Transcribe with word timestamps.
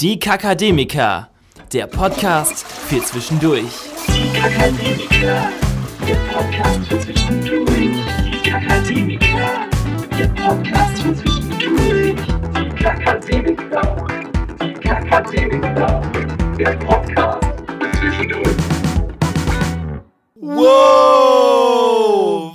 Die 0.00 0.16
Kakademiker, 0.20 1.28
der 1.72 1.88
Podcast 1.88 2.64
für 2.64 3.02
zwischendurch. 3.02 3.64
Die 4.06 4.38
Kakademiker, 4.38 5.50
der 6.06 6.14
Podcast 6.32 6.86
für 6.88 7.00
zwischendurch. 7.00 7.66
Die 8.24 8.48
Kakademiker, 8.48 9.66
der 10.16 10.28
Podcast 10.40 11.02
für 11.02 11.16
zwischendurch. 11.16 12.14
Die 12.54 12.68
Kakademiker, 12.80 14.06
die 14.62 14.72
Kakademiker, 14.74 16.02
der 16.56 16.76
Podcast 16.76 17.48
für 17.80 17.98
zwischendurch. 17.98 18.56
Wow, 20.36 21.37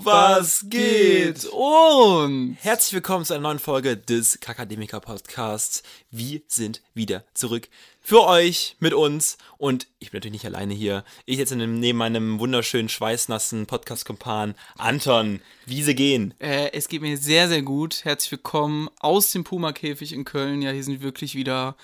was 0.05 0.65
geht? 0.69 1.45
Und 1.45 2.57
Herzlich 2.59 2.93
willkommen 2.93 3.23
zu 3.23 3.33
einer 3.33 3.43
neuen 3.43 3.59
Folge 3.59 3.95
des 3.95 4.39
Kakademiker 4.41 4.99
Podcasts. 4.99 5.81
Wir 6.11 6.41
sind 6.47 6.81
wieder 6.93 7.23
zurück 7.33 7.69
für 8.01 8.25
euch, 8.25 8.75
mit 8.79 8.93
uns. 8.93 9.37
Und 9.57 9.87
ich 9.99 10.11
bin 10.11 10.17
natürlich 10.17 10.43
nicht 10.43 10.45
alleine 10.45 10.73
hier. 10.73 11.05
Ich 11.25 11.37
jetzt 11.37 11.55
neben 11.55 11.97
meinem 11.97 12.39
wunderschönen, 12.39 12.89
schweißnassen 12.89 13.65
Podcast-Kumpan 13.65 14.55
Anton. 14.77 15.39
Wie 15.65 15.83
sie 15.83 15.95
gehen. 15.95 16.33
äh, 16.39 16.71
es 16.73 16.89
geht 16.89 17.01
mir 17.01 17.17
sehr, 17.17 17.47
sehr 17.47 17.61
gut. 17.61 18.03
Herzlich 18.03 18.31
willkommen 18.31 18.89
aus 18.99 19.31
dem 19.31 19.45
Puma-Käfig 19.45 20.11
in 20.11 20.25
Köln. 20.25 20.61
Ja, 20.61 20.71
hier 20.71 20.83
sind 20.83 21.01
wirklich 21.01 21.35
wieder 21.35 21.77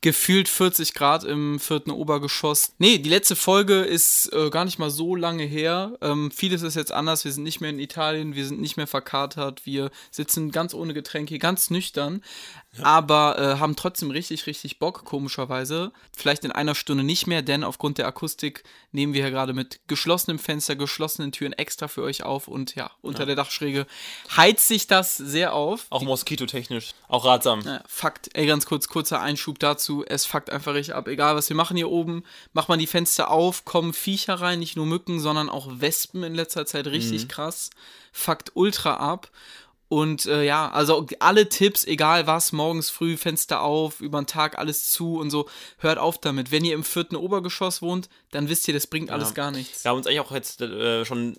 gefühlt 0.00 0.48
40 0.48 0.94
Grad 0.94 1.24
im 1.24 1.58
vierten 1.58 1.90
Obergeschoss. 1.90 2.74
Nee, 2.78 2.98
die 2.98 3.08
letzte 3.08 3.34
Folge 3.34 3.80
ist 3.80 4.32
äh, 4.32 4.50
gar 4.50 4.64
nicht 4.64 4.78
mal 4.78 4.90
so 4.90 5.16
lange 5.16 5.42
her. 5.42 5.98
Ähm, 6.00 6.30
vieles 6.30 6.62
ist 6.62 6.76
jetzt 6.76 6.92
anders. 6.92 7.24
Wir 7.24 7.32
sind 7.32 7.42
nicht 7.42 7.60
mehr 7.60 7.70
in 7.70 7.80
Italien, 7.80 8.34
wir 8.34 8.46
sind 8.46 8.60
nicht 8.60 8.76
mehr 8.76 8.86
verkatert, 8.86 9.66
wir 9.66 9.90
sitzen 10.10 10.52
ganz 10.52 10.72
ohne 10.72 10.94
Getränke, 10.94 11.38
ganz 11.38 11.70
nüchtern, 11.70 12.22
aber 12.82 13.38
äh, 13.38 13.58
haben 13.58 13.76
trotzdem 13.76 14.10
richtig, 14.10 14.46
richtig 14.46 14.78
Bock, 14.78 15.04
komischerweise. 15.04 15.92
Vielleicht 16.16 16.44
in 16.44 16.52
einer 16.52 16.74
Stunde 16.74 17.02
nicht 17.02 17.26
mehr, 17.26 17.42
denn 17.42 17.64
aufgrund 17.64 17.98
der 17.98 18.06
Akustik 18.06 18.62
nehmen 18.92 19.14
wir 19.14 19.22
hier 19.22 19.30
gerade 19.30 19.52
mit 19.52 19.80
geschlossenem 19.88 20.38
Fenster, 20.38 20.76
geschlossenen 20.76 21.32
Türen 21.32 21.52
extra 21.52 21.88
für 21.88 22.02
euch 22.02 22.22
auf 22.22 22.46
und 22.46 22.74
ja, 22.74 22.90
unter 23.00 23.26
der 23.26 23.36
Dachschräge 23.36 23.86
heizt 24.36 24.68
sich 24.68 24.86
das 24.86 25.16
sehr 25.16 25.54
auf. 25.54 25.86
Auch 25.90 26.02
moskitotechnisch. 26.02 26.92
Auch 27.08 27.24
ratsam. 27.24 27.62
Ja, 27.62 27.82
Fakt, 27.86 28.30
ey, 28.34 28.46
ganz 28.46 28.66
kurz, 28.66 28.88
kurzer 28.88 29.20
Einschub 29.20 29.58
dazu. 29.58 30.04
Es 30.06 30.26
fuckt 30.26 30.50
einfach 30.50 30.74
richtig 30.74 30.94
ab. 30.94 31.08
Egal, 31.08 31.36
was 31.36 31.48
wir 31.48 31.56
machen 31.56 31.76
hier 31.76 31.90
oben, 31.90 32.22
macht 32.52 32.68
man 32.68 32.78
die 32.78 32.86
Fenster 32.86 33.30
auf, 33.30 33.64
kommen 33.64 33.92
Viecher 33.92 34.34
rein, 34.34 34.58
nicht 34.58 34.76
nur 34.76 34.86
Mücken, 34.86 35.20
sondern 35.20 35.48
auch 35.48 35.68
Wespen 35.80 36.22
in 36.22 36.34
letzter 36.34 36.66
Zeit 36.66 36.86
richtig 36.86 37.28
krass. 37.28 37.70
Fuckt 38.12 38.52
ultra 38.54 38.94
ab. 38.94 39.30
Und 39.88 40.26
äh, 40.26 40.44
ja, 40.44 40.70
also 40.70 41.06
alle 41.18 41.48
Tipps, 41.48 41.84
egal 41.84 42.26
was, 42.26 42.52
morgens 42.52 42.90
früh 42.90 43.16
Fenster 43.16 43.62
auf, 43.62 44.00
über 44.00 44.20
den 44.20 44.26
Tag 44.26 44.58
alles 44.58 44.90
zu 44.90 45.16
und 45.18 45.30
so, 45.30 45.48
hört 45.78 45.98
auf 45.98 46.18
damit. 46.18 46.50
Wenn 46.50 46.64
ihr 46.64 46.74
im 46.74 46.84
vierten 46.84 47.16
Obergeschoss 47.16 47.80
wohnt, 47.80 48.10
dann 48.30 48.48
wisst 48.50 48.68
ihr, 48.68 48.74
das 48.74 48.86
bringt 48.86 49.10
alles 49.10 49.32
gar 49.34 49.50
nichts. 49.50 49.84
Wir 49.84 49.90
haben 49.90 49.96
uns 49.96 50.06
eigentlich 50.06 50.20
auch 50.20 50.32
jetzt 50.32 50.60
äh, 50.60 51.04
schon 51.06 51.38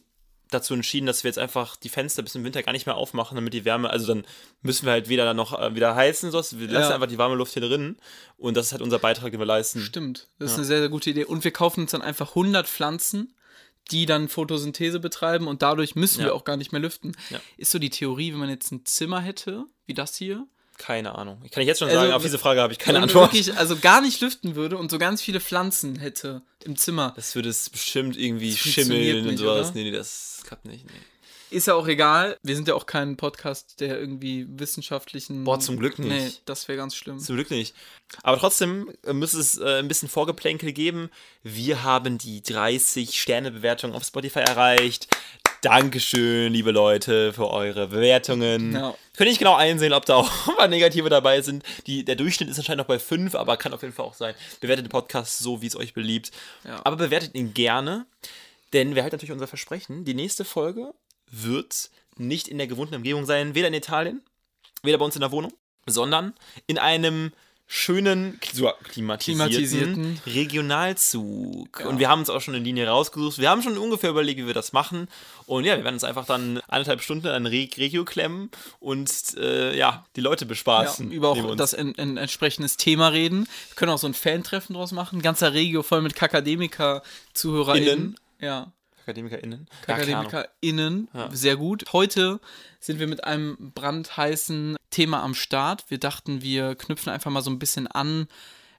dazu 0.52 0.74
entschieden, 0.74 1.06
dass 1.06 1.24
wir 1.24 1.30
jetzt 1.30 1.38
einfach 1.38 1.76
die 1.76 1.90
Fenster 1.90 2.24
bis 2.24 2.34
im 2.34 2.44
Winter 2.44 2.64
gar 2.64 2.72
nicht 2.72 2.88
mehr 2.88 2.96
aufmachen, 2.96 3.36
damit 3.36 3.54
die 3.54 3.66
Wärme, 3.66 3.92
also 3.92 4.08
dann 4.08 4.26
müssen 4.64 4.88
wir 4.88 4.94
halt 4.94 5.08
weder 5.08 5.24
dann 5.26 5.38
noch 5.38 5.54
äh, 5.60 5.76
wieder 5.76 5.94
heizen, 5.94 6.32
sonst 6.32 6.58
wir 6.58 6.68
lassen 6.68 6.90
Ja. 6.90 6.96
einfach 6.96 7.06
die 7.06 7.20
warme 7.20 7.36
Luft 7.36 7.54
hier 7.54 7.62
drin 7.62 7.98
und 8.36 8.58
das 8.58 8.66
ist 8.68 8.72
halt 8.72 8.82
unser 8.82 8.98
Beitrag, 8.98 9.30
den 9.30 9.40
wir 9.40 9.46
leisten. 9.46 9.80
Stimmt, 9.80 10.28
das 10.40 10.54
ist 10.54 10.58
eine 10.58 10.66
sehr, 10.66 10.80
sehr 10.80 10.90
gute 10.90 11.12
Idee. 11.12 11.26
Und 11.26 11.44
wir 11.44 11.52
kaufen 11.52 11.82
uns 11.82 11.92
dann 11.92 12.02
einfach 12.02 12.30
100 12.30 12.68
Pflanzen, 12.68 13.36
die 13.92 14.06
dann 14.06 14.30
Photosynthese 14.30 15.00
betreiben 15.00 15.48
und 15.48 15.62
dadurch 15.62 15.96
müssen 15.96 16.20
Ja. 16.22 16.28
wir 16.28 16.36
auch 16.36 16.44
gar 16.44 16.58
nicht 16.58 16.72
mehr 16.72 16.82
lüften. 16.82 17.16
Ja. 17.30 17.40
Ist 17.58 17.72
so 17.72 17.80
die 17.80 17.90
Theorie, 17.90 18.32
wenn 18.32 18.40
man 18.40 18.50
jetzt 18.50 18.72
ein 18.72 18.86
Zimmer 18.86 19.20
hätte, 19.22 19.66
wie 19.86 19.94
das 19.94 20.16
hier, 20.16 20.46
Keine 20.78 21.16
Ahnung. 21.16 21.42
Ich 21.44 21.52
kann 21.52 21.62
ich 21.62 21.68
jetzt 21.68 21.80
schon 21.80 21.90
Also, 21.90 22.00
sagen, 22.00 22.14
auf 22.14 22.22
diese 22.24 22.40
Frage 22.40 22.62
habe 22.62 22.72
ich 22.72 22.80
keine 22.80 22.98
wenn 23.00 23.04
Antwort. 23.04 23.34
wirklich 23.34 23.58
also 23.58 23.76
gar 23.76 24.00
nicht 24.00 24.22
lüften 24.22 24.56
würde 24.56 24.78
und 24.78 24.90
so 24.90 24.98
ganz 24.98 25.22
viele 25.22 25.42
Pflanzen 25.42 25.98
hätte 26.00 26.42
im 26.64 26.78
Zimmer, 26.78 27.12
Das 27.18 27.36
würde 27.36 27.50
es 27.50 27.70
bestimmt 27.70 28.16
irgendwie 28.18 28.56
schimmeln 28.56 29.28
und 29.28 29.36
sowas. 29.38 29.68
oder? 29.72 29.76
Nee, 29.76 29.84
nee, 29.84 29.92
das 29.92 30.42
klappt 30.46 30.64
nicht. 30.66 30.86
Nee. 30.86 30.92
Ist 31.52 31.68
ja 31.68 31.74
auch 31.76 31.88
egal. 31.88 32.38
Wir 32.44 32.56
sind 32.56 32.68
ja 32.68 32.76
auch 32.76 32.86
kein 32.86 33.18
Podcast, 33.18 33.80
der 33.80 34.00
irgendwie 34.00 34.46
wissenschaftlichen. 34.50 35.44
Boah, 35.44 35.60
zum 35.60 35.78
Glück 35.78 36.00
nicht. 36.00 36.10
Nee, 36.10 36.32
das 36.46 36.68
wäre 36.68 36.78
ganz 36.78 36.96
schlimm. 36.96 37.20
Zum 37.20 37.36
Glück 37.36 37.50
nicht. 37.50 37.76
Aber 38.24 38.38
trotzdem 38.38 38.92
äh, 39.06 39.14
muss 39.14 39.34
es 39.34 39.58
äh, 39.58 39.80
ein 39.80 39.88
bisschen 39.88 40.10
Vorgeplänkel 40.10 40.72
geben. 40.72 41.10
Wir 41.44 41.84
haben 41.84 42.18
die 42.18 42.42
30 42.42 43.20
Sterne-Bewertung 43.20 43.94
auf 43.94 44.04
Spotify 44.04 44.40
erreicht. 44.40 45.08
Dankeschön, 45.62 46.54
liebe 46.54 46.72
Leute, 46.72 47.34
für 47.34 47.50
eure 47.50 47.88
Bewertungen. 47.88 48.74
Ja. 48.74 48.96
Könnte 49.18 49.32
ich 49.32 49.40
genau 49.40 49.56
einsehen, 49.56 49.92
ob 49.92 50.06
da 50.06 50.16
auch 50.16 50.32
ein 50.48 50.56
paar 50.56 50.68
negative 50.70 51.10
dabei 51.10 51.42
sind. 51.42 51.64
Die, 51.86 52.06
der 52.06 52.16
Durchschnitt 52.16 52.50
ist 52.50 52.58
anscheinend 52.60 52.80
noch 52.80 52.88
bei 52.88 53.00
5, 53.00 53.36
aber 53.36 53.58
kann 53.58 53.74
auf 53.74 53.82
jeden 53.82 53.94
Fall 53.94 54.06
auch 54.06 54.14
sein. 54.14 54.36
Bewertet 54.62 54.86
den 54.86 54.92
Podcast 54.92 55.40
so, 55.40 55.62
wie 55.62 55.68
es 55.68 55.76
euch 55.76 55.94
beliebt. 55.94 56.32
Ja. 56.64 56.80
Aber 56.86 56.96
bewertet 56.96 57.36
ihn 57.36 57.54
gerne, 57.54 58.06
denn 58.72 58.96
wir 58.96 59.04
halten 59.04 59.16
natürlich 59.16 59.34
unser 59.34 59.48
Versprechen. 59.48 60.06
Die 60.06 60.14
nächste 60.14 60.46
Folge 60.46 60.94
wird 61.32 61.90
nicht 62.18 62.48
in 62.48 62.58
der 62.58 62.68
gewohnten 62.68 62.96
Umgebung 62.96 63.26
sein, 63.26 63.56
weder 63.56 63.70
in 63.70 63.74
Italien, 63.74 64.22
weder 64.84 64.98
bei 64.98 65.06
uns 65.06 65.16
in 65.16 65.22
der 65.22 65.32
Wohnung, 65.32 65.54
sondern 65.86 66.34
in 66.68 66.78
einem 66.78 67.32
schönen, 67.72 68.40
so 68.52 68.72
klimatisierten, 68.84 69.48
Klimatisierten. 69.48 70.22
Regionalzug. 70.26 71.86
Und 71.86 72.00
wir 72.00 72.10
haben 72.10 72.22
uns 72.22 72.32
auch 72.32 72.42
schon 72.42 72.56
eine 72.56 72.64
Linie 72.64 72.88
rausgesucht. 72.88 73.38
Wir 73.38 73.52
haben 73.52 73.62
schon 73.62 73.78
ungefähr 73.78 74.10
überlegt, 74.10 74.40
wie 74.40 74.48
wir 74.48 74.56
das 74.56 74.74
machen. 74.74 75.08
Und 75.46 75.66
ja, 75.66 75.78
wir 75.78 75.84
werden 75.84 75.94
uns 75.94 76.04
einfach 76.04 76.26
dann 76.26 76.62
anderthalb 76.68 77.02
Stunden 77.02 77.28
an 77.28 77.46
Reg 77.46 77.78
Regio 77.78 78.06
klemmen 78.06 78.50
und 78.80 79.12
äh, 79.38 79.78
ja, 79.78 80.04
die 80.16 80.22
Leute 80.22 80.46
Ja, 80.46 80.50
bespaßen. 80.50 81.12
über 81.12 81.36
neben 81.36 81.46
auch 81.48 81.56
das 81.56 81.76
ein, 81.76 81.94
ein 82.00 82.18
entsprechendes 82.18 82.76
Thema 82.78 83.10
reden. 83.10 83.48
Wir 83.68 83.76
können 83.76 83.92
auch 83.92 84.00
so 84.00 84.08
ein 84.08 84.16
Fan-Treffen 84.16 84.74
draus 84.74 84.92
machen. 84.92 85.22
Ganzer 85.22 85.54
Regio 85.54 85.84
voll 85.84 86.02
mit 86.02 86.16
Kakademiker-ZuhörerInnen. 86.16 88.00
Innen. 88.40 88.74
Ja, 89.10 89.14
AkademikerInnen. 89.14 89.68
Ja. 89.88 89.96
AkademikerInnen. 89.96 91.08
Sehr 91.32 91.56
gut. 91.58 91.86
Heute 91.94 92.40
sind 92.80 93.00
wir 93.00 93.08
mit 93.08 93.24
einem 93.24 93.72
brandheißen 93.74 94.78
Thema 94.92 95.24
am 95.24 95.34
Start. 95.36 95.86
Wir 95.90 95.98
dachten, 95.98 96.42
wir 96.42 96.76
knüpfen 96.76 97.12
einfach 97.12 97.32
mal 97.32 97.42
so 97.42 97.50
ein 97.50 97.60
bisschen 97.60 97.88
an, 97.88 98.28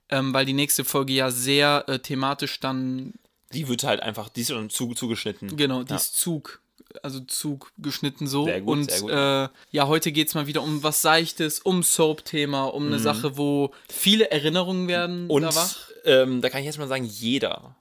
ähm, 0.09 0.33
weil 0.33 0.45
die 0.47 0.53
nächste 0.53 0.85
Folge 0.85 1.13
ja 1.13 1.31
sehr 1.31 1.85
äh, 1.89 1.99
thematisch 1.99 2.61
dann, 2.61 3.15
Die 3.53 3.69
wird 3.69 3.85
halt 3.85 4.01
einfach, 4.01 4.29
die 4.29 4.43
ist 4.43 4.49
schon 4.49 4.71
zu, 4.71 4.95
zugeschnitten. 4.95 5.57
genau, 5.57 5.83
die 5.83 5.91
Ja. 5.91 5.97
ist 5.97 6.17
Zug. 6.19 6.61
Also 7.05 7.21
Zug 7.21 7.71
geschnitten 7.79 8.27
so. 8.27 8.47
Sehr 8.47 8.61
gut, 8.63 8.69
und 8.79 8.91
sehr 8.91 9.01
gut. 9.01 9.11
Äh, 9.13 9.49
ja, 9.71 9.87
heute 9.87 10.11
geht 10.11 10.27
es 10.29 10.35
mal 10.35 10.49
wieder 10.49 10.63
um 10.63 10.83
was 10.83 11.03
Seichtes, 11.03 11.61
um 11.61 11.85
Soap-Thema, 11.85 12.65
um 12.65 12.87
eine 12.87 12.99
Sache, 12.99 13.37
wo 13.37 13.73
viele 13.89 14.31
Erinnerungen 14.33 14.89
werden 14.89 15.25
Mhm. 15.25 15.31
Und 15.31 15.43
da 15.43 15.71
ähm, 16.05 16.41
da 16.41 16.49
kann 16.51 16.61
ich 16.61 16.67
jetzt 16.67 16.79
mal 16.79 16.89
sagen, 16.89 17.05
jeder 17.05 17.77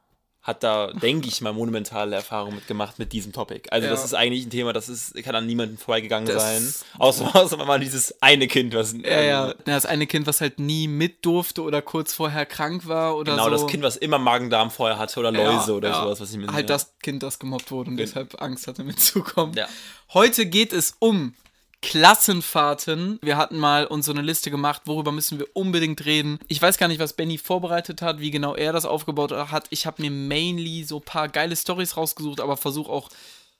hat 0.49 0.63
da, 0.63 0.87
denke 0.91 1.27
ich 1.27 1.39
mal, 1.41 1.53
monumentale 1.53 2.15
Erfahrungen 2.15 2.55
mitgemacht 2.55 2.99
mit 2.99 3.13
diesem 3.13 3.31
Topic. 3.31 3.69
Also 3.71 3.85
Ja. 3.85 3.91
das 3.93 4.03
ist 4.03 4.13
eigentlich 4.13 4.45
ein 4.45 4.49
Thema, 4.49 4.73
das 4.73 4.89
ist, 4.89 5.13
kann 5.23 5.35
an 5.35 5.45
niemanden 5.45 5.77
vorbeigegangen 5.77 6.27
Das- 6.27 6.43
sein. 6.43 6.73
Außer, 6.99 7.35
außer 7.35 7.57
mal 7.65 7.79
dieses 7.79 8.21
eine 8.21 8.47
Kind, 8.47 8.73
was 8.73 8.93
Ja, 8.93 9.21
ja. 9.21 9.47
Ja, 9.49 9.53
Das 9.65 9.85
eine 9.85 10.07
Kind, 10.07 10.27
was 10.27 10.41
halt 10.41 10.59
nie 10.59 10.87
mit 10.87 11.25
durfte 11.25 11.61
oder 11.61 11.81
kurz 11.81 12.13
vorher 12.13 12.45
krank 12.45 12.87
war 12.87 13.15
oder 13.15 13.33
Genau, 13.33 13.45
so. 13.45 13.49
das 13.51 13.67
Kind, 13.67 13.83
was 13.83 13.95
immer 13.95 14.17
Magen-Darm 14.19 14.71
vorher 14.71 14.97
hatte 14.99 15.19
oder 15.19 15.31
Ja, 15.31 15.51
Läuse 15.53 15.73
oder 15.75 15.89
ja. 15.89 16.01
sowas, 16.03 16.19
was 16.19 16.31
ich 16.31 16.37
mir 16.37 16.47
Halt 16.47 16.69
ja. 16.69 16.75
das 16.75 16.93
Kind, 17.01 17.23
das 17.23 17.39
gemobbt 17.39 17.71
wurde 17.71 17.91
und 17.91 17.97
deshalb 17.97 18.41
Angst 18.41 18.67
hatte 18.67 18.83
mitzukommen. 18.83 19.53
Ja. 19.55 19.67
Heute 20.13 20.45
geht 20.47 20.73
es 20.73 20.95
um 20.99 21.35
Klassenfahrten. 21.81 23.19
Wir 23.21 23.37
hatten 23.37 23.57
mal 23.57 23.85
uns 23.85 24.05
so 24.05 24.11
eine 24.11 24.21
Liste 24.21 24.51
gemacht, 24.51 24.81
worüber 24.85 25.11
müssen 25.11 25.39
wir 25.39 25.47
unbedingt 25.53 26.05
reden. 26.05 26.39
Ich 26.47 26.61
weiß 26.61 26.77
gar 26.77 26.87
nicht, 26.87 26.99
was 26.99 27.13
Benny 27.13 27.37
vorbereitet 27.37 28.01
hat, 28.01 28.19
wie 28.19 28.31
genau 28.31 28.55
er 28.55 28.73
das 28.73 28.85
aufgebaut 28.85 29.31
hat. 29.31 29.67
Ich 29.69 29.85
habe 29.85 30.01
mir 30.01 30.11
mainly 30.11 30.83
so 30.83 30.97
ein 30.97 31.03
paar 31.03 31.29
geile 31.29 31.55
Stories 31.55 31.95
rausgesucht, 31.95 32.41
aber 32.41 32.57
versuche 32.57 32.91
auch 32.91 33.09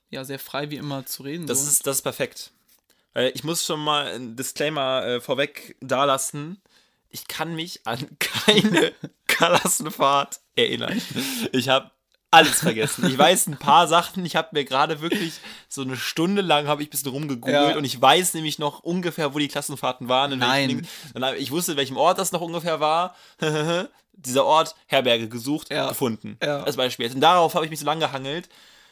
ja 0.10 0.24
sehr 0.26 0.40
frei 0.40 0.70
wie 0.70 0.78
immer 0.78 1.06
zu 1.06 1.24
reden. 1.24 1.48
Das, 1.48 1.62
so. 1.62 1.70
ist, 1.70 1.88
das 1.88 1.98
ist 1.98 2.02
perfekt. 2.02 2.52
Weil 3.14 3.32
ich 3.34 3.44
muss 3.44 3.66
schon 3.66 3.80
mal 3.80 4.08
ein 4.08 4.36
Disclaimer 4.36 5.06
äh, 5.06 5.22
vorweg 5.22 5.78
dalassen. 5.82 6.62
Ich 7.10 7.28
kann 7.28 7.56
mich 7.56 7.82
an 7.86 8.06
keine 8.20 8.94
Klassenfahrt 9.28 10.40
erinnern. 10.56 11.02
Ich 11.54 11.70
habe 11.70 11.92
alles 12.32 12.60
vergessen. 12.60 13.08
Ich 13.08 13.18
weiß 13.18 13.48
ein 13.48 13.58
paar 13.58 13.88
Sachen. 13.88 14.26
Ich 14.26 14.36
habe 14.36 14.50
mir 14.52 14.64
gerade 14.66 15.02
wirklich 15.02 15.34
so 15.68 15.82
eine 15.82 15.98
Stunde 15.98 16.42
lang 16.42 16.68
habe 16.68 16.82
ich 16.84 16.88
ein 16.90 16.92
bisschen 16.92 17.12
rumgegoogelt 17.12 17.72
Ja. 17.72 17.78
und 17.78 17.84
ich 17.86 18.00
weiß 18.00 18.34
nämlich 18.36 18.60
noch 18.60 18.80
ungefähr, 18.82 19.34
wo 19.34 19.40
die 19.40 19.48
Klassenfahrten 19.48 20.08
waren. 20.10 20.38
Nein. 20.38 20.88
Ich 21.38 21.52
wusste, 21.52 21.72
in 21.72 21.78
welchem 21.78 21.98
Ort 21.98 22.20
das 22.20 22.32
noch 22.32 22.42
ungefähr 22.42 22.80
war. 22.80 23.16
Dieser 24.14 24.46
Ort, 24.46 24.76
Herberge 24.88 25.30
gesucht, 25.30 25.70
Ja. 25.72 25.88
gefunden. 25.90 26.38
Ja. 26.44 26.62
Als 26.64 26.76
Beispiel. 26.76 27.10
Und 27.14 27.22
darauf 27.22 27.54
habe 27.56 27.66
ich 27.66 27.72
mich 27.72 27.80
so 27.80 27.86
lange 27.86 28.02
gehangelt. 28.06 28.50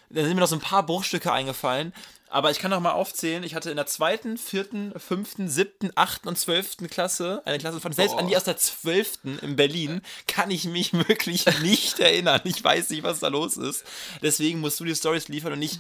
Da 0.10 0.24
sind 0.24 0.36
mir 0.36 0.42
noch 0.42 0.48
so 0.48 0.56
ein 0.56 0.62
paar 0.62 0.86
Bruchstücke 0.86 1.32
eingefallen. 1.32 1.94
Aber 2.30 2.52
ich 2.52 2.60
kann 2.60 2.72
noch 2.72 2.82
mal 2.82 2.92
aufzählen. 2.92 3.44
Ich 3.44 3.56
hatte 3.56 3.70
in 3.70 3.78
der 3.78 3.86
zweiten, 3.86 4.38
vierten, 4.38 4.94
fünften, 5.00 5.48
siebten, 5.48 5.92
achten 5.96 6.28
und 6.28 6.38
zwölften 6.38 6.90
Klasse 6.90 7.42
eine 7.46 7.58
Klassenfahrt. 7.58 7.96
Selbst 7.96 8.14
Boah. 8.14 8.20
an 8.20 8.28
die 8.28 8.36
aus 8.36 8.44
der 8.44 8.58
zwölften 8.58 9.40
in 9.40 9.56
Berlin 9.56 10.02
kann 10.28 10.52
ich 10.52 10.66
mich 10.66 10.94
wirklich 11.08 11.46
nicht 11.62 12.00
erinnern. 12.00 12.42
Ich 12.44 12.62
weiß 12.62 12.90
nicht, 12.90 13.04
was 13.04 13.20
da 13.20 13.30
los 13.30 13.56
ist. 13.56 13.86
Deswegen 14.22 14.60
musst 14.60 14.80
du 14.80 14.86
die 14.86 14.96
Stories 14.96 15.30
liefern 15.30 15.54
und 15.54 15.60
nicht. 15.60 15.80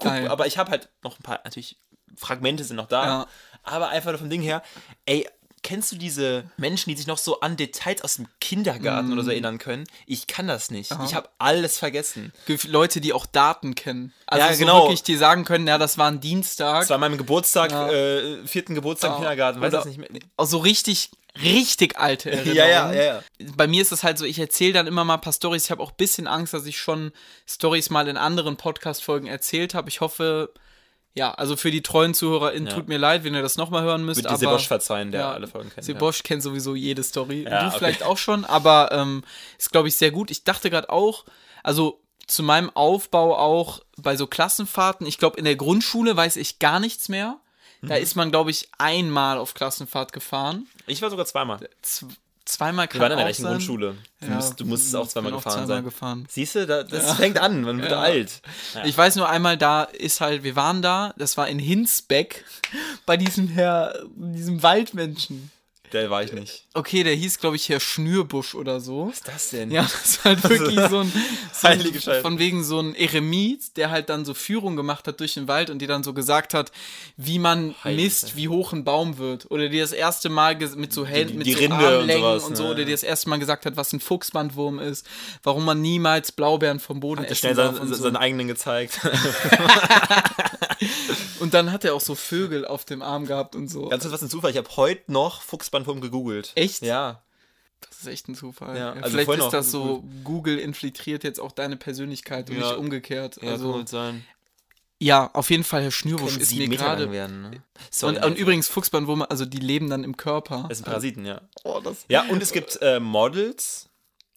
Geil. 0.00 0.28
Aber 0.28 0.46
ich 0.46 0.58
habe 0.58 0.70
halt 0.70 0.88
noch 1.02 1.18
ein 1.18 1.22
paar, 1.22 1.40
natürlich, 1.44 1.78
Fragmente 2.16 2.64
sind 2.64 2.76
noch 2.76 2.88
da. 2.88 3.04
Ja. 3.04 3.26
Aber 3.62 3.90
einfach 3.90 4.10
nur 4.10 4.18
vom 4.18 4.30
Ding 4.30 4.42
her, 4.42 4.62
ey, 5.04 5.28
kennst 5.62 5.92
du 5.92 5.96
diese 5.96 6.44
Menschen, 6.56 6.90
die 6.90 6.96
sich 6.96 7.06
noch 7.06 7.18
so 7.18 7.40
an 7.40 7.56
Details 7.56 8.02
aus 8.02 8.16
dem 8.16 8.26
Kindergarten 8.40 9.12
oder 9.12 9.22
so 9.22 9.30
erinnern 9.30 9.58
können? 9.58 9.84
Ich 10.06 10.26
kann 10.26 10.46
das 10.48 10.70
nicht. 10.70 10.90
Ich 11.04 11.14
habe 11.14 11.28
alles 11.38 11.78
vergessen. 11.78 12.32
Leute, 12.66 13.00
die 13.00 13.12
auch 13.12 13.26
Daten 13.26 13.74
kennen. 13.74 14.12
Also 14.26 14.46
Ja, 14.46 14.52
so 14.52 14.58
genau. 14.58 14.82
wirklich, 14.84 15.02
die 15.02 15.16
sagen 15.16 15.44
können, 15.44 15.66
ja, 15.66 15.78
das 15.78 15.98
war 15.98 16.10
ein 16.10 16.20
Dienstag. 16.20 16.80
Das 16.80 16.90
war 16.90 16.98
meinem 16.98 17.18
Geburtstag, 17.18 17.70
Ja. 17.70 17.90
äh, 17.90 18.46
vierten 18.46 18.74
Geburtstag 18.74 19.08
im 19.10 19.12
Ja. 19.12 19.18
Kindergarten, 19.18 19.60
weiß 19.60 19.68
Oder 19.68 19.78
das 19.78 19.86
nicht 19.86 19.98
mehr. 19.98 20.08
so 20.46 20.58
richtig, 20.58 21.10
richtig 21.42 21.98
alte 21.98 22.30
Erinnerungen. 22.30 22.56
Ja, 22.56 22.66
ja, 22.68 22.92
ja, 22.92 23.02
ja. 23.02 23.22
Bei 23.56 23.66
mir 23.66 23.82
ist 23.82 23.92
es 23.92 24.02
halt 24.02 24.18
so, 24.18 24.24
ich 24.24 24.38
erzähle 24.38 24.72
dann 24.72 24.86
immer 24.86 25.04
mal 25.04 25.14
ein 25.14 25.20
paar 25.20 25.32
Stories. 25.32 25.64
Ich 25.66 25.70
habe 25.70 25.82
auch 25.82 25.90
ein 25.90 25.96
bisschen 25.96 26.26
Angst, 26.26 26.54
dass 26.54 26.66
ich 26.66 26.78
schon 26.78 27.12
Stories 27.46 27.90
mal 27.90 28.08
in 28.08 28.16
anderen 28.16 28.56
Podcast-Folgen 28.56 29.26
erzählt 29.28 29.74
habe. 29.74 29.88
Ich 29.88 30.00
hoffe, 30.00 30.52
ja, 31.14 31.32
also 31.32 31.56
für 31.56 31.70
die 31.70 31.82
treuen 31.82 32.14
ZuhörerInnen 32.14 32.68
Ja. 32.68 32.74
tut 32.74 32.88
mir 32.88 32.98
leid, 32.98 33.24
wenn 33.24 33.34
ihr 33.34 33.42
das 33.42 33.56
nochmal 33.56 33.82
hören 33.82 34.04
müsst. 34.04 34.26
Aber 34.26 34.36
Sebosch 34.36 34.68
verzeihen, 34.68 35.10
der 35.10 35.20
ja, 35.20 35.32
alle 35.32 35.46
Folgen 35.48 35.70
kennt. 35.70 35.84
Sebosch 35.84 36.22
kennt 36.22 36.42
sowieso 36.42 36.74
jede 36.74 37.02
Story. 37.02 37.44
Ja, 37.44 37.62
du 37.62 37.66
okay. 37.68 37.78
vielleicht 37.78 38.02
auch 38.04 38.18
schon, 38.18 38.44
aber 38.44 38.90
ähm, 38.92 39.22
ist, 39.58 39.72
glaube 39.72 39.88
ich, 39.88 39.96
sehr 39.96 40.10
gut. 40.10 40.30
Ich 40.30 40.44
dachte 40.44 40.70
gerade 40.70 40.88
auch, 40.90 41.24
also 41.62 42.00
zu 42.26 42.42
meinem 42.44 42.70
Aufbau 42.70 43.36
auch 43.36 43.80
bei 43.96 44.16
so 44.16 44.26
Klassenfahrten, 44.28 45.04
ich 45.06 45.18
glaube, 45.18 45.36
in 45.38 45.44
der 45.44 45.56
Grundschule 45.56 46.16
weiß 46.16 46.36
ich 46.36 46.58
gar 46.60 46.78
nichts 46.78 47.08
mehr. 47.08 47.40
Da 47.82 47.96
Mhm. 47.96 48.02
ist 48.02 48.14
man, 48.14 48.30
glaube 48.30 48.50
ich, 48.50 48.68
einmal 48.78 49.38
auf 49.38 49.54
Klassenfahrt 49.54 50.12
gefahren. 50.12 50.66
Ja. 50.80 50.84
Ich 50.88 51.02
war 51.02 51.10
sogar 51.10 51.24
zweimal. 51.26 51.58
Z 51.82 52.06
zweimal 52.52 52.88
kann 52.88 53.00
Wir 53.00 53.02
waren 53.02 53.12
in 53.12 53.18
der 53.18 53.26
gleichen. 53.26 53.44
Grundschule. 53.44 53.96
Du, 54.20 54.26
Ja, 54.26 54.34
musst, 54.34 54.60
du 54.60 54.64
musstest 54.66 54.96
auch 54.96 55.06
zweimal 55.08 55.30
bin 55.32 55.38
auch 55.38 55.42
gefahren 55.44 55.58
zweimal 55.66 55.76
sein. 55.76 55.84
gefahren. 55.84 56.26
Siehst 56.28 56.54
du, 56.54 56.66
da, 56.66 56.82
das 56.82 57.12
fängt 57.14 57.38
an, 57.38 57.62
man 57.62 57.80
wird 57.80 57.90
Ja. 57.92 58.00
alt. 58.00 58.42
Ja. 58.74 58.84
Ich 58.84 58.96
weiß 58.96 59.16
nur 59.16 59.28
einmal, 59.28 59.56
da 59.56 59.84
ist 59.84 60.20
halt, 60.20 60.42
wir 60.42 60.56
waren 60.56 60.82
da, 60.82 61.14
das 61.16 61.36
war 61.36 61.48
in 61.48 61.58
Hinsbeck, 61.58 62.44
bei 63.06 63.16
diesem 63.16 63.48
Herr, 63.48 63.98
diesem 64.16 64.62
Waldmenschen. 64.62 65.50
Der 65.92 66.08
war 66.08 66.22
ich 66.22 66.32
nicht. 66.32 66.64
Okay, 66.72 67.02
der 67.02 67.14
hieß, 67.14 67.38
glaube 67.40 67.56
ich, 67.56 67.68
Herr 67.68 67.80
Schnürbusch 67.80 68.54
oder 68.54 68.80
so. 68.80 69.08
Was 69.08 69.16
ist 69.16 69.28
das 69.28 69.50
denn? 69.50 69.70
Ja, 69.70 69.82
das 69.82 70.24
war 70.24 70.36
halt 70.36 70.48
wirklich 70.48 70.80
so 70.88 71.00
ein, 71.00 71.12
so 71.52 71.68
Heilige 71.68 72.00
Scheiße. 72.00 72.20
von 72.22 72.38
wegen 72.38 72.62
so 72.62 72.78
ein 72.80 72.94
Eremit, 72.94 73.76
der 73.76 73.90
halt 73.90 74.08
dann 74.08 74.24
so 74.24 74.34
Führung 74.34 74.76
gemacht 74.76 75.08
hat 75.08 75.18
durch 75.18 75.34
den 75.34 75.48
Wald 75.48 75.68
und 75.68 75.80
die 75.80 75.86
dann 75.88 76.04
so 76.04 76.12
gesagt 76.14 76.54
hat, 76.54 76.70
wie 77.16 77.38
man 77.38 77.74
Heilige 77.82 78.02
misst, 78.04 78.20
Scheiße. 78.20 78.36
wie 78.36 78.48
hoch 78.48 78.72
ein 78.72 78.84
Baum 78.84 79.18
wird. 79.18 79.50
Oder 79.50 79.68
die 79.68 79.80
das 79.80 79.92
erste 79.92 80.28
Mal 80.28 80.56
mit 80.76 80.92
so 80.92 81.04
Händen, 81.04 81.38
mit 81.38 81.46
die 81.46 81.54
so 81.54 81.58
Rinde 81.58 81.76
und 81.76 81.84
Armlängen 81.84 82.22
sowas, 82.22 82.44
und 82.44 82.56
so, 82.56 82.64
ne? 82.64 82.70
oder 82.70 82.84
die 82.84 82.92
das 82.92 83.02
erste 83.02 83.28
Mal 83.28 83.38
gesagt 83.38 83.66
hat, 83.66 83.76
was 83.76 83.92
ein 83.92 84.00
Fuchsbandwurm 84.00 84.78
ist, 84.78 85.06
warum 85.42 85.64
man 85.64 85.80
niemals 85.80 86.30
Blaubeeren 86.32 86.78
vom 86.78 87.00
Boden 87.00 87.20
Hat 87.22 87.26
er 87.26 87.32
essen 87.32 87.40
schnell 87.40 87.54
darf 87.54 87.74
seinen, 87.76 87.88
und 87.88 87.94
so. 87.94 88.02
seinen 88.02 88.16
eigenen 88.16 88.46
gezeigt. 88.48 89.00
Und 91.40 91.54
dann 91.54 91.72
hat 91.72 91.84
er 91.84 91.94
auch 91.94 92.00
so 92.00 92.14
Vögel 92.14 92.66
auf 92.66 92.84
dem 92.84 93.02
Arm 93.02 93.26
gehabt 93.26 93.54
und 93.54 93.68
so. 93.68 93.88
Ganz 93.88 94.04
was 94.10 94.22
ein 94.22 94.28
Zufall. 94.30 94.50
Ich 94.50 94.56
habe 94.56 94.68
heute 94.76 95.10
noch 95.12 95.42
Fuchsbandwurm 95.42 96.00
gegoogelt. 96.00 96.52
Echt? 96.54 96.82
Ja. 96.82 97.22
Das 97.88 97.98
ist 98.00 98.06
echt 98.06 98.28
ein 98.28 98.34
Zufall. 98.34 98.76
Ja, 98.76 98.92
also 98.92 99.16
vielleicht 99.18 99.42
ist 99.42 99.50
das 99.52 99.70
so, 99.70 100.04
Google 100.24 100.58
infiltriert 100.58 101.24
jetzt 101.24 101.40
auch 101.40 101.52
deine 101.52 101.76
Persönlichkeit 101.76 102.50
und 102.50 102.56
Ja. 102.58 102.68
nicht 102.68 102.76
umgekehrt. 102.78 103.38
Ja, 103.42 103.52
also, 103.52 103.72
kann 103.72 103.86
sein. 103.86 104.24
ja, 104.98 105.30
auf 105.32 105.50
jeden 105.50 105.64
Fall, 105.64 105.82
Herr 105.82 105.90
Können 105.90 106.40
ist 106.40 106.54
mir 106.54 106.68
gerade. 106.68 107.10
werden. 107.10 107.42
Ne? 107.42 107.62
Sorry, 107.90 108.16
Und, 108.16 108.24
und 108.24 108.38
übrigens, 108.38 108.68
Fuchsbandwürmer, 108.68 109.30
also 109.30 109.46
die 109.46 109.58
leben 109.58 109.88
dann 109.88 110.04
im 110.04 110.16
Körper. 110.16 110.66
Das 110.68 110.78
sind 110.78 110.84
Parasiten, 110.84 111.24
ja. 111.24 111.40
Oh, 111.64 111.80
das 111.82 112.04
Ja, 112.08 112.24
und 112.28 112.42
es 112.42 112.52
gibt 112.52 112.78
äh, 112.82 113.00
Models, 113.00 113.88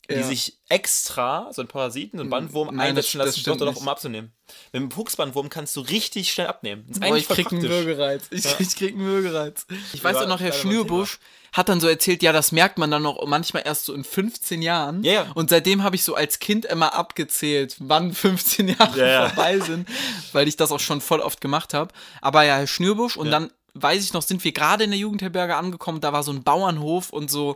die 0.09 0.15
Ja. 0.15 0.23
sich 0.23 0.57
extra 0.69 1.50
so 1.53 1.61
einen 1.61 1.69
Parasiten, 1.69 2.17
so 2.17 2.21
einen 2.23 2.29
Bandwurm 2.29 2.67
Nein, 2.75 2.77
das- 2.95 3.05
einsetzen 3.05 3.17
das 3.19 3.27
lassen, 3.27 3.39
stimmt 3.39 3.61
doch, 3.61 3.73
doch, 3.73 3.81
um 3.81 3.88
abzunehmen. 3.88 4.33
Mit 4.73 4.81
einem 4.81 4.91
Fuchsbandwurm 4.91 5.50
kannst 5.50 5.75
du 5.77 5.81
richtig 5.81 6.31
schnell 6.31 6.47
abnehmen. 6.47 6.83
Das 6.88 6.97
ist 6.97 7.03
eigentlich 7.03 7.23
ich 7.29 7.35
krieg 7.35 7.51
einen. 7.51 7.61
Würgereiz. 7.63 8.23
Ich, 8.31 8.45
ich 8.59 8.75
krieg 8.75 8.94
einen 8.95 9.05
Würgereiz. 9.05 9.65
Ich 9.94 10.03
weiß 10.03 10.17
auch 10.17 10.27
noch, 10.27 10.41
Herr 10.41 10.51
Schnürbusch 10.51 11.19
hat 11.53 11.69
dann 11.69 11.79
so 11.79 11.88
erzählt, 11.88 12.21
ja, 12.23 12.31
das 12.33 12.51
merkt 12.51 12.77
man 12.79 12.89
dann 12.91 13.03
noch 13.03 13.25
manchmal 13.27 13.63
erst 13.65 13.85
so 13.85 13.94
in 13.94 14.03
15 14.03 14.61
Jahren. 14.61 15.03
Ja, 15.03 15.11
ja. 15.13 15.31
Und 15.35 15.50
seitdem 15.51 15.83
habe 15.83 15.95
ich 15.95 16.03
so 16.03 16.15
als 16.15 16.39
Kind 16.39 16.65
immer 16.65 16.95
abgezählt, 16.95 17.75
wann 17.79 18.11
15 18.13 18.67
Jahre 18.79 19.00
Ja, 19.00 19.05
ja. 19.07 19.29
vorbei 19.29 19.59
sind, 19.59 19.88
weil 20.33 20.47
ich 20.47 20.57
das 20.57 20.71
auch 20.71 20.79
schon 20.79 21.00
voll 21.00 21.19
oft 21.21 21.39
gemacht 21.41 21.73
habe. 21.73 21.94
Aber 22.21 22.44
ja, 22.44 22.57
Herr 22.57 22.67
Schnürbusch 22.67 23.15
und 23.17 23.27
Ja. 23.27 23.31
dann 23.33 23.51
weiß 23.75 24.03
ich 24.03 24.13
noch, 24.13 24.21
sind 24.23 24.44
wir 24.44 24.51
gerade 24.51 24.83
in 24.83 24.89
der 24.91 25.00
Jugendherberge 25.00 25.55
angekommen, 25.55 26.01
da 26.01 26.11
war 26.11 26.23
so 26.23 26.31
ein 26.31 26.44
Bauernhof 26.44 27.09
und 27.11 27.31
so 27.31 27.55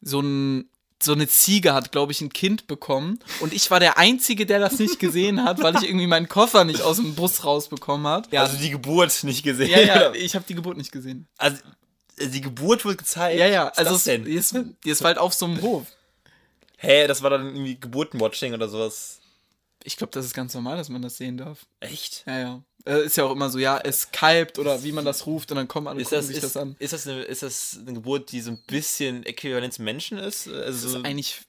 so 0.00 0.20
ein 0.20 0.68
so 1.00 1.12
eine 1.12 1.28
Ziege 1.28 1.74
hat, 1.74 1.92
glaube 1.92 2.12
ich, 2.12 2.20
ein 2.20 2.32
Kind 2.32 2.66
bekommen. 2.66 3.20
Und 3.40 3.52
ich 3.52 3.70
war 3.70 3.78
der 3.80 3.98
Einzige, 3.98 4.46
der 4.46 4.58
das 4.58 4.78
nicht 4.78 4.98
gesehen 4.98 5.44
hat, 5.44 5.62
weil 5.62 5.76
ich 5.76 5.84
irgendwie 5.84 6.06
meinen 6.06 6.28
Koffer 6.28 6.64
nicht 6.64 6.82
aus 6.82 6.96
dem 6.96 7.14
Bus 7.14 7.44
rausbekommen 7.44 8.06
habe. 8.06 8.28
Ja, 8.30 8.42
Also 8.42 8.56
die 8.58 8.70
Geburt 8.70 9.22
nicht 9.24 9.42
gesehen. 9.44 9.70
ja, 9.70 9.80
ja, 9.80 10.12
ich 10.12 10.34
habe 10.34 10.44
die 10.48 10.54
Geburt 10.54 10.76
nicht 10.76 10.90
gesehen. 10.92 11.28
Also 11.36 11.58
die 12.20 12.40
Geburt 12.40 12.84
wurde 12.84 12.96
gezeigt. 12.96 13.38
Ja, 13.38 13.46
ja, 13.46 13.68
also 13.68 13.92
das 13.92 14.04
denn? 14.04 14.24
die, 14.24 14.32
ist, 14.32 14.56
die 14.84 14.90
ist 14.90 15.04
halt 15.04 15.18
auf 15.18 15.34
so 15.34 15.46
einem 15.46 15.62
Hof. 15.62 15.86
Hä, 16.76 17.06
das 17.06 17.22
war 17.22 17.30
dann 17.30 17.46
irgendwie 17.46 17.78
Geburtenwatching 17.78 18.54
oder 18.54 18.68
sowas. 18.68 19.20
Ich 19.84 19.96
glaube, 19.96 20.10
das 20.12 20.24
ist 20.26 20.34
ganz 20.34 20.54
normal, 20.54 20.76
dass 20.76 20.88
man 20.88 21.02
das 21.02 21.16
sehen 21.16 21.36
darf. 21.38 21.66
Echt? 21.80 22.24
Ja, 22.26 22.38
ja. 22.38 22.62
Äh, 22.84 23.04
Ist 23.06 23.16
ja 23.16 23.24
auch 23.24 23.32
immer 23.32 23.48
so, 23.50 23.58
ja, 23.58 23.78
es 23.78 24.10
kalbt 24.12 24.58
oder 24.58 24.82
wie 24.82 24.92
man 24.92 25.04
das 25.04 25.26
ruft 25.26 25.50
und 25.50 25.56
dann 25.56 25.68
kommen 25.68 25.86
alle 25.88 26.00
Ist 26.00 26.08
gucken 26.10 26.18
das, 26.18 26.26
sich 26.28 26.36
ist, 26.36 26.42
das 26.44 26.56
an. 26.56 26.76
ist, 26.78 26.92
das 26.92 27.06
eine, 27.06 27.22
ist 27.22 27.42
das 27.42 27.78
eine 27.80 27.94
Geburt, 27.94 28.32
die 28.32 28.40
so 28.40 28.50
ein 28.50 28.62
bisschen 28.66 29.24
äquivalent 29.26 29.74
zum 29.74 29.84
Menschen 29.84 30.18
ist? 30.18 30.46
Das 30.46 30.54
Also 30.84 30.98
ist 30.98 31.04
eigentlich, 31.04 31.40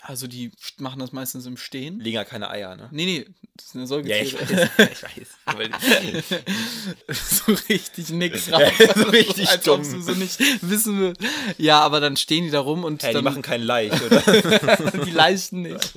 also 0.00 0.26
die 0.26 0.50
machen 0.78 0.98
das 1.00 1.12
meistens 1.12 1.46
im 1.46 1.56
Stehen. 1.56 2.00
liegen 2.00 2.14
ja 2.16 2.24
keine 2.24 2.48
Eier, 2.50 2.76
ne? 2.76 2.88
Nee, 2.92 3.04
nee, 3.04 3.26
das 3.56 3.66
ist 3.66 3.74
eine 3.74 4.08
Ja, 4.08 4.22
ich 4.22 4.30
Säugetiere. 4.30 4.70
weiß. 4.78 4.88
Ich 4.92 5.02
weiß. 5.02 5.28
Aber- 5.44 5.64
so 7.14 7.52
richtig 7.68 8.10
nix 8.10 8.46
Ja, 8.48 8.58
raus. 8.58 8.72
so 8.96 9.02
richtig 9.04 9.48
als 9.48 9.64
dumm. 9.64 9.80
ob 9.80 9.90
du 9.90 10.00
so 10.02 10.12
nicht 10.12 10.38
wissen 10.62 10.98
willst. 11.00 11.20
Ja, 11.58 11.80
aber 11.80 12.00
dann 12.00 12.16
stehen 12.16 12.44
die 12.44 12.50
da 12.50 12.60
rum 12.60 12.84
und 12.84 13.02
die 13.02 13.12
dann 13.12 13.24
machen 13.24 13.42
keinen 13.42 13.64
Laich, 13.64 13.92
oder? 14.02 14.20
die 15.04 15.10
Leichen 15.10 15.62
nicht. 15.62 15.92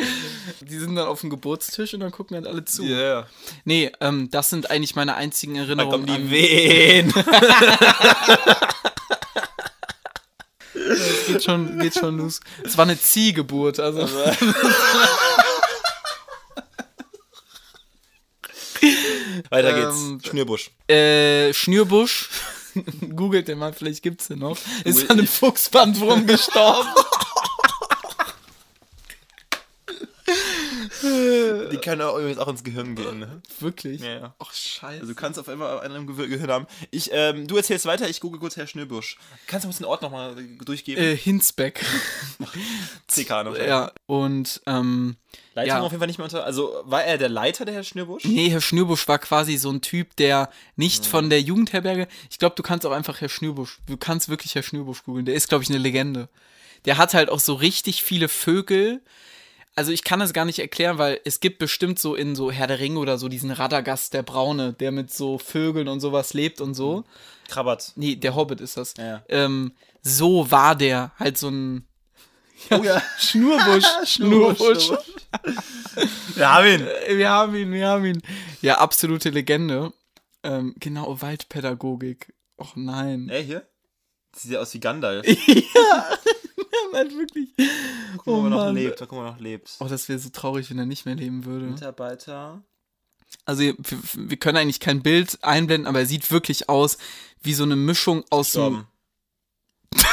Die 0.60 0.78
sind 0.78 0.94
dann 0.96 1.06
auf 1.06 1.20
dem 1.20 1.30
Geburtstisch 1.30 1.94
und 1.94 2.00
dann 2.00 2.10
gucken 2.10 2.36
halt 2.36 2.46
alle 2.46 2.64
zu. 2.64 2.84
Ja. 2.84 3.26
Nee, 3.64 3.92
ähm, 4.00 4.30
das 4.30 4.50
sind 4.50 4.70
eigentlich 4.70 4.94
meine 4.96 5.14
einzigen 5.14 5.54
Da 5.54 5.60
Erinnerungen. 5.62 6.06
kommen 6.06 6.24
die 6.24 6.30
Wehen. 6.30 7.12
Es 10.74 11.26
geht 11.26 11.44
schon, 11.44 11.78
geht 11.78 11.94
schon 11.94 12.18
los. 12.18 12.40
Es 12.64 12.76
war 12.76 12.84
eine 12.84 12.98
Ziehgeburt, 13.00 13.80
also. 13.80 14.08
Weiter 19.50 19.72
geht's. 19.74 19.96
Ähm, 20.00 20.20
Schnürbusch. 20.24 20.70
Äh, 20.88 21.52
Schnürbusch, 21.52 22.28
googelt 23.14 23.48
den 23.48 23.58
mal, 23.58 23.72
vielleicht 23.72 24.02
gibt's 24.02 24.28
den 24.28 24.40
noch, 24.40 24.58
ist 24.84 25.10
an 25.10 25.18
einem 25.18 25.26
Fuchsbandwurm 25.28 26.26
gestorben. 26.26 26.88
Die 31.70 31.78
können 31.78 32.02
auch 32.02 32.16
übrigens 32.18 32.38
auch 32.38 32.48
ins 32.48 32.64
Gehirn 32.64 32.94
gehen, 32.94 33.18
ne? 33.20 33.40
Wirklich? 33.60 34.00
Ja, 34.00 34.08
ja. 34.18 34.34
Ach, 34.38 34.52
scheiße. 34.52 35.00
Also 35.00 35.12
du 35.12 35.14
kannst 35.14 35.38
auf 35.38 35.48
einmal 35.48 35.80
einen 35.80 35.94
im 35.96 36.16
Ge- 36.16 36.28
Gehirn 36.28 36.50
haben. 36.50 36.66
Ich, 36.90 37.10
ähm, 37.12 37.46
du 37.46 37.56
erzählst 37.56 37.86
weiter, 37.86 38.08
ich 38.08 38.20
google 38.20 38.40
kurz 38.40 38.56
Herr 38.56 38.66
Schnürbusch. 38.66 39.18
Kannst 39.46 39.64
du 39.64 39.68
uns 39.68 39.78
den 39.78 39.86
Ort 39.86 40.02
nochmal 40.02 40.36
durchgeben? 40.64 41.02
äh, 41.02 41.16
Hinsbeck. 41.16 41.84
CK 43.08 43.44
noch. 43.44 43.56
ja, 43.58 43.92
und, 44.06 44.60
ähm, 44.66 45.16
Leitung 45.54 45.68
ja. 45.68 45.80
auf 45.80 45.90
jeden 45.92 46.00
Fall 46.00 46.06
nicht 46.08 46.18
mehr 46.18 46.24
unter. 46.26 46.44
Also 46.44 46.82
war 46.84 47.04
er 47.04 47.16
der 47.18 47.28
Leiter, 47.30 47.64
der 47.64 47.74
Herr 47.74 47.84
Schnürbusch? 47.84 48.24
Nee, 48.24 48.50
Herr 48.50 48.60
Schnürbusch 48.60 49.08
war 49.08 49.18
quasi 49.18 49.56
so 49.56 49.70
ein 49.70 49.80
Typ, 49.80 50.14
der 50.16 50.50
nicht 50.76 51.06
von 51.06 51.30
der 51.30 51.40
Jugendherberge. 51.40 52.08
Ich 52.30 52.38
glaube, 52.38 52.54
du 52.56 52.62
kannst 52.62 52.84
auch 52.84 52.92
einfach 52.92 53.20
Herr 53.20 53.28
Schnürbusch. 53.30 53.78
Du 53.86 53.96
kannst 53.96 54.28
wirklich 54.28 54.54
Herr 54.54 54.62
Schnürbusch 54.62 55.02
googeln. 55.04 55.24
Der 55.24 55.34
ist, 55.34 55.48
glaube 55.48 55.64
ich, 55.64 55.70
eine 55.70 55.78
Legende. 55.78 56.28
Der 56.84 56.98
hat 56.98 57.14
halt 57.14 57.30
auch 57.30 57.40
so 57.40 57.54
richtig 57.54 58.02
viele 58.02 58.28
Vögel. 58.28 59.00
Also 59.76 59.92
ich 59.92 60.04
kann 60.04 60.20
das 60.20 60.32
gar 60.32 60.46
nicht 60.46 60.58
erklären, 60.58 60.96
weil 60.96 61.20
es 61.24 61.40
gibt 61.40 61.58
bestimmt 61.58 61.98
so 61.98 62.14
in 62.14 62.34
so 62.34 62.50
Herr 62.50 62.66
der 62.66 62.78
Ringe 62.78 62.98
oder 62.98 63.18
so 63.18 63.28
diesen 63.28 63.50
Radagast, 63.50 64.14
der 64.14 64.22
Braune, 64.22 64.72
der 64.72 64.90
mit 64.90 65.12
so 65.12 65.36
Vögeln 65.36 65.86
und 65.86 66.00
sowas 66.00 66.32
lebt 66.32 66.62
und 66.62 66.74
so. 66.74 67.04
Krabbert. 67.48 67.92
Nee, 67.94 68.16
der 68.16 68.34
Hobbit 68.34 68.62
ist 68.62 68.78
das. 68.78 68.94
Ja. 68.96 69.22
Ähm, 69.28 69.72
so 70.02 70.50
war 70.50 70.74
der 70.74 71.12
halt 71.18 71.36
so 71.36 71.48
ein 71.50 71.86
Oh 72.70 72.82
ja. 72.82 73.02
Schnurbusch. 73.18 73.84
Schnurbusch. 74.06 74.90
Wir 76.34 76.50
haben 76.50 76.66
ihn. 76.66 76.86
Äh, 77.06 77.18
Wir 77.18 77.28
haben 77.30 77.54
ihn, 77.54 77.70
wir 77.70 77.86
haben 77.88 78.04
ihn. 78.06 78.22
Ja, 78.62 78.78
absolute 78.78 79.28
Legende. 79.28 79.92
Ähm, 80.42 80.74
genau, 80.80 81.20
Waldpädagogik. 81.20 82.32
Och 82.58 82.76
nein. 82.76 83.28
Ey, 83.28 83.44
hier. 83.44 83.66
Das 84.32 84.42
sieht 84.42 84.52
ja 84.52 84.60
aus 84.60 84.72
wie 84.72 84.80
Gandalf. 84.80 85.26
Nein, 86.96 87.10
wirklich. 87.18 87.48
Guck 88.16 88.26
mal, 88.26 88.32
Oh 88.32 88.38
ob 88.38 88.44
er 88.44 88.50
noch 88.50 88.56
Mann. 88.58 88.74
lebt. 88.74 88.98
Guck 88.98 89.12
mal, 89.12 89.30
noch 89.30 89.38
lebt. 89.40 89.76
Oh, 89.80 89.86
das 89.86 90.08
wäre 90.08 90.18
so 90.18 90.30
traurig, 90.30 90.70
wenn 90.70 90.78
er 90.78 90.86
nicht 90.86 91.04
mehr 91.04 91.14
leben 91.14 91.44
würde. 91.44 91.66
Mitarbeiter. 91.66 92.62
Also, 93.44 93.62
wir, 93.62 93.74
wir 93.78 94.36
können 94.38 94.56
eigentlich 94.56 94.80
kein 94.80 95.02
Bild 95.02 95.38
einblenden, 95.42 95.86
aber 95.86 96.00
er 96.00 96.06
sieht 96.06 96.30
wirklich 96.30 96.68
aus 96.68 96.96
wie 97.42 97.54
so 97.54 97.64
eine 97.64 97.76
Mischung 97.76 98.24
aus 98.30 98.52
dem. 98.52 98.86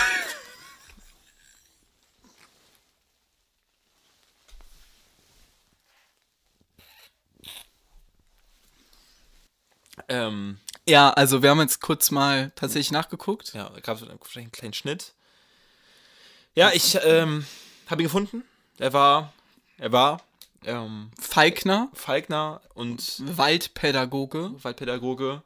Ähm, 10.07 10.57
Ja, 10.87 11.11
also 11.11 11.41
wir 11.43 11.49
haben 11.49 11.59
jetzt 11.61 11.79
kurz 11.81 12.11
mal 12.11 12.51
tatsächlich 12.55 12.91
nachgeguckt. 12.91 13.53
Ja, 13.53 13.69
da 13.69 13.79
gab 13.79 13.97
es 13.97 14.03
vielleicht 14.03 14.37
einen 14.37 14.51
kleinen 14.51 14.73
Schnitt. 14.73 15.13
Ja, 16.55 16.71
ich 16.73 16.97
ähm, 17.03 17.45
habe 17.87 18.01
ihn 18.01 18.05
gefunden. 18.05 18.43
Er 18.77 18.93
war, 18.93 19.33
er 19.77 19.91
war 19.91 20.21
ähm, 20.65 21.11
Falkner, 21.19 21.89
Falkner 21.93 22.61
und 22.73 23.21
Waldpädagoge 23.37 24.51
Waldpädagoge. 24.63 25.43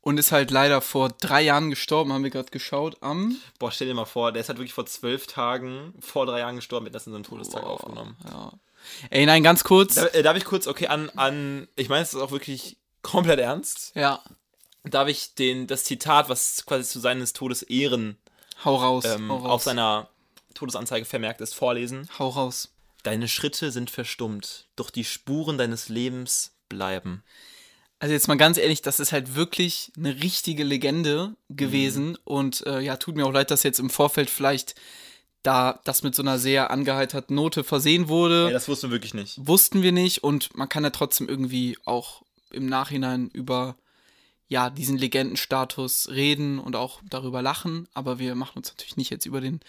und 0.00 0.18
ist 0.18 0.32
halt 0.32 0.50
leider 0.50 0.80
vor 0.80 1.10
drei 1.10 1.42
Jahren 1.42 1.70
gestorben, 1.70 2.12
haben 2.12 2.24
wir 2.24 2.30
gerade 2.30 2.50
geschaut, 2.50 2.96
am 3.00 3.36
Boah, 3.58 3.70
stell 3.72 3.88
dir 3.88 3.94
mal 3.94 4.04
vor, 4.04 4.32
der 4.32 4.40
ist 4.40 4.48
halt 4.48 4.58
wirklich 4.58 4.72
vor 4.72 4.86
zwölf 4.86 5.26
Tagen, 5.26 5.94
vor 6.00 6.26
drei 6.26 6.40
Jahren 6.40 6.56
gestorben, 6.56 6.84
mit 6.84 6.94
das 6.94 7.06
in 7.06 7.12
seinem 7.12 7.24
Todestag 7.24 7.62
Boah, 7.62 7.70
aufgenommen. 7.70 8.16
Ja. 8.28 8.52
Ey, 9.10 9.26
nein, 9.26 9.42
ganz 9.42 9.64
kurz. 9.64 9.96
Da, 9.96 10.06
äh, 10.06 10.22
darf 10.22 10.36
ich 10.36 10.44
kurz, 10.44 10.66
okay, 10.66 10.86
an, 10.86 11.10
an 11.16 11.66
ich 11.76 11.88
meine, 11.88 12.02
es 12.02 12.14
ist 12.14 12.20
auch 12.20 12.30
wirklich 12.30 12.76
komplett 13.02 13.40
ernst. 13.40 13.92
Ja, 13.94 14.22
Darf 14.84 15.08
ich 15.08 15.34
den, 15.34 15.66
das 15.66 15.82
Zitat, 15.82 16.28
was 16.28 16.64
quasi 16.64 16.88
zu 16.88 17.00
seines 17.00 17.32
Todes 17.32 17.62
Ehren 17.62 18.16
hau 18.64 18.76
raus. 18.76 19.04
ähm, 19.04 19.28
hau 19.28 19.38
raus. 19.38 19.50
auf 19.50 19.62
seiner 19.64 20.08
Todesanzeige 20.56 21.04
vermerkt 21.04 21.40
ist, 21.40 21.54
vorlesen? 21.54 22.08
hau 22.18 22.28
raus. 22.28 22.72
Deine 23.02 23.28
Schritte 23.28 23.70
sind 23.70 23.90
verstummt, 23.90 24.66
doch 24.74 24.90
die 24.90 25.04
Spuren 25.04 25.58
deines 25.58 25.88
Lebens 25.88 26.56
bleiben. 26.68 27.22
Also 27.98 28.12
jetzt 28.12 28.28
mal 28.28 28.36
ganz 28.36 28.58
ehrlich, 28.58 28.82
das 28.82 29.00
ist 29.00 29.12
halt 29.12 29.36
wirklich 29.36 29.92
eine 29.96 30.22
richtige 30.22 30.64
Legende 30.64 31.34
gewesen. 31.48 32.10
Mhm. 32.10 32.18
Und 32.24 32.66
äh, 32.66 32.80
ja, 32.80 32.96
tut 32.96 33.16
mir 33.16 33.24
auch 33.24 33.32
leid, 33.32 33.50
dass 33.50 33.62
jetzt 33.62 33.78
im 33.78 33.90
Vorfeld 33.90 34.28
vielleicht 34.28 34.74
da 35.42 35.80
das 35.84 36.02
mit 36.02 36.14
so 36.14 36.22
einer 36.22 36.38
sehr 36.38 36.70
angeheiterten 36.70 37.36
Note 37.36 37.62
versehen 37.64 38.08
wurde. 38.08 38.48
Ey, 38.48 38.52
das 38.52 38.68
wussten 38.68 38.88
wir 38.88 38.96
wirklich 38.96 39.14
nicht. 39.14 39.38
wussten 39.46 39.82
wir 39.82 39.92
nicht 39.92 40.24
und 40.24 40.56
man 40.56 40.68
kann 40.68 40.84
ja 40.84 40.90
trotzdem 40.90 41.28
irgendwie 41.28 41.78
auch 41.84 42.22
im 42.50 42.66
Nachhinein 42.66 43.28
über 43.28 43.76
ja 44.48 44.70
diesen 44.70 44.96
Legendenstatus 44.96 46.08
reden 46.10 46.58
und 46.58 46.76
auch 46.76 47.00
darüber 47.08 47.42
lachen, 47.42 47.88
aber 47.94 48.18
wir 48.18 48.34
machen 48.34 48.58
uns 48.58 48.68
natürlich 48.68 48.96
nicht 48.96 49.10
jetzt 49.10 49.26
über 49.26 49.40
den 49.40 49.60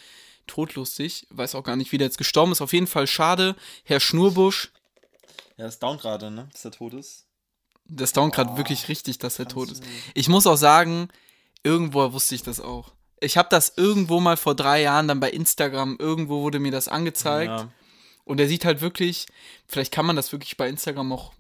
Tod 0.48 0.76
lustig. 0.76 1.28
Weiß 1.30 1.56
auch 1.56 1.64
gar 1.64 1.76
nicht, 1.76 1.92
wie 1.92 1.98
der 1.98 2.08
jetzt 2.08 2.18
gestorben 2.18 2.52
ist. 2.52 2.62
Auf 2.62 2.74
jeden 2.74 2.88
Fall 2.88 3.08
schade. 3.08 3.56
Herr 3.84 4.00
Schnurbusch, 4.00 4.72
Ja, 5.58 5.66
das 5.66 5.80
down 5.80 5.98
gerade, 5.98 6.32
ne? 6.32 6.48
Dass 6.52 6.62
der 6.64 6.72
tot 6.72 6.94
ist. 6.94 7.26
das 7.86 8.14
dauert 8.14 8.34
gerade 8.36 8.58
wirklich 8.58 8.88
richtig, 8.90 9.18
dass 9.20 9.40
er 9.40 9.48
tot 9.48 9.72
ist. 9.72 9.84
Ich 10.14 10.28
muss 10.30 10.48
auch 10.48 10.58
sagen, 10.58 11.10
irgendwo 11.64 12.12
wusste 12.14 12.36
ich 12.36 12.44
das 12.44 12.60
auch. 12.60 12.92
Ich 13.20 13.38
habe 13.38 13.50
das 13.50 13.74
irgendwo 13.78 14.20
mal 14.20 14.38
vor 14.38 14.54
drei 14.56 14.82
Jahren 14.82 15.08
dann 15.08 15.20
bei 15.20 15.32
Instagram, 15.32 15.96
irgendwo 16.00 16.42
wurde 16.42 16.60
mir 16.60 16.72
das 16.72 16.88
angezeigt. 16.88 17.50
Ja. 17.50 17.70
Und 18.26 18.40
er 18.40 18.48
sieht 18.48 18.66
halt 18.66 18.82
wirklich, 18.82 19.26
vielleicht 19.68 19.92
kann 19.94 20.06
man 20.06 20.16
das 20.18 20.32
wirklich 20.32 20.58
bei 20.58 20.68
Instagram 20.70 21.12
auch 21.14 21.34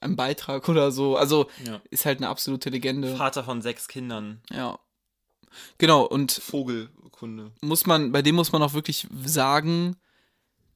einen 0.00 0.14
Beitrag 0.16 0.68
oder 0.68 0.92
so. 0.92 1.16
Also 1.16 1.48
Ja. 1.64 1.80
ist 1.90 2.06
halt 2.06 2.18
eine 2.20 2.28
absolute 2.28 2.70
Legende. 2.70 3.16
Vater 3.16 3.42
von 3.44 3.60
sechs 3.62 3.88
Kindern. 3.88 4.40
Ja. 4.50 4.78
Genau, 5.78 6.04
und 6.04 6.30
Vogelkunde. 7.18 7.52
muss 7.60 7.86
man, 7.86 8.12
bei 8.12 8.22
dem 8.22 8.34
muss 8.34 8.52
man 8.52 8.62
auch 8.62 8.72
wirklich 8.74 9.06
sagen, 9.24 9.96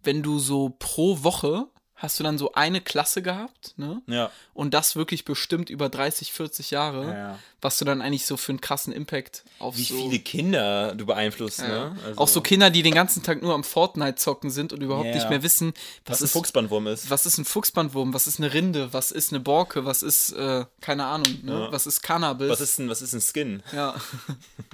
wenn 0.03 0.23
du 0.23 0.39
so 0.39 0.75
pro 0.79 1.23
Woche 1.23 1.69
hast 1.95 2.19
du 2.19 2.25
dann 2.25 2.37
so 2.37 2.51
eine 2.55 2.81
Klasse 2.81 3.23
gehabt, 3.23 3.75
ne? 3.77 4.03
Ja. 4.09 4.33
Und 4.55 4.75
das 4.75 4.97
wirklich 4.97 5.25
bestimmt 5.25 5.71
über 5.71 5.89
30, 5.89 6.33
40 6.33 6.73
Jahre, 6.73 7.05
Ja, 7.05 7.17
ja. 7.17 7.39
was 7.61 7.79
du 7.79 7.85
dann 7.85 8.03
eigentlich 8.03 8.27
so 8.27 8.37
für 8.37 8.51
einen 8.51 8.61
krassen 8.61 8.93
Impact 8.93 9.45
auf 9.61 9.77
Wie 9.77 9.85
so 9.85 9.95
viele 9.95 10.19
Kinder 10.19 10.97
du 10.97 11.07
beeinflusst, 11.07 11.61
ja. 11.61 11.69
ne? 11.69 11.97
Also, 12.05 12.21
auch 12.21 12.27
so 12.27 12.41
Kinder, 12.41 12.71
die 12.71 12.83
den 12.83 12.95
ganzen 12.95 13.23
Tag 13.23 13.41
nur 13.41 13.55
am 13.55 13.63
Fortnite 13.63 14.17
zocken 14.17 14.51
sind 14.51 14.73
und 14.73 14.83
überhaupt 14.83 15.15
nicht 15.15 15.31
mehr 15.31 15.45
wissen, 15.45 15.75
was, 16.05 16.15
was 16.15 16.23
ein 16.23 16.25
ist 16.25 16.33
Fuchsbandwurm 16.33 16.89
ist. 16.89 17.09
was 17.09 17.25
ist 17.25 17.39
ein 17.39 17.45
Fuchsbandwurm, 17.45 18.13
was 18.13 18.27
ist 18.27 18.41
eine 18.41 18.53
Rinde, 18.53 18.93
was 18.93 19.13
ist 19.13 19.33
eine 19.33 19.39
Borke, 19.39 19.85
was 19.85 20.03
ist, 20.03 20.33
äh, 20.33 20.65
keine 20.81 21.05
Ahnung, 21.05 21.39
ne? 21.45 21.69
Was 21.71 21.87
ist 21.87 22.03
Cannabis. 22.03 22.49
Was 22.49 22.61
ist 22.61 22.81
ein, 22.81 22.89
was 22.89 23.01
ist 23.01 23.13
ein 23.13 23.21
Skin? 23.21 23.63
Ja. 23.73 23.95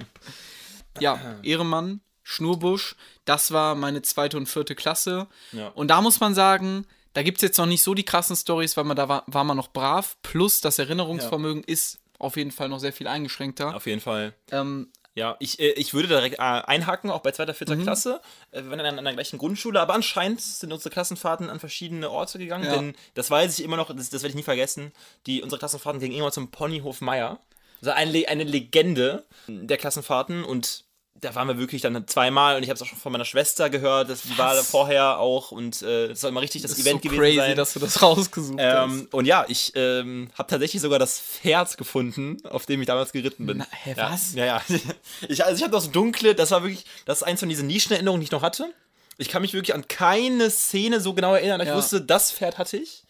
ja, 0.99 1.19
Ehrenmann, 1.43 2.01
Schnurbusch, 2.23 2.95
das 3.25 3.51
war 3.51 3.75
meine 3.75 4.01
zweite 4.01 4.37
und 4.37 4.47
vierte 4.47 4.75
Klasse. 4.75 5.27
Ja. 5.51 5.69
Und 5.69 5.87
da 5.89 6.01
muss 6.01 6.19
man 6.19 6.35
sagen, 6.35 6.85
da 7.13 7.23
gibt 7.23 7.37
es 7.39 7.41
jetzt 7.41 7.57
noch 7.57 7.65
nicht 7.65 7.83
so 7.83 7.93
die 7.93 8.03
krassen 8.05 8.35
Stories, 8.35 8.77
weil 8.77 8.83
man 8.83 8.95
da 8.95 9.09
war, 9.09 9.23
war 9.27 9.43
man 9.43 9.57
noch 9.57 9.69
brav. 9.69 10.17
Plus 10.21 10.61
das 10.61 10.77
Erinnerungsvermögen 10.79 11.63
ist 11.63 11.99
auf 12.19 12.37
jeden 12.37 12.51
Fall 12.51 12.69
noch 12.69 12.79
sehr 12.79 12.93
viel 12.93 13.07
eingeschränkter. 13.07 13.75
Auf 13.75 13.85
jeden 13.87 14.01
Fall. 14.01 14.33
Ähm, 14.51 14.91
Ja, 15.15 15.35
ich, 15.39 15.59
äh, 15.59 15.71
ich 15.71 15.93
würde 15.93 16.07
direkt 16.07 16.35
äh, 16.37 16.41
einhaken, 16.41 17.09
auch 17.09 17.21
bei 17.21 17.31
zweiter, 17.31 17.53
vierter 17.55 17.75
Mhm. 17.75 17.83
Klasse. 17.83 18.21
Äh, 18.51 18.61
Wir 18.63 18.69
waren 18.69 18.77
dann 18.79 18.99
an 18.99 19.03
der 19.05 19.13
gleichen 19.15 19.39
Grundschule, 19.39 19.81
aber 19.81 19.95
anscheinend 19.95 20.39
sind 20.39 20.71
unsere 20.71 20.91
Klassenfahrten 20.91 21.49
an 21.49 21.59
verschiedene 21.59 22.09
Orte 22.11 22.37
gegangen, 22.37 22.65
Ja. 22.65 22.75
denn 22.77 22.95
das 23.15 23.31
weiß 23.31 23.57
ich 23.57 23.65
immer 23.65 23.75
noch, 23.75 23.87
das, 23.93 24.11
das 24.11 24.21
werde 24.21 24.29
ich 24.29 24.35
nie 24.35 24.43
vergessen. 24.43 24.91
Die, 25.25 25.41
unsere 25.41 25.57
Klassenfahrten 25.59 25.99
gingen 25.99 26.15
immer 26.15 26.31
zum 26.31 26.51
Ponyhof 26.51 27.01
Meier. 27.01 27.39
Also 27.81 27.91
eine, 27.91 28.27
eine 28.27 28.43
Legende 28.43 29.23
der 29.47 29.77
Klassenfahrten 29.77 30.43
und 30.43 30.83
da 31.21 31.35
waren 31.35 31.47
wir 31.49 31.57
wirklich 31.57 31.81
dann 31.81 32.07
zweimal 32.07 32.55
und 32.55 32.63
ich 32.63 32.69
habe 32.69 32.75
es 32.75 32.81
auch 32.81 32.85
schon 32.85 32.97
von 32.97 33.11
meiner 33.11 33.25
Schwester 33.25 33.69
gehört, 33.69 34.09
das, 34.09 34.21
die 34.21 34.37
war 34.37 34.55
vorher 34.63 35.19
auch 35.19 35.51
und 35.51 35.81
äh, 35.81 36.07
das 36.09 36.21
soll 36.21 36.29
immer 36.29 36.41
richtig 36.41 36.61
das 36.61 36.71
ist 36.71 36.79
Event 36.79 37.03
so 37.03 37.09
gewesen 37.09 37.19
crazy, 37.21 37.35
sein. 37.37 37.55
dass 37.57 37.73
du 37.73 37.79
das 37.79 38.01
rausgesucht 38.01 38.57
Ähm, 38.57 39.07
und 39.11 39.25
ja, 39.25 39.45
ich 39.49 39.73
ähm, 39.75 40.29
habe 40.37 40.49
tatsächlich 40.49 40.81
sogar 40.81 40.97
das 40.99 41.19
Pferd 41.19 41.77
gefunden, 41.77 42.37
auf 42.45 42.65
dem 42.65 42.79
ich 42.81 42.87
damals 42.87 43.11
geritten 43.11 43.45
bin. 43.45 43.57
Na, 43.57 43.67
hä, 43.71 43.95
ja. 43.97 44.11
was? 44.11 44.33
Ja, 44.33 44.45
ja. 44.45 44.61
Ich, 45.27 45.43
also 45.43 45.57
ich 45.57 45.63
habe 45.63 45.73
das 45.73 45.91
dunkle, 45.91 46.35
das 46.35 46.51
war 46.51 46.63
wirklich, 46.63 46.85
das 47.05 47.17
ist 47.19 47.23
eins 47.23 47.41
von 47.41 47.49
diesen 47.49 47.67
Nischenerinnerungen, 47.67 48.21
die 48.21 48.25
ich 48.25 48.31
noch 48.31 48.41
hatte. 48.41 48.73
Ich 49.17 49.27
kann 49.27 49.41
mich 49.41 49.53
wirklich 49.53 49.73
an 49.75 49.87
keine 49.89 50.49
Szene 50.49 51.01
so 51.01 51.13
genau 51.13 51.33
erinnern. 51.33 51.59
Ich 51.59 51.67
Ja. 51.67 51.75
wusste, 51.75 51.99
das 52.01 52.31
Pferd 52.31 52.57
hatte 52.57 52.77
ich. 52.77 53.03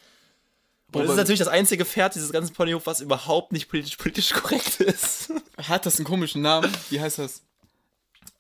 Und 0.92 1.04
das 1.04 1.12
ist 1.12 1.18
natürlich 1.18 1.40
das 1.40 1.48
einzige 1.48 1.86
Pferd 1.86 2.16
dieses 2.16 2.32
ganzen 2.32 2.54
Ponyhof, 2.54 2.86
was 2.86 3.00
überhaupt 3.02 3.52
nicht 3.52 3.70
politisch, 3.70 3.96
politisch 3.98 4.32
korrekt 4.32 4.80
ist. 4.80 5.32
Hat 5.58 5.86
das 5.86 5.98
einen 5.98 6.06
komischen 6.06 6.42
Namen? 6.42 6.72
Wie 6.90 7.00
heißt 7.00 7.20
das? 7.20 7.44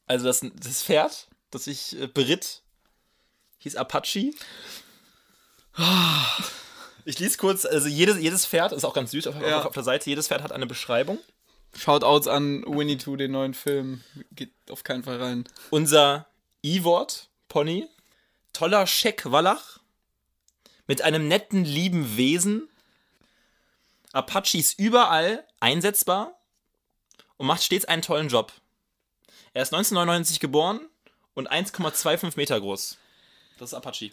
Also 0.07 0.25
das, 0.25 0.41
das 0.55 0.81
Pferd, 0.81 1.27
das 1.51 1.67
ich 1.67 1.99
äh, 1.99 2.07
beritt, 2.07 2.63
hieß 3.59 3.75
Apache. 3.75 4.31
Ich 7.05 7.19
lese 7.19 7.37
kurz, 7.37 7.65
also 7.65 7.87
jedes, 7.87 8.17
jedes 8.17 8.45
Pferd, 8.45 8.71
ist 8.71 8.83
auch 8.83 8.93
ganz 8.93 9.11
süß 9.11 9.27
auf, 9.27 9.35
Ja. 9.41 9.63
auf, 9.63 9.73
der 9.73 9.83
Seite, 9.83 10.09
jedes 10.09 10.27
Pferd 10.27 10.43
hat 10.43 10.51
eine 10.51 10.65
Beschreibung. 10.67 11.19
Shoutouts 11.77 12.27
an 12.27 12.63
Winnie 12.65 12.97
Two, 12.97 13.15
den 13.15 13.31
neuen 13.31 13.53
Film. 13.53 14.03
Geht 14.31 14.51
auf 14.69 14.83
keinen 14.83 15.03
Fall 15.03 15.21
rein. 15.21 15.43
Unser 15.69 16.25
I-Wort, 16.65 17.29
Pony, 17.47 17.87
toller 18.53 18.87
Scheck 18.87 19.31
Wallach, 19.31 19.79
mit 20.89 21.03
einem 21.03 21.27
netten, 21.27 21.65
lieben 21.65 22.17
Wesen. 22.17 22.67
Apache 24.11 24.57
ist 24.57 24.79
überall 24.79 25.45
einsetzbar 25.59 26.33
und 27.37 27.45
macht 27.45 27.61
stets 27.61 27.85
einen 27.85 28.01
tollen 28.01 28.27
Job. 28.27 28.51
Er 29.53 29.61
ist 29.61 29.71
1999 29.71 30.39
geboren 30.39 30.81
und 31.35 31.51
1,25 31.51 32.33
Meter 32.37 32.59
groß. 32.59 32.97
Das 33.59 33.69
ist 33.69 33.73
Apache. 33.75 34.09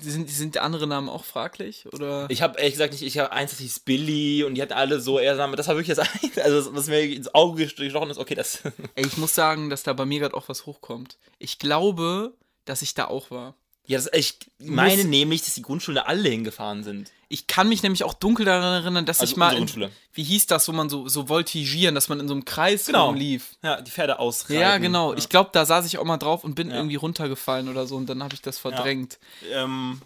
Sind, 0.00 0.30
sind 0.30 0.56
andere 0.56 0.86
Namen 0.86 1.10
auch 1.10 1.24
fraglich? 1.24 1.84
Oder? 1.92 2.30
Ich 2.30 2.40
habe 2.40 2.58
ehrlich 2.58 2.72
gesagt 2.72 2.94
nicht, 2.94 3.02
ich 3.02 3.18
habe 3.18 3.32
eins, 3.32 3.50
das 3.50 3.60
hieß 3.60 3.80
Billy 3.80 4.44
und 4.44 4.54
die 4.54 4.62
hatten 4.62 4.72
alle 4.72 5.00
so 5.00 5.18
eher 5.18 5.34
Namen. 5.34 5.56
Das 5.56 5.68
war 5.68 5.76
wirklich 5.76 5.94
das 5.94 5.98
Einzige, 6.14 6.42
also 6.42 6.74
was 6.74 6.86
mir 6.86 7.02
ins 7.02 7.34
Auge 7.34 7.62
gestochen 7.64 8.08
ist, 8.08 8.16
okay, 8.16 8.34
das. 8.34 8.62
Ey, 8.94 9.06
ich 9.06 9.18
muss 9.18 9.34
sagen, 9.34 9.68
dass 9.68 9.82
da 9.82 9.92
bei 9.92 10.06
mir 10.06 10.20
gerade 10.20 10.34
auch 10.34 10.48
was 10.48 10.64
hochkommt. 10.64 11.18
Ich 11.38 11.58
glaube, 11.58 12.32
dass 12.64 12.80
ich 12.80 12.94
da 12.94 13.04
auch 13.08 13.30
war. 13.30 13.54
Ja, 13.86 13.98
das, 13.98 14.08
ich 14.12 14.38
meine 14.60 15.04
nämlich, 15.04 15.42
dass 15.44 15.54
die 15.54 15.62
Grundschulen 15.62 15.96
da 15.96 16.02
alle 16.02 16.28
hingefahren 16.28 16.84
sind. 16.84 17.10
Ich 17.28 17.46
kann 17.46 17.68
mich 17.68 17.82
nämlich 17.82 18.04
auch 18.04 18.14
dunkel 18.14 18.44
daran 18.46 18.82
erinnern, 18.82 19.06
dass 19.06 19.20
Also 19.20 19.32
ich 19.32 19.36
mal. 19.36 19.52
In, 19.52 19.58
Grundschule. 19.58 19.90
wie 20.12 20.22
hieß 20.22 20.46
das, 20.46 20.68
wo 20.68 20.72
man 20.72 20.88
so, 20.88 21.08
so 21.08 21.26
voltigieren, 21.28 21.94
dass 21.94 22.08
man 22.08 22.20
in 22.20 22.28
so 22.28 22.34
einem 22.34 22.44
Kreis 22.44 22.84
Genau. 22.86 23.06
rumlief? 23.06 23.56
Ja, 23.62 23.80
die 23.80 23.90
Pferde 23.90 24.18
ausreiten. 24.18 24.60
Ja, 24.60 24.78
genau. 24.78 25.12
Ja. 25.12 25.18
Ich 25.18 25.28
glaube, 25.28 25.50
da 25.52 25.64
saß 25.66 25.86
ich 25.86 25.98
auch 25.98 26.04
mal 26.04 26.18
drauf 26.18 26.44
und 26.44 26.54
bin 26.54 26.70
Ja. 26.70 26.76
irgendwie 26.76 26.96
runtergefallen 26.96 27.68
oder 27.68 27.86
so 27.86 27.96
und 27.96 28.06
dann 28.06 28.22
habe 28.22 28.34
ich 28.34 28.42
das 28.42 28.58
verdrängt. 28.58 29.18
ähm, 29.52 30.00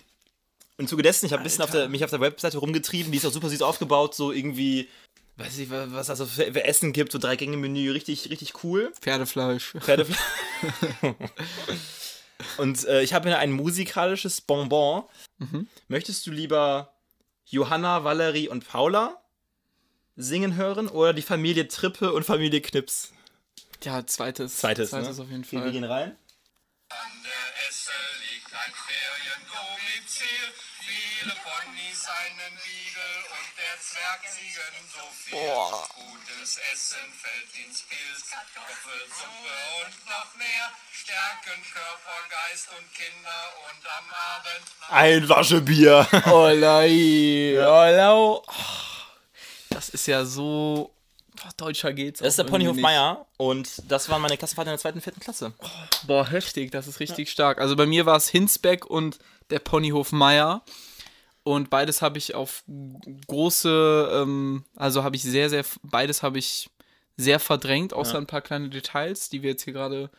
und 0.78 0.84
im 0.84 0.88
Zuge 0.88 1.02
dessen, 1.02 1.26
ich 1.26 1.32
habe 1.32 1.42
ein 1.42 1.44
bisschen 1.44 1.64
auf 1.64 1.70
der, 1.70 1.88
mich 1.88 2.04
auf 2.04 2.10
der 2.10 2.20
Webseite 2.20 2.58
rumgetrieben, 2.58 3.10
die 3.10 3.18
ist 3.18 3.24
auch 3.26 3.32
super 3.32 3.48
süß 3.48 3.62
aufgebaut, 3.62 4.14
so 4.14 4.30
irgendwie, 4.30 4.88
weiß 5.36 5.58
ich, 5.58 5.68
was 5.70 6.10
also 6.10 6.26
für, 6.26 6.52
für 6.52 6.64
Essen 6.64 6.92
gibt, 6.92 7.12
so 7.12 7.18
drei 7.18 7.36
Gänge 7.36 7.56
Menü, 7.56 7.90
richtig, 7.90 8.30
richtig 8.30 8.62
cool. 8.62 8.92
Pferdefleisch. 9.00 9.72
Pferde. 9.80 10.06
und 12.58 12.84
äh, 12.86 13.02
ich 13.02 13.12
habe 13.14 13.28
hier 13.28 13.38
ein 13.38 13.52
musikalisches 13.52 14.40
Bonbon. 14.40 15.04
Möchtest 15.88 16.26
du 16.26 16.30
lieber 16.30 16.94
Johanna, 17.46 18.04
Valerie 18.04 18.48
und 18.48 18.66
Paula 18.66 19.22
singen 20.16 20.56
hören 20.56 20.88
oder 20.88 21.12
die 21.12 21.22
Familie 21.22 21.68
Trippe 21.68 22.12
und 22.12 22.24
Familie 22.24 22.60
Knips? 22.62 23.12
Ja, 23.84 24.06
zweites. 24.06 24.56
Zweites, 24.56 24.90
zweites 24.90 25.18
ne? 25.18 25.22
auf 25.24 25.30
jeden 25.30 25.42
Okay, 25.44 25.52
wir 25.56 25.62
Fall. 25.62 25.72
gehen 25.72 25.84
rein. 25.84 26.16
An 26.88 26.96
der 27.22 27.68
Esse 27.68 27.90
liegt 28.32 28.52
ein 28.54 28.72
Feriendomizil. 28.86 30.26
Viele 30.80 31.32
Ponys, 31.44 32.06
einen 32.06 32.54
Beagle 32.56 32.75
ziehen 33.80 34.86
so 34.88 35.04
viel. 35.12 35.38
Gutes 35.38 36.58
Essen 36.72 37.06
fällt 37.12 37.66
ins 37.66 37.82
Bild. 37.82 38.22
Kartoffelsuppe 38.30 39.54
und 39.84 40.06
noch 40.06 40.34
mehr. 40.36 40.70
Stärken 40.92 41.62
Körper, 41.72 42.18
Geist 42.30 42.68
und 42.76 42.94
Kinder 42.94 43.40
und 43.68 43.86
am 43.86 44.06
Abend 44.34 44.64
Ein 44.90 45.28
Waschebier. 45.28 46.06
Oh, 46.26 46.48
lei. 46.48 47.56
Oh, 47.58 47.96
lau. 47.96 48.44
Das 49.70 49.90
ist 49.90 50.06
ja 50.06 50.24
so. 50.24 50.90
Boah, 51.34 51.50
deutscher 51.58 51.92
geht's. 51.92 52.20
Das 52.20 52.28
ist 52.28 52.38
der 52.38 52.44
Ponyhof 52.44 52.76
Meier 52.76 53.26
und 53.36 53.82
das 53.90 54.08
waren 54.08 54.22
meine 54.22 54.38
Klassenfahrten 54.38 54.70
in 54.70 54.76
der 54.76 54.80
zweiten, 54.80 55.02
vierten 55.02 55.20
Klasse. 55.20 55.52
Boah, 56.06 56.26
heftig, 56.26 56.72
das 56.72 56.86
ist 56.86 56.98
richtig 56.98 57.30
stark. 57.30 57.58
Also 57.58 57.76
bei 57.76 57.84
mir 57.84 58.06
war 58.06 58.16
es 58.16 58.28
Hinsbeck 58.28 58.86
und 58.86 59.18
der 59.50 59.58
Ponyhof 59.58 60.12
Meier. 60.12 60.62
Und 61.46 61.70
beides 61.70 62.02
habe 62.02 62.18
ich 62.18 62.34
auf 62.34 62.64
große, 63.28 64.10
ähm, 64.12 64.64
also 64.74 65.04
habe 65.04 65.14
ich 65.14 65.22
sehr, 65.22 65.48
sehr, 65.48 65.64
beides 65.84 66.24
habe 66.24 66.40
ich 66.40 66.68
sehr 67.16 67.38
verdrängt, 67.38 67.94
außer 67.94 68.14
Ja. 68.14 68.18
ein 68.18 68.26
paar 68.26 68.40
kleine 68.40 68.68
Details, 68.68 69.28
die 69.28 69.42
wir 69.42 69.50
jetzt 69.50 69.62
hier 69.62 69.72
gerade 69.72 70.10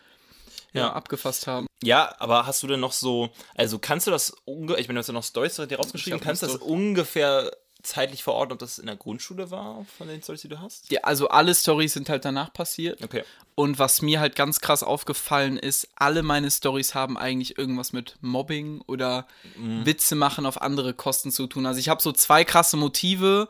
ja. 0.72 0.84
Ja. 0.84 0.94
abgefasst 0.94 1.46
haben. 1.46 1.68
Ja, 1.84 2.16
aber 2.20 2.46
hast 2.46 2.64
du 2.64 2.68
denn 2.68 2.80
noch 2.80 2.94
so, 2.94 3.30
also 3.56 3.78
kannst 3.78 4.08
du 4.08 4.12
das 4.12 4.30
ungefähr, 4.46 4.80
ich 4.80 4.88
meine, 4.88 4.96
du 4.96 5.00
hast 5.00 5.08
ja 5.08 5.14
noch 5.14 5.24
Stories 5.26 5.56
dir 5.56 5.76
rausgeschrieben, 5.78 6.22
kannst 6.22 6.44
du 6.44 6.48
das 6.48 6.56
ungefähr 6.56 7.52
zeitlich 7.84 8.24
verorten, 8.24 8.54
ob 8.54 8.60
das 8.60 8.80
in 8.80 8.86
der 8.86 8.96
Grundschule 8.96 9.52
war, 9.52 9.86
von 9.98 10.08
den 10.08 10.22
Stories, 10.22 10.42
die 10.42 10.50
du 10.50 10.60
hast? 10.60 10.92
Ja, 10.92 11.02
also 11.04 11.30
alle 11.30 11.54
Stories 11.54 11.94
sind 11.94 12.10
halt 12.10 12.26
danach 12.26 12.52
passiert. 12.54 13.04
Okay. 13.04 13.24
Und 13.56 13.80
was 13.80 14.02
mir 14.02 14.20
halt 14.20 14.36
ganz 14.36 14.60
krass 14.62 14.84
aufgefallen 14.84 15.58
ist, 15.58 15.88
alle 15.96 16.24
meine 16.24 16.52
Stories 16.52 16.94
haben 16.94 17.18
eigentlich 17.18 17.58
irgendwas 17.58 17.94
mit 17.94 18.16
Mobbing 18.22 18.82
oder 18.88 19.28
Witze 19.56 20.16
machen 20.16 20.46
auf 20.46 20.62
andere 20.62 20.94
Kosten 20.94 21.32
zu 21.32 21.48
tun. 21.48 21.66
Also 21.66 21.80
ich 21.80 21.90
habe 21.90 22.02
so 22.02 22.12
zwei 22.12 22.44
krasse 22.44 22.78
Motive 22.78 23.48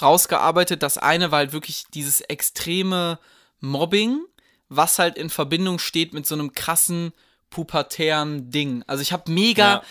rausgearbeitet. 0.00 0.82
Das 0.82 0.98
eine 0.98 1.30
war 1.30 1.38
halt 1.38 1.52
wirklich 1.52 1.84
dieses 1.94 2.20
extreme 2.20 3.18
Mobbing, 3.60 4.20
was 4.68 4.98
halt 4.98 5.16
in 5.16 5.30
Verbindung 5.30 5.78
steht 5.78 6.12
mit 6.12 6.26
so 6.26 6.34
einem 6.34 6.52
krassen 6.52 7.12
pubertären 7.50 8.50
Ding. 8.50 8.84
Also 8.86 9.02
ich 9.02 9.12
habe 9.12 9.30
mega, 9.30 9.74
Ja. 9.76 9.82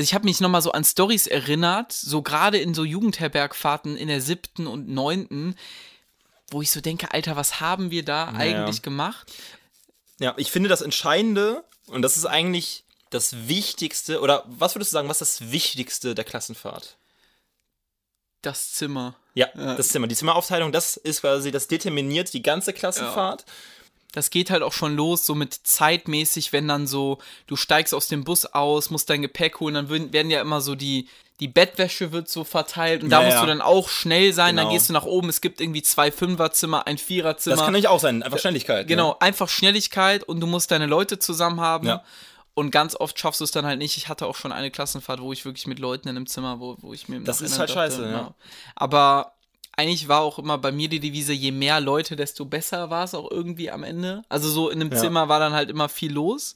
Also 0.00 0.08
ich 0.08 0.14
habe 0.14 0.24
mich 0.24 0.40
nochmal 0.40 0.62
so 0.62 0.72
an 0.72 0.82
Stories 0.82 1.26
erinnert, 1.26 1.92
so 1.92 2.22
gerade 2.22 2.56
in 2.56 2.72
so 2.72 2.84
Jugendherbergfahrten 2.84 3.98
in 3.98 4.08
der 4.08 4.22
siebten 4.22 4.66
und 4.66 4.88
neunten, 4.88 5.56
wo 6.50 6.62
ich 6.62 6.70
so 6.70 6.80
denke, 6.80 7.12
Alter, 7.12 7.36
was 7.36 7.60
haben 7.60 7.90
wir 7.90 8.02
da 8.02 8.28
eigentlich 8.28 8.80
gemacht? 8.80 9.30
Ja, 10.18 10.32
ich 10.38 10.50
finde 10.50 10.70
das 10.70 10.80
Entscheidende, 10.80 11.64
und 11.86 12.00
das 12.00 12.16
ist 12.16 12.24
eigentlich 12.24 12.84
das 13.10 13.46
Wichtigste, 13.46 14.22
oder 14.22 14.42
was 14.46 14.74
würdest 14.74 14.90
du 14.90 14.94
sagen, 14.94 15.10
was 15.10 15.20
ist 15.20 15.42
das 15.42 15.52
Wichtigste 15.52 16.14
der 16.14 16.24
Klassenfahrt? 16.24 16.96
Das 18.40 18.72
Zimmer. 18.72 19.16
Ja, 19.34 19.48
das 19.54 19.88
Zimmer. 19.88 20.06
Die 20.06 20.16
Zimmeraufteilung, 20.16 20.72
das 20.72 20.96
ist 20.96 21.20
quasi, 21.20 21.50
das 21.50 21.68
determiniert 21.68 22.32
die 22.32 22.40
ganze 22.40 22.72
Klassenfahrt. 22.72 23.44
Das 24.12 24.30
geht 24.30 24.50
halt 24.50 24.62
auch 24.62 24.72
schon 24.72 24.96
los, 24.96 25.24
so 25.24 25.34
mit 25.34 25.54
zeitmäßig, 25.54 26.52
wenn 26.52 26.66
dann 26.68 26.86
so, 26.86 27.18
du 27.46 27.56
steigst 27.56 27.94
aus 27.94 28.08
dem 28.08 28.24
Bus 28.24 28.44
aus, 28.46 28.90
musst 28.90 29.08
dein 29.10 29.22
Gepäck 29.22 29.60
holen, 29.60 29.74
dann 29.74 29.88
werden 29.90 30.30
ja 30.30 30.40
immer 30.40 30.60
so 30.60 30.74
die, 30.74 31.08
die 31.38 31.48
Bettwäsche 31.48 32.12
wird 32.12 32.28
so 32.28 32.44
verteilt 32.44 33.02
und 33.02 33.10
da 33.10 33.20
Ja, 33.20 33.24
musst 33.26 33.36
ja. 33.36 33.40
du 33.42 33.46
dann 33.46 33.62
auch 33.62 33.88
schnell 33.88 34.32
sein, 34.32 34.56
dann 34.56 34.64
Genau. 34.66 34.74
gehst 34.74 34.88
du 34.88 34.92
nach 34.92 35.04
oben, 35.04 35.28
es 35.28 35.40
gibt 35.40 35.60
irgendwie 35.60 35.82
zwei 35.82 36.10
Fünferzimmer, 36.12 36.86
ein 36.86 36.98
Viererzimmer. 36.98 37.56
Das 37.56 37.64
kann 37.64 37.72
nämlich 37.72 37.88
auch 37.88 38.00
sein, 38.00 38.22
einfach 38.22 38.38
Schnelligkeit. 38.38 38.86
Genau, 38.88 39.10
Ne? 39.12 39.20
einfach 39.20 39.48
Schnelligkeit 39.48 40.22
und 40.24 40.40
du 40.40 40.46
musst 40.46 40.70
deine 40.70 40.86
Leute 40.86 41.18
zusammen 41.18 41.60
haben. 41.60 41.86
Ja. 41.86 42.04
Und 42.52 42.72
ganz 42.72 42.94
oft 42.96 43.18
schaffst 43.18 43.40
du 43.40 43.44
es 43.44 43.52
dann 43.52 43.64
halt 43.64 43.78
nicht. 43.78 43.96
Ich 43.96 44.08
hatte 44.08 44.26
auch 44.26 44.34
schon 44.36 44.52
eine 44.52 44.70
Klassenfahrt, 44.70 45.20
wo 45.22 45.32
ich 45.32 45.44
wirklich 45.46 45.66
mit 45.66 45.78
Leuten 45.78 46.08
in 46.08 46.16
einem 46.16 46.26
Zimmer, 46.26 46.60
wo, 46.60 46.76
wo 46.80 46.92
ich 46.92 47.08
mir 47.08 47.16
im 47.16 47.24
Das 47.24 47.40
ist 47.40 47.58
halt 47.58 47.70
scheiße, 47.70 48.10
ja. 48.10 48.34
Aber 48.74 49.32
eigentlich 49.80 50.08
war 50.08 50.20
auch 50.20 50.38
immer 50.38 50.58
bei 50.58 50.72
mir 50.72 50.88
die 50.88 51.00
Devise, 51.00 51.32
je 51.32 51.52
mehr 51.52 51.80
Leute, 51.80 52.14
desto 52.14 52.44
besser 52.44 52.90
war 52.90 53.04
es 53.04 53.14
auch 53.14 53.30
irgendwie 53.30 53.70
am 53.70 53.82
Ende. 53.82 54.22
Also 54.28 54.50
so 54.50 54.68
in 54.68 54.80
einem 54.80 54.92
Ja. 54.92 54.98
Zimmer 54.98 55.28
war 55.28 55.40
dann 55.40 55.54
halt 55.54 55.70
immer 55.70 55.88
viel 55.88 56.12
los. 56.12 56.54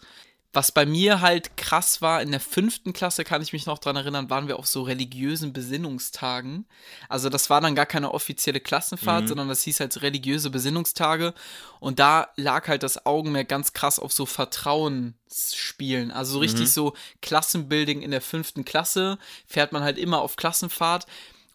Was 0.52 0.70
bei 0.70 0.86
mir 0.86 1.20
halt 1.20 1.56
krass 1.56 2.00
war, 2.00 2.22
in 2.22 2.30
der 2.30 2.38
fünften 2.38 2.92
Klasse 2.92 3.24
kann 3.24 3.42
ich 3.42 3.52
mich 3.52 3.66
noch 3.66 3.80
dran 3.80 3.96
erinnern, 3.96 4.30
waren 4.30 4.46
wir 4.46 4.56
auf 4.56 4.68
so 4.68 4.82
religiösen 4.82 5.52
Besinnungstagen. 5.52 6.64
Also 7.08 7.28
das 7.28 7.50
war 7.50 7.60
dann 7.60 7.74
gar 7.74 7.86
keine 7.86 8.14
offizielle 8.14 8.60
Klassenfahrt, 8.60 9.26
sondern 9.26 9.48
das 9.48 9.62
hieß 9.64 9.80
halt 9.80 10.00
religiöse 10.02 10.50
Besinnungstage. 10.50 11.34
Und 11.80 11.98
da 11.98 12.28
lag 12.36 12.68
halt 12.68 12.84
das 12.84 13.04
Augenmerk 13.04 13.48
ganz 13.48 13.72
krass 13.72 13.98
auf 13.98 14.12
so 14.12 14.26
Vertrauensspielen. 14.26 16.12
Also 16.12 16.34
so 16.34 16.38
richtig 16.38 16.70
so 16.72 16.94
Klassenbuilding 17.20 18.02
in 18.02 18.12
der 18.12 18.20
fünften 18.20 18.64
Klasse, 18.64 19.18
fährt 19.48 19.72
man 19.72 19.82
halt 19.82 19.98
immer 19.98 20.20
auf 20.20 20.36
Klassenfahrt. 20.36 21.06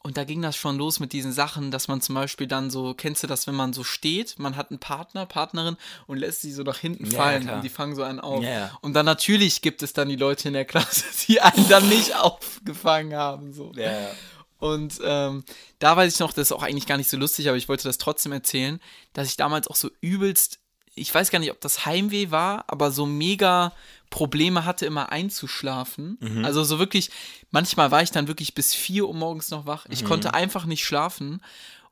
Und 0.01 0.15
da 0.15 0.23
ging 0.23 0.41
das 0.41 0.55
schon 0.55 0.77
los 0.77 1.01
mit 1.01 1.11
diesen 1.11 1.33
Sachen, 1.33 1.71
dass 1.71 1.89
man 1.89 1.99
zum 1.99 2.15
Beispiel 2.15 2.47
dann 2.47 2.69
so, 2.69 2.93
kennst 2.93 3.21
du 3.23 3.27
das, 3.27 3.47
wenn 3.47 3.55
man 3.55 3.73
so 3.73 3.83
steht, 3.83 4.39
man 4.39 4.55
hat 4.55 4.71
einen 4.71 4.79
Partner, 4.79 5.25
Partnerin 5.25 5.75
und 6.07 6.17
lässt 6.17 6.41
sie 6.41 6.53
so 6.53 6.63
nach 6.63 6.77
hinten 6.77 7.05
Ja, 7.07 7.17
fallen 7.17 7.43
klar. 7.43 7.55
und 7.57 7.63
die 7.63 7.69
fangen 7.69 7.95
so 7.95 8.03
einen 8.03 8.21
auf. 8.21 8.41
Ja, 8.41 8.49
ja. 8.49 8.77
Und 8.81 8.93
dann 8.93 9.05
natürlich 9.05 9.61
gibt 9.61 9.83
es 9.83 9.91
dann 9.91 10.07
die 10.07 10.15
Leute 10.15 10.47
in 10.47 10.53
der 10.53 10.63
Klasse, 10.63 11.03
die 11.27 11.41
einen 11.41 11.67
dann 11.67 11.89
nicht 11.89 12.15
aufgefangen 12.15 13.13
haben. 13.13 13.51
So. 13.51 13.73
Ja, 13.75 13.91
ja. 13.91 14.11
Und 14.57 14.99
ähm, 15.03 15.43
da 15.79 15.95
weiß 15.95 16.13
ich 16.13 16.19
noch, 16.19 16.33
das 16.33 16.47
ist 16.47 16.51
auch 16.51 16.63
eigentlich 16.63 16.85
gar 16.87 16.97
nicht 16.97 17.09
so 17.09 17.17
lustig, 17.17 17.47
aber 17.47 17.57
ich 17.57 17.69
wollte 17.69 17.83
das 17.85 17.97
trotzdem 17.97 18.31
erzählen, 18.31 18.79
dass 19.13 19.27
ich 19.27 19.37
damals 19.37 19.67
auch 19.67 19.75
so 19.75 19.89
übelst, 20.01 20.58
ich 20.99 21.13
weiß 21.13 21.31
gar 21.31 21.39
nicht, 21.39 21.51
ob 21.51 21.61
das 21.61 21.85
Heimweh 21.85 22.31
war, 22.31 22.65
aber 22.67 22.91
so 22.91 23.05
mega 23.05 23.71
Probleme 24.09 24.65
hatte, 24.65 24.85
immer 24.85 25.11
einzuschlafen. 25.11 26.17
Mhm. 26.19 26.45
Also 26.45 26.63
so 26.63 26.79
wirklich, 26.79 27.09
manchmal 27.51 27.91
war 27.91 28.01
ich 28.01 28.11
dann 28.11 28.27
wirklich 28.27 28.53
bis 28.55 28.73
4 28.73 29.07
Uhr 29.07 29.13
morgens 29.13 29.51
noch 29.51 29.65
wach. 29.65 29.85
Mhm. 29.85 29.93
Ich 29.93 30.05
konnte 30.05 30.33
einfach 30.33 30.65
nicht 30.65 30.83
schlafen. 30.83 31.41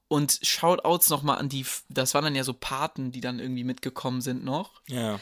Und 0.09 0.39
Shoutouts 0.41 1.09
nochmal 1.09 1.37
an 1.37 1.49
die, 1.49 1.65
das 1.89 2.13
waren 2.13 2.23
dann 2.23 2.35
ja 2.35 2.45
so 2.45 2.53
Paten, 2.53 3.11
die 3.11 3.19
dann 3.19 3.39
irgendwie 3.39 3.65
mitgekommen 3.65 4.21
sind 4.21 4.43
noch. 4.45 4.81
ja. 4.87 5.19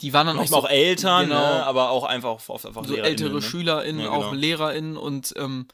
Die 0.00 0.12
waren 0.12 0.26
dann 0.26 0.34
Manchmal 0.34 0.58
auch 0.58 0.64
auch 0.64 0.68
so, 0.68 0.74
Eltern, 0.74 1.28
genau. 1.28 1.38
ne? 1.40 1.64
aber 1.64 1.90
auch 1.90 2.02
einfach 2.02 2.30
oft 2.30 2.66
einfach 2.66 2.84
so 2.84 2.90
LehrerInnen, 2.94 3.04
ältere 3.04 3.34
ne? 3.34 3.40
SchülerInnen, 3.42 4.00
Ja, 4.06 4.10
auch 4.10 4.30
genau. 4.30 4.40
LehrerInnen 4.40 4.96
und 4.96 5.32
ähm, 5.36 5.68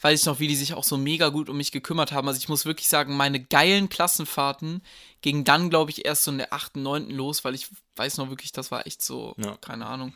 weiß 0.00 0.20
ich 0.20 0.26
noch, 0.26 0.38
wie 0.40 0.48
die 0.48 0.56
sich 0.56 0.74
auch 0.74 0.84
so 0.84 0.96
mega 0.96 1.28
gut 1.28 1.48
um 1.48 1.56
mich 1.56 1.72
gekümmert 1.72 2.12
haben. 2.12 2.26
Also 2.28 2.38
ich 2.38 2.48
muss 2.48 2.64
wirklich 2.64 2.88
sagen, 2.88 3.16
meine 3.16 3.40
geilen 3.42 3.88
Klassenfahrten 3.88 4.82
gingen 5.22 5.44
dann, 5.44 5.70
glaube 5.70 5.90
ich, 5.90 6.04
erst 6.04 6.24
so 6.24 6.30
in 6.30 6.38
der 6.38 6.52
8., 6.52 6.76
9. 6.76 7.10
los, 7.10 7.44
weil 7.44 7.54
ich 7.54 7.68
weiß 7.96 8.16
noch 8.16 8.30
wirklich, 8.30 8.52
das 8.52 8.70
war 8.70 8.86
echt 8.86 9.02
so, 9.02 9.34
Ja. 9.38 9.56
keine 9.60 9.86
Ahnung. 9.86 10.14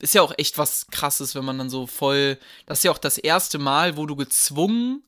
Ist 0.00 0.14
ja 0.14 0.22
auch 0.22 0.34
echt 0.38 0.58
was 0.58 0.88
krasses, 0.88 1.34
wenn 1.36 1.44
man 1.44 1.58
dann 1.58 1.70
so 1.70 1.86
voll. 1.86 2.38
Das 2.66 2.78
ist 2.80 2.84
ja 2.84 2.90
auch 2.90 2.98
das 2.98 3.16
erste 3.16 3.58
Mal, 3.58 3.96
wo 3.96 4.06
du 4.06 4.16
gezwungen 4.16 5.04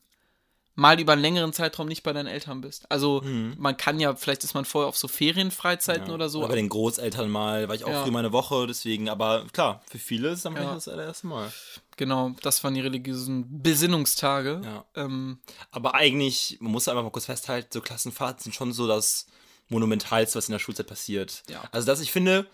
mal 0.79 0.99
über 1.01 1.13
einen 1.13 1.21
längeren 1.23 1.51
Zeitraum 1.53 1.87
nicht 1.87 2.03
bei 2.03 2.13
deinen 2.13 2.27
Eltern 2.27 2.61
bist. 2.61 2.89
Also 2.91 3.21
man 3.57 3.75
kann 3.75 3.99
ja, 3.99 4.15
vielleicht 4.15 4.43
ist 4.43 4.53
man 4.53 4.63
vorher 4.63 4.87
auf 4.87 4.95
so 4.97 5.07
Ferienfreizeiten 5.09 6.03
Mhm. 6.03 6.09
Ja. 6.09 6.13
oder 6.15 6.29
so. 6.29 6.39
Oder 6.39 6.49
bei 6.49 6.55
den 6.55 6.69
Großeltern 6.69 7.29
mal, 7.29 7.67
war 7.67 7.75
ich 7.75 7.83
auch 7.83 7.89
Ja. 7.89 8.03
früher 8.03 8.11
mal 8.13 8.19
eine 8.19 8.31
Woche, 8.31 8.67
deswegen, 8.67 9.09
aber 9.09 9.45
klar, 9.51 9.81
für 9.89 9.97
viele 9.97 10.29
ist 10.29 10.37
es 10.37 10.43
dann 10.43 10.55
Ja. 10.55 10.75
das 10.75 10.87
allererste 10.87 11.27
Mal. 11.27 11.51
Genau, 11.97 12.31
das 12.43 12.63
waren 12.63 12.75
die 12.75 12.81
religiösen 12.81 13.61
Besinnungstage. 13.63 14.61
Ja. 14.63 14.85
Ähm, 14.95 15.39
Aber 15.71 15.95
eigentlich, 15.95 16.57
man 16.61 16.71
muss 16.71 16.87
einfach 16.87 17.01
mal 17.03 17.09
kurz 17.09 17.25
festhalten, 17.25 17.69
so 17.73 17.81
Klassenfahrten 17.81 18.43
sind 18.43 18.53
schon 18.55 18.71
so 18.71 18.87
das 18.87 19.25
Monumentalste, 19.69 20.37
was 20.37 20.47
in 20.47 20.51
der 20.53 20.59
Schulzeit 20.59 20.87
passiert. 20.87 21.43
Also, 21.71 21.87
dass 21.87 21.99
ich 22.01 22.11
finde, 22.11 22.47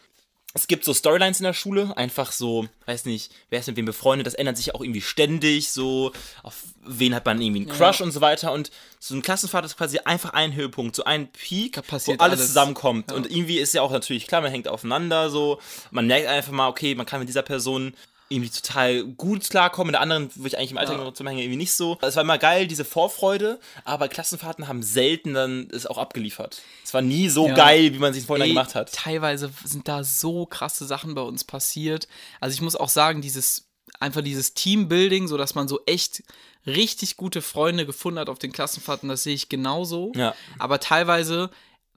es 0.55 0.67
gibt 0.67 0.85
so 0.85 0.93
Storylines 0.93 1.39
in 1.39 1.45
der 1.45 1.53
Schule, 1.53 1.97
einfach 1.97 2.31
so, 2.31 2.67
weiß 2.85 3.05
nicht, 3.05 3.31
wer 3.49 3.59
ist 3.59 3.67
mit 3.67 3.75
wem 3.75 3.85
befreundet, 3.85 4.27
das 4.27 4.35
ändert 4.35 4.57
sich 4.57 4.75
auch 4.75 4.81
irgendwie 4.81 5.01
ständig, 5.01 5.71
so, 5.71 6.11
auf 6.43 6.55
wen 6.85 7.15
hat 7.15 7.25
man 7.25 7.41
irgendwie 7.41 7.61
einen 7.61 7.71
Crush 7.71 8.01
und 8.01 8.11
so 8.11 8.21
weiter. 8.21 8.51
Und 8.51 8.69
so 8.99 9.15
ein 9.15 9.23
Klassenfahrt 9.23 9.65
ist 9.65 9.77
quasi 9.77 9.99
einfach 10.05 10.33
ein 10.33 10.53
Höhepunkt, 10.53 10.95
so 10.95 11.05
ein 11.05 11.31
Peak, 11.31 11.77
wo 11.77 11.95
alles, 11.95 12.19
alles. 12.19 12.47
zusammenkommt. 12.47 13.11
Und 13.11 13.31
irgendwie 13.31 13.57
ist 13.57 13.73
ja 13.73 13.81
auch 13.81 13.91
natürlich 13.91 14.27
klar, 14.27 14.41
man 14.41 14.51
hängt 14.51 14.67
aufeinander, 14.67 15.31
so, 15.31 15.59
man 15.89 16.05
merkt 16.05 16.27
einfach 16.27 16.51
mal, 16.51 16.69
okay, 16.69 16.93
man 16.93 17.07
kann 17.07 17.19
mit 17.19 17.29
dieser 17.29 17.41
Person 17.41 17.95
irgendwie 18.29 18.49
total 18.49 19.03
gut 19.03 19.49
klarkommen, 19.49 19.88
mit 19.88 19.93
der 19.95 20.01
anderen, 20.01 20.29
wo 20.36 20.45
ich 20.45 20.57
eigentlich 20.57 20.71
im 20.71 20.77
Alltag 20.77 20.97
Ja. 20.97 21.03
noch 21.03 21.13
zusammenhänge, 21.13 21.43
irgendwie 21.43 21.57
nicht 21.57 21.73
so. 21.73 21.97
Es 22.01 22.15
war 22.15 22.23
immer 22.23 22.38
geil, 22.38 22.67
diese 22.67 22.86
Vorfreude, 22.86 23.59
aber 23.86 24.07
Klassenfahrten 24.07 24.67
haben 24.67 24.81
selten 24.81 25.33
dann 25.33 25.67
es 25.71 25.86
auch 25.86 25.97
abgeliefert. 25.97 26.62
Es 26.83 26.93
war 26.93 27.01
nie 27.01 27.29
so 27.29 27.47
Ja. 27.47 27.53
geil, 27.55 27.93
wie 27.93 27.99
man 27.99 28.13
sich 28.13 28.25
vorhin 28.25 28.43
Ey, 28.43 28.49
gemacht 28.49 28.75
hat. 28.75 28.91
Teilweise 28.93 29.51
sind 29.63 29.88
da 29.88 30.03
so 30.03 30.45
krasse 30.45 30.86
Sachen 30.86 31.13
bei 31.15 31.21
uns 31.21 31.43
passiert. 31.43 32.07
Also 32.39 32.53
ich 32.55 32.62
muss 32.62 32.75
auch 32.75 32.89
sagen, 32.89 33.21
dieses 33.21 33.67
einfach 33.99 34.21
dieses 34.21 34.53
Teambuilding, 34.55 35.27
so 35.27 35.38
dass 35.38 35.53
man 35.53 35.67
so 35.67 35.81
echt 35.86 36.23
richtig 36.65 37.17
gute 37.17 37.41
Freunde 37.41 37.86
gefunden 37.86 38.19
hat 38.19 38.29
auf 38.29 38.39
den 38.39 38.51
Klassenfahrten, 38.51 39.09
das 39.09 39.23
sehe 39.23 39.36
ich 39.36 39.49
genauso. 39.49 40.12
Ja. 40.15 40.33
Aber 40.57 40.79
teilweise 40.79 41.49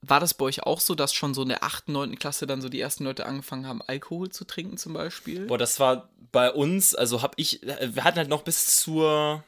war 0.08 0.20
das 0.20 0.34
bei 0.34 0.44
euch 0.44 0.62
auch 0.62 0.80
so, 0.80 0.94
dass 0.94 1.12
schon 1.12 1.34
so 1.34 1.42
in 1.42 1.48
der 1.48 1.62
8., 1.62 1.88
9. 1.88 2.18
Klasse 2.18 2.46
dann 2.46 2.60
so 2.60 2.68
die 2.68 2.80
ersten 2.80 3.04
Leute 3.04 3.26
angefangen 3.26 3.66
haben, 3.66 3.82
Alkohol 3.82 4.30
zu 4.30 4.44
trinken 4.44 4.76
zum 4.76 4.92
Beispiel? 4.92 5.46
Boah, 5.46 5.58
das 5.58 5.80
war 5.80 6.08
bei 6.32 6.50
uns, 6.50 6.94
also 6.94 7.22
hab 7.22 7.34
ich, 7.36 7.60
wir 7.62 8.04
hatten 8.04 8.18
halt 8.18 8.28
noch 8.28 8.42
bis 8.42 8.76
zur, 8.76 9.42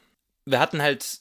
wir 0.45 0.59
hatten 0.59 0.81
halt, 0.81 1.19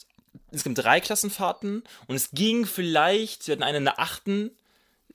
es 0.51 0.64
gibt 0.64 0.79
drei 0.79 1.01
Klassenfahrten 1.01 1.83
und 2.07 2.16
es 2.16 2.31
ging 2.33 2.66
vielleicht, 2.66 3.46
wir 3.46 3.53
hatten 3.53 3.62
eine 3.62 3.79
in 3.79 3.85
der 3.85 3.98
achten, 3.98 4.51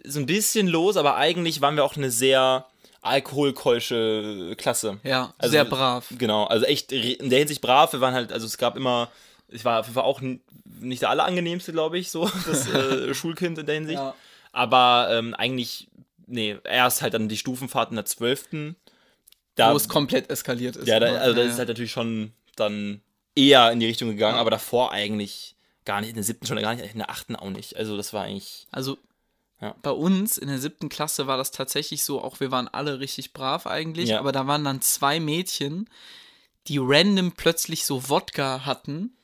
so 0.04 0.20
ein 0.20 0.26
bisschen 0.26 0.68
los, 0.68 0.98
aber 0.98 1.16
eigentlich 1.16 1.62
waren 1.62 1.76
wir 1.76 1.84
auch 1.84 1.96
eine 1.96 2.12
sehr 2.12 2.68
alkoholkeusche 3.02 4.56
Klasse. 4.58 5.00
Ja, 5.04 5.34
Also, 5.38 5.52
sehr 5.52 5.66
brav. 5.66 6.08
Genau, 6.18 6.46
also 6.46 6.66
echt 6.66 6.92
in 6.92 7.30
der 7.30 7.40
Hinsicht 7.40 7.62
brav. 7.62 7.94
Wir 7.94 8.02
waren 8.02 8.14
halt, 8.14 8.32
also 8.32 8.46
es 8.46 8.58
gab 8.58 8.78
immer, 8.78 9.10
ich 9.54 9.64
war 9.66 9.80
auf 9.80 9.86
jeden 9.88 9.96
Fall 9.96 10.04
auch 10.04 10.22
nicht 10.80 11.02
der 11.02 11.10
allerangenehmste, 11.10 11.72
glaube 11.72 11.98
ich, 11.98 12.10
so, 12.12 12.30
das 12.48 12.68
äh, 12.68 13.14
Schulkind 13.14 13.58
in 13.58 13.66
der 13.66 13.76
Hinsicht. 13.76 14.00
Ja. 14.00 14.16
Aber 14.52 15.08
ähm, 15.12 15.34
eigentlich, 15.34 15.88
nee, 16.28 16.58
erst 16.64 17.02
halt 17.02 17.14
dann 17.14 17.30
die 17.30 17.38
Stufenfahrt 17.38 17.90
in 17.92 17.96
der 17.96 18.06
12. 18.06 18.76
Da, 19.56 19.72
Wo 19.72 19.78
es 19.78 19.88
komplett 19.88 20.30
eskaliert 20.30 20.76
ist. 20.76 20.88
ja, 20.88 21.00
da, 21.00 21.10
Aber, 21.10 21.22
also 21.22 21.36
das 21.36 21.46
ja, 21.46 21.52
ist 21.52 21.58
halt 21.60 21.68
natürlich 21.70 21.92
schon 21.92 22.34
dann 22.56 23.02
eher 23.36 23.72
in 23.72 23.80
die 23.80 23.86
Richtung 23.86 24.10
gegangen, 24.10 24.36
Ja. 24.36 24.42
aber 24.42 24.50
davor 24.52 24.92
eigentlich 24.92 25.56
gar 25.86 26.02
nicht 26.02 26.10
in 26.10 26.16
der 26.16 26.24
siebten 26.24 26.46
schon, 26.48 26.58
gar 26.62 26.74
nicht 26.76 26.92
in 26.92 26.98
der 27.00 27.10
achten 27.10 27.36
auch 27.36 27.50
nicht. 27.50 27.76
Also 27.78 27.98
das 27.98 28.14
war 28.14 28.24
eigentlich. 28.24 28.68
Also 28.72 28.98
Ja. 29.62 29.76
bei 29.82 29.92
uns 29.92 30.38
in 30.38 30.48
der 30.48 30.60
siebten 30.60 30.90
Klasse 30.90 31.28
war 31.28 31.38
das 31.38 31.52
tatsächlich 31.52 32.04
so, 32.04 32.22
auch 32.22 32.40
wir 32.40 32.52
waren 32.52 32.68
alle 32.68 33.00
richtig 33.00 33.34
brav 33.34 33.68
eigentlich, 33.68 34.10
Ja. 34.10 34.20
aber 34.20 34.32
da 34.32 34.48
waren 34.48 34.64
dann 34.64 34.82
zwei 34.82 35.20
Mädchen, 35.20 35.90
die 36.68 36.78
random 36.80 37.34
plötzlich 37.34 37.86
so 37.86 38.10
Wodka 38.10 38.66
hatten 38.66 39.16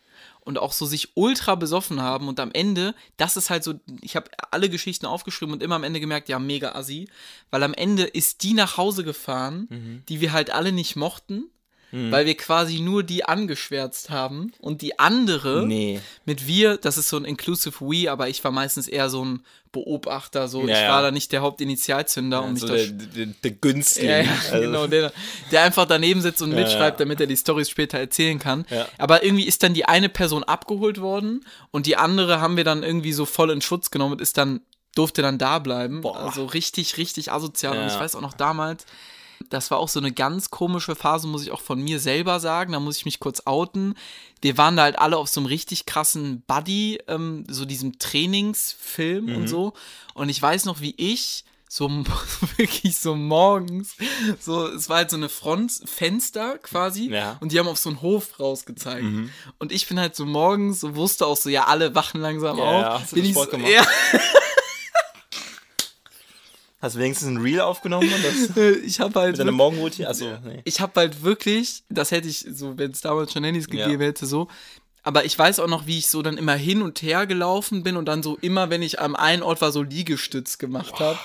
und 0.49 0.57
auch 0.59 0.73
so 0.73 0.85
sich 0.85 1.09
ultra 1.15 1.55
besoffen 1.55 2.01
haben 2.01 2.27
und 2.27 2.39
am 2.41 2.51
Ende, 2.51 2.93
das 3.17 3.37
ist 3.37 3.49
halt 3.49 3.63
so, 3.63 3.75
ich 4.01 4.15
habe 4.17 4.29
alle 4.51 4.67
Geschichten 4.69 5.05
aufgeschrieben 5.05 5.53
und 5.53 5.63
immer 5.63 5.75
am 5.75 5.83
Ende 5.85 5.99
gemerkt, 6.01 6.27
ja, 6.27 6.39
mega 6.39 6.73
assi, 6.73 7.07
weil 7.51 7.63
am 7.63 7.73
Ende 7.73 8.03
ist 8.03 8.43
die 8.43 8.53
nach 8.53 8.75
Hause 8.75 9.03
gefahren, 9.05 9.67
Mhm. 9.69 10.03
die 10.09 10.19
wir 10.21 10.33
halt 10.33 10.49
alle 10.51 10.71
nicht 10.73 10.95
mochten, 10.97 11.45
weil 11.91 12.27
wir 12.27 12.37
quasi 12.37 12.81
nur 12.81 13.01
die 13.01 13.25
angeschwärzt 13.25 14.11
haben 14.11 14.51
und 14.59 14.83
die 14.83 14.99
andere 14.99 15.65
Nee. 15.65 15.99
mit 16.23 16.45
wir, 16.45 16.77
das 16.77 16.99
ist 16.99 17.09
so 17.09 17.17
ein 17.17 17.25
inclusive 17.25 17.79
we, 17.81 18.11
aber 18.11 18.29
ich 18.29 18.43
war 18.43 18.51
meistens 18.51 18.87
eher 18.87 19.09
so 19.09 19.25
ein 19.25 19.41
Beobachter, 19.71 20.47
so 20.47 20.67
Ja, 20.67 20.73
ich 20.75 20.81
ja. 20.81 20.89
war 20.89 21.01
da 21.01 21.11
nicht 21.11 21.31
der 21.31 21.41
Hauptinitialzünder 21.41 22.43
und 22.43 22.57
so 22.57 22.67
mich 22.67 22.87
der, 22.87 22.91
da 22.97 23.05
der, 23.15 23.25
der 23.43 23.51
Günstling. 23.51 24.09
ja, 24.09 24.17
ja, 24.21 24.31
Also, 24.51 24.59
genau, 24.61 24.87
der, 24.87 25.11
der 25.51 25.63
einfach 25.63 25.85
daneben 25.85 26.21
sitzt 26.21 26.41
und 26.41 26.51
Ja, 26.51 26.57
mitschreibt, 26.57 26.99
ja. 26.99 27.05
damit 27.05 27.19
er 27.21 27.27
die 27.27 27.35
Storys 27.37 27.69
später 27.69 27.97
erzählen 27.99 28.39
kann. 28.39 28.65
Ja. 28.69 28.87
Aber 28.97 29.23
irgendwie 29.23 29.45
ist 29.45 29.63
dann 29.63 29.73
die 29.73 29.85
eine 29.85 30.09
Person 30.09 30.43
abgeholt 30.43 31.01
worden 31.01 31.45
und 31.71 31.85
die 31.85 31.95
andere 31.97 32.41
haben 32.41 32.57
wir 32.57 32.63
dann 32.63 32.83
irgendwie 32.83 33.13
so 33.13 33.25
voll 33.25 33.51
in 33.51 33.61
Schutz 33.61 33.91
genommen 33.91 34.13
und 34.13 34.21
ist 34.21 34.37
dann, 34.37 34.61
durfte 34.95 35.21
dann 35.21 35.37
da 35.37 35.59
bleiben. 35.59 36.01
Boah. 36.01 36.17
Also 36.17 36.45
richtig, 36.45 36.97
richtig 36.97 37.31
asozial. 37.31 37.73
Und 37.77 37.81
Ja. 37.83 37.87
ich 37.87 37.99
weiß 37.99 38.15
auch 38.15 38.21
noch 38.21 38.33
damals, 38.33 38.85
das 39.49 39.71
war 39.71 39.79
auch 39.79 39.89
so 39.89 39.99
eine 39.99 40.11
ganz 40.11 40.49
komische 40.51 40.95
Phase, 40.95 41.27
muss 41.27 41.43
ich 41.43 41.51
auch 41.51 41.61
von 41.61 41.81
mir 41.81 41.99
selber 41.99 42.39
sagen. 42.39 42.73
Da 42.73 42.79
muss 42.79 42.97
ich 42.97 43.05
mich 43.05 43.19
kurz 43.19 43.43
outen. 43.45 43.95
Wir 44.41 44.57
waren 44.57 44.75
da 44.77 44.83
halt 44.83 44.99
alle 44.99 45.17
auf 45.17 45.29
so 45.29 45.39
einem 45.39 45.47
richtig 45.47 45.85
krassen 45.85 46.43
Buddy, 46.47 46.99
ähm, 47.07 47.45
so 47.49 47.65
diesem 47.65 47.99
Trainingsfilm 47.99 49.25
Mhm. 49.25 49.35
und 49.35 49.47
so. 49.47 49.73
Und 50.13 50.29
ich 50.29 50.41
weiß 50.41 50.65
noch, 50.65 50.81
wie 50.81 50.93
ich 50.97 51.45
so 51.71 51.87
wirklich 52.57 52.97
so 52.97 53.15
morgens, 53.15 53.95
so, 54.39 54.65
es 54.67 54.89
war 54.89 54.97
halt 54.97 55.11
so 55.11 55.17
eine 55.17 55.29
Frontfenster 55.29 56.57
quasi 56.57 57.09
Ja. 57.11 57.37
und 57.41 57.51
die 57.51 57.59
haben 57.59 57.67
auf 57.67 57.77
so 57.77 57.89
einen 57.89 58.01
Hof 58.01 58.39
rausgezeigt. 58.39 59.05
Und 59.59 59.71
ich 59.71 59.87
bin 59.87 59.99
halt 59.99 60.15
so 60.15 60.25
morgens, 60.25 60.79
so 60.79 60.95
wusste 60.95 61.27
auch 61.27 61.37
so, 61.37 61.47
ja, 61.49 61.65
alle 61.65 61.93
wachen 61.93 62.21
langsam 62.21 62.57
Ja, 62.57 62.63
auf. 62.63 62.81
ja, 62.81 62.99
hast 63.01 63.11
du 63.11 63.15
bin 63.15 63.23
das 63.23 63.29
ich 63.29 63.35
so, 63.35 63.43
Sport 63.43 63.51
gemacht? 63.51 63.71
ja, 63.71 63.85
Hast 66.81 66.95
du 66.95 66.99
wenigstens 66.99 67.27
ein 67.29 67.37
Reel 67.37 67.59
aufgenommen? 67.61 68.09
Und 68.11 68.23
das 68.23 68.57
ich 68.85 68.99
habe 68.99 69.19
halt 69.19 69.31
mit 69.31 69.39
deiner 69.39 69.47
wirklich- 69.47 69.57
Morgenroutine? 69.57 70.07
Achso, 70.09 70.25
nee. 70.45 70.61
ich 70.63 70.79
habe 70.79 70.93
halt 70.99 71.23
wirklich, 71.23 71.83
das 71.89 72.11
hätte 72.11 72.27
ich 72.27 72.45
so, 72.51 72.77
wenn 72.77 72.91
es 72.91 73.01
damals 73.01 73.33
schon 73.33 73.43
Handys 73.43 73.67
Ja. 73.71 73.85
gegeben 73.85 74.01
hätte, 74.03 74.25
so. 74.25 74.47
Aber 75.03 75.23
ich 75.25 75.37
weiß 75.39 75.59
auch 75.59 75.67
noch, 75.67 75.87
wie 75.87 75.97
ich 75.97 76.07
so 76.09 76.21
dann 76.21 76.37
immer 76.37 76.55
hin 76.55 76.81
und 76.81 77.01
her 77.01 77.25
gelaufen 77.25 77.83
bin 77.83 77.95
und 77.97 78.05
dann 78.05 78.21
so 78.21 78.37
immer, 78.41 78.69
wenn 78.69 78.81
ich 78.81 78.99
am 78.99 79.15
einen 79.15 79.43
Ort 79.43 79.61
war, 79.61 79.71
so 79.71 79.81
Liegestütz 79.81 80.57
gemacht 80.57 80.99
habe. 80.99 81.17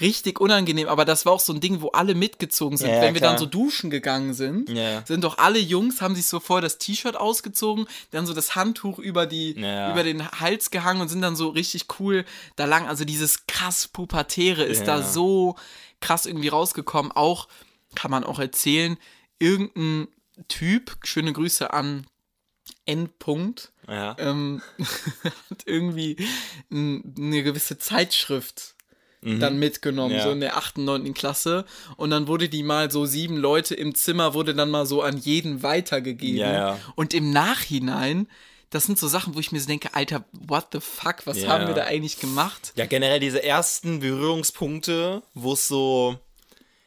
Richtig 0.00 0.40
unangenehm. 0.40 0.88
Aber 0.88 1.04
das 1.04 1.26
war 1.26 1.32
auch 1.32 1.40
so 1.40 1.52
ein 1.52 1.60
Ding, 1.60 1.80
wo 1.82 1.88
alle 1.88 2.14
mitgezogen 2.14 2.76
sind. 2.78 2.88
Ja, 2.88 2.96
ja, 2.96 3.02
wenn 3.02 3.14
wir 3.14 3.20
dann 3.20 3.36
klar. 3.36 3.38
so 3.40 3.46
duschen 3.46 3.90
gegangen 3.90 4.34
sind, 4.34 4.68
Ja, 4.70 5.04
sind 5.06 5.24
doch 5.24 5.38
alle 5.38 5.58
Jungs, 5.58 6.00
haben 6.00 6.14
sich 6.14 6.26
so 6.26 6.40
vorher 6.40 6.62
das 6.62 6.78
T-Shirt 6.78 7.16
ausgezogen, 7.16 7.86
dann 8.10 8.26
so 8.26 8.34
das 8.34 8.54
Handtuch 8.54 8.98
über 8.98 9.26
die, 9.26 9.52
über 9.52 10.02
den 10.02 10.28
Hals 10.40 10.70
gehangen 10.70 11.00
und 11.00 11.08
sind 11.08 11.22
dann 11.22 11.36
so 11.36 11.48
richtig 11.48 11.86
cool 12.00 12.24
da 12.56 12.64
lang. 12.64 12.86
Also 12.88 13.04
dieses 13.04 13.46
krass 13.46 13.88
Pubertäre 13.88 14.64
ist 14.64 14.84
da 14.86 15.02
so 15.02 15.56
krass 16.00 16.26
irgendwie 16.26 16.48
rausgekommen. 16.48 17.12
Auch, 17.12 17.48
kann 17.94 18.10
man 18.10 18.24
auch 18.24 18.38
erzählen, 18.38 18.96
irgendein 19.38 20.08
Typ, 20.48 20.96
schöne 21.04 21.32
Grüße 21.32 21.72
an 21.72 22.06
Endpunkt, 22.86 23.72
Ja. 23.88 24.16
ähm, 24.18 24.62
hat 25.50 25.62
irgendwie 25.66 26.16
eine 26.70 27.42
gewisse 27.42 27.78
Zeitschrift 27.78 28.74
dann 29.22 29.58
mitgenommen, 29.58 30.12
Mhm. 30.12 30.18
Ja. 30.18 30.24
so 30.24 30.30
in 30.32 30.40
der 30.40 30.56
8., 30.56 30.78
9. 30.78 31.12
Klasse. 31.14 31.64
Und 31.96 32.10
dann 32.10 32.26
wurde 32.26 32.48
die 32.48 32.62
mal 32.62 32.90
so 32.90 33.04
sieben 33.04 33.36
Leute 33.36 33.74
im 33.74 33.94
Zimmer, 33.94 34.32
wurde 34.34 34.54
dann 34.54 34.70
mal 34.70 34.86
so 34.86 35.02
an 35.02 35.18
jeden 35.18 35.62
weitergegeben. 35.62 36.38
Ja. 36.40 36.78
Und 36.94 37.12
im 37.12 37.30
Nachhinein, 37.30 38.28
das 38.70 38.84
sind 38.84 38.98
so 38.98 39.08
Sachen, 39.08 39.34
wo 39.34 39.40
ich 39.40 39.52
mir 39.52 39.60
so 39.60 39.66
denke, 39.66 39.94
Alter, 39.94 40.24
what 40.32 40.68
the 40.72 40.80
fuck, 40.80 41.26
was 41.26 41.42
Ja. 41.42 41.48
haben 41.48 41.66
wir 41.66 41.74
da 41.74 41.84
eigentlich 41.84 42.18
gemacht? 42.20 42.72
Ja, 42.76 42.86
generell 42.86 43.20
diese 43.20 43.42
ersten 43.42 44.00
Berührungspunkte, 44.00 45.22
wo 45.34 45.52
es 45.52 45.68
so, 45.68 46.16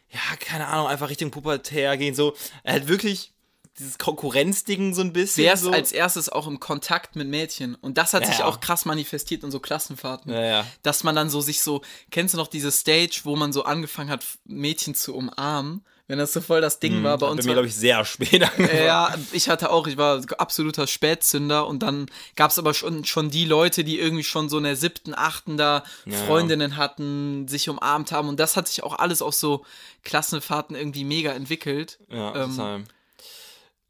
ja, 0.09 0.35
keine 0.39 0.67
Ahnung, 0.67 0.87
einfach 0.87 1.09
Richtung 1.09 1.29
Pubertär 1.29 1.97
gehen, 1.97 2.15
so, 2.15 2.35
halt 2.65 2.87
wirklich 2.87 3.32
dieses 3.79 3.97
Konkurrenzding 3.97 4.93
so 4.93 5.01
ein 5.01 5.13
bisschen. 5.13 5.45
Wer 5.45 5.53
ist 5.53 5.61
so. 5.61 5.71
als 5.71 5.91
erstes 5.91 6.29
auch 6.29 6.47
im 6.47 6.59
Kontakt 6.59 7.15
mit 7.15 7.27
Mädchen? 7.27 7.75
Und 7.75 7.97
das 7.97 8.13
hat 8.13 8.21
Ja, 8.23 8.27
sich 8.29 8.39
ja. 8.39 8.45
auch 8.45 8.59
krass 8.59 8.85
manifestiert 8.85 9.43
in 9.43 9.51
so 9.51 9.59
Klassenfahrten. 9.59 10.31
Ja, 10.31 10.41
ja. 10.41 10.65
Dass 10.83 11.03
man 11.03 11.15
dann 11.15 11.29
so 11.29 11.41
sich 11.41 11.61
so, 11.61 11.81
kennst 12.11 12.33
du 12.33 12.37
noch 12.37 12.47
diese 12.47 12.71
Stage, 12.71 13.21
wo 13.23 13.35
man 13.35 13.51
so 13.53 13.63
angefangen 13.63 14.09
hat, 14.09 14.25
Mädchen 14.45 14.93
zu 14.95 15.15
umarmen? 15.15 15.83
Wenn 16.05 16.19
das 16.19 16.33
so 16.33 16.41
voll 16.41 16.59
das 16.59 16.79
Ding 16.81 17.01
war 17.03 17.17
bei 17.17 17.25
Bei 17.27 17.31
uns. 17.31 17.43
mir, 17.45 17.51
war- 17.51 17.53
glaube 17.55 17.69
ich, 17.69 17.75
sehr 17.75 18.03
spät 18.03 18.43
angefangen. 18.43 18.83
Ja, 18.85 19.15
ich 19.31 19.47
hatte 19.47 19.71
auch, 19.71 19.87
ich 19.87 19.95
war 19.97 20.21
absoluter 20.37 20.85
Spätzünder 20.85 21.65
und 21.65 21.79
dann 21.81 22.07
gab 22.35 22.51
es 22.51 22.59
aber 22.59 22.73
schon, 22.73 23.05
schon 23.05 23.29
die 23.31 23.45
Leute, 23.45 23.85
die 23.85 23.99
irgendwie 23.99 24.25
schon 24.25 24.49
so 24.49 24.57
in 24.57 24.65
der 24.65 24.75
siebten, 24.75 25.15
achten 25.15 25.55
da 25.55 25.85
Freundinnen 26.27 26.75
hatten, 26.75 27.47
sich 27.47 27.69
umarmt 27.69 28.11
haben 28.11 28.27
und 28.27 28.37
das 28.37 28.57
hat 28.57 28.67
sich 28.67 28.83
auch 28.83 28.99
alles 28.99 29.21
auf 29.21 29.33
so 29.33 29.65
Klassenfahrten 30.03 30.75
irgendwie 30.75 31.05
mega 31.05 31.31
entwickelt. 31.31 31.99
Ja, 32.09 32.35
Ähm. 32.43 32.83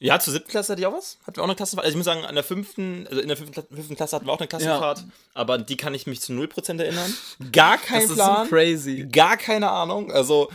Ja, 0.05 0.19
zur 0.19 0.33
siebten 0.33 0.49
Klasse 0.49 0.73
hatte 0.73 0.81
ich 0.81 0.85
auch 0.85 0.93
was. 0.93 1.17
Hatten 1.25 1.37
wir 1.37 1.43
auch 1.43 1.47
eine 1.47 1.55
Klassenfahrt. 1.55 1.85
Also 1.85 1.93
ich 1.93 1.97
muss 1.97 2.05
sagen, 2.05 2.25
an 2.25 2.35
der 2.35 2.43
fünften, 2.43 3.07
also 3.09 3.21
in 3.21 3.27
der 3.29 3.37
fünften, 3.37 3.57
Kla- 3.59 3.73
fünften 3.73 3.95
Klasse 3.95 4.15
hatten 4.17 4.25
wir 4.25 4.33
auch 4.33 4.39
eine 4.39 4.47
Klassenfahrt. 4.47 5.05
Aber 5.33 5.53
an 5.53 5.65
die 5.65 5.77
kann 5.77 5.93
ich 5.93 6.07
mich 6.07 6.19
zu 6.19 6.33
0% 6.33 6.79
erinnern. 6.79 7.13
Gar 7.53 7.77
kein 7.77 8.01
Das 8.01 8.09
ist 8.09 8.15
Plan. 8.15 8.43
so 8.45 8.49
crazy. 8.49 9.07
Gar 9.09 9.37
keine 9.37 9.69
Ahnung. 9.71 10.11
Also, 10.11 10.49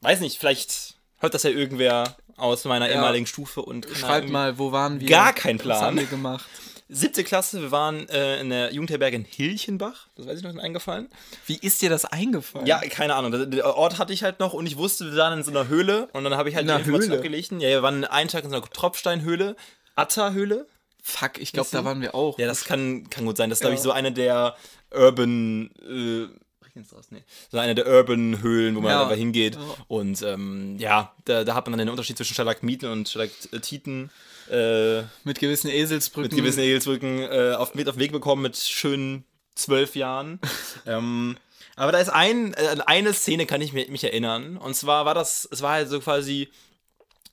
weiß 0.00 0.20
nicht, 0.20 0.38
vielleicht 0.38 0.94
hört 1.20 1.34
das 1.34 1.44
ja 1.44 1.50
irgendwer 1.50 2.16
aus 2.36 2.64
meiner 2.64 2.88
ehemaligen 2.90 3.26
Stufe 3.26 3.62
und 3.62 3.86
Schreibt 3.94 4.28
mal, 4.28 4.58
wo 4.58 4.72
waren 4.72 4.98
wir? 5.00 5.08
Gar 5.08 5.32
kein 5.34 5.56
Was 5.64 5.80
haben 5.80 5.94
Plan. 5.94 5.96
wir 5.98 6.06
gemacht? 6.06 6.44
Siebte 6.88 7.24
Klasse, 7.24 7.62
wir 7.62 7.70
waren 7.70 8.06
äh, 8.10 8.40
in 8.40 8.50
der 8.50 8.72
Jugendherberge 8.72 9.16
in 9.16 9.24
Hilchenbach. 9.24 10.08
Das 10.16 10.26
weiß 10.26 10.36
ich 10.38 10.42
noch, 10.42 10.50
ist 10.50 10.56
mir 10.56 10.62
eingefallen. 10.62 11.08
Wie 11.46 11.56
ist 11.56 11.80
dir 11.80 11.88
das 11.88 12.04
eingefallen? 12.04 12.66
Ja, 12.66 12.78
keine 12.80 13.14
Ahnung. 13.14 13.32
Der- 13.32 13.46
Der 13.46 13.74
Ort 13.76 13.98
hatte 13.98 14.12
ich 14.12 14.22
halt 14.22 14.38
noch 14.38 14.52
und 14.52 14.66
ich 14.66 14.76
wusste, 14.76 15.10
wir 15.10 15.16
waren 15.16 15.38
in 15.38 15.44
so 15.44 15.50
einer 15.50 15.68
Höhle 15.68 16.08
und 16.12 16.24
dann 16.24 16.36
habe 16.36 16.50
ich 16.50 16.54
halt 16.56 16.64
In 16.68 16.68
die 16.74 16.74
Information 16.80 17.08
Höhle? 17.10 17.18
abgelegt. 17.20 17.52
Ja, 17.52 17.58
wir 17.60 17.82
waren 17.82 18.04
einen 18.04 18.28
Tag 18.28 18.44
in 18.44 18.50
so 18.50 18.56
einer 18.56 18.64
Tropfsteinhöhle. 18.66 19.56
Atta-Höhle. 19.96 20.66
Fuck, 21.02 21.38
ich 21.38 21.52
glaube, 21.52 21.68
da 21.72 21.84
waren 21.84 22.00
wir 22.02 22.14
auch. 22.14 22.38
Ja, 22.38 22.46
das 22.46 22.64
kann, 22.64 23.08
kann 23.10 23.24
gut 23.24 23.36
sein. 23.38 23.48
Das 23.50 23.58
ist, 23.58 23.60
glaube 23.60 23.74
ich, 23.74 23.80
Ja. 23.80 23.84
so 23.84 23.92
eine 23.92 24.12
der 24.12 24.54
Urban. 24.94 25.70
Äh, 25.82 26.28
Regnet's 26.66 26.92
raus? 26.94 27.06
Nee. 27.10 27.22
So 27.50 27.58
eine 27.58 27.74
der 27.74 27.86
Urban-Höhlen, 27.86 28.74
wo 28.76 28.80
man 28.80 28.90
Ja. 28.92 29.02
einfach 29.02 29.16
hingeht. 29.16 29.54
Ja. 29.54 29.60
Und 29.88 30.20
ähm, 30.22 30.76
ja, 30.78 31.14
da, 31.24 31.44
da 31.44 31.54
hat 31.54 31.66
man 31.66 31.72
dann 31.72 31.86
den 31.86 31.90
Unterschied 31.90 32.16
zwischen 32.16 32.34
Stalagmiten 32.34 32.90
und 32.90 33.08
Stalaktiten 33.08 34.10
äh, 34.50 35.02
mit 35.24 35.38
gewissen 35.38 35.68
Eselsbrücken. 35.68 36.30
mit 36.30 36.38
gewissen 36.38 36.60
Egelsbrücken 36.60 37.20
äh, 37.20 37.54
auf, 37.56 37.74
mit 37.74 37.88
auf 37.88 37.96
den 37.96 38.00
Weg 38.00 38.12
bekommen 38.12 38.42
mit 38.42 38.56
schönen 38.56 39.24
zwölf 39.54 39.96
Jahren. 39.96 40.40
ähm, 40.86 41.36
aber 41.76 41.92
da 41.92 41.98
ist 41.98 42.08
ein, 42.08 42.54
äh, 42.54 42.76
eine 42.86 43.12
Szene 43.14 43.46
kann 43.46 43.60
ich 43.60 43.72
mich, 43.72 43.88
mich 43.88 44.04
erinnern. 44.04 44.56
Und 44.56 44.74
zwar 44.74 45.06
war 45.06 45.14
das, 45.14 45.48
es 45.50 45.62
war 45.62 45.72
halt 45.72 45.88
so 45.88 45.98
quasi 46.00 46.50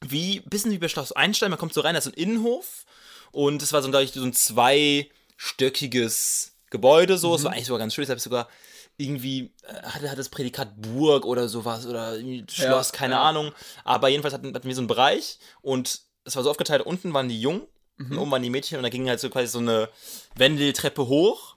wie, 0.02 0.40
bisschen 0.42 0.72
wie 0.72 0.80
bei 0.80 0.88
Schloss 0.88 1.12
Einstein, 1.12 1.52
man 1.52 1.60
kommt 1.60 1.74
so 1.74 1.82
rein, 1.82 1.94
da 1.94 2.00
ist 2.00 2.06
so 2.06 2.12
ein 2.12 2.16
Innenhof 2.16 2.86
und 3.32 3.62
es 3.62 3.72
war 3.72 3.84
so, 3.84 3.90
glaube 3.90 4.04
ich, 4.04 4.14
so 4.14 4.24
ein 4.24 4.34
zweistöckiges 4.34 6.54
Gebäude 6.70 7.18
so. 7.18 7.36
Es 7.36 7.44
war 7.44 7.52
eigentlich 7.52 7.68
sogar 7.68 7.80
ganz 7.80 7.94
schön, 7.94 8.04
ich 8.04 8.10
habe 8.10 8.20
sogar 8.20 8.50
irgendwie, 8.98 9.54
äh, 9.64 9.74
hatte, 9.84 10.08
hatte 10.08 10.18
das 10.18 10.30
Prädikat 10.30 10.82
Burg 10.82 11.26
oder 11.26 11.50
sowas 11.50 11.86
oder 11.86 12.18
Schloss, 12.50 12.92
Ja, 12.92 12.98
keine 12.98 13.16
ja. 13.16 13.22
Ahnung. 13.22 13.52
Aber 13.84 14.10
jedenfalls 14.10 14.34
hatten, 14.34 14.54
hatten 14.54 14.68
wir 14.68 14.76
so 14.76 14.82
einen 14.82 14.88
Bereich 14.88 15.40
und 15.62 16.02
es 16.26 16.36
war 16.36 16.44
so 16.44 16.50
aufgeteilt, 16.50 16.86
unten 16.86 17.14
waren 17.14 17.30
die 17.30 17.42
Jungen 17.42 17.64
und 18.10 18.18
oben 18.18 18.32
waren 18.32 18.42
die 18.42 18.50
Mädchen 18.50 18.78
und 18.78 18.84
da 18.84 18.90
ging 18.90 19.08
halt 19.08 19.20
so 19.20 19.30
quasi 19.30 19.48
so 19.48 19.60
eine 19.60 19.90
Wendeltreppe 20.36 21.08
hoch. 21.08 21.56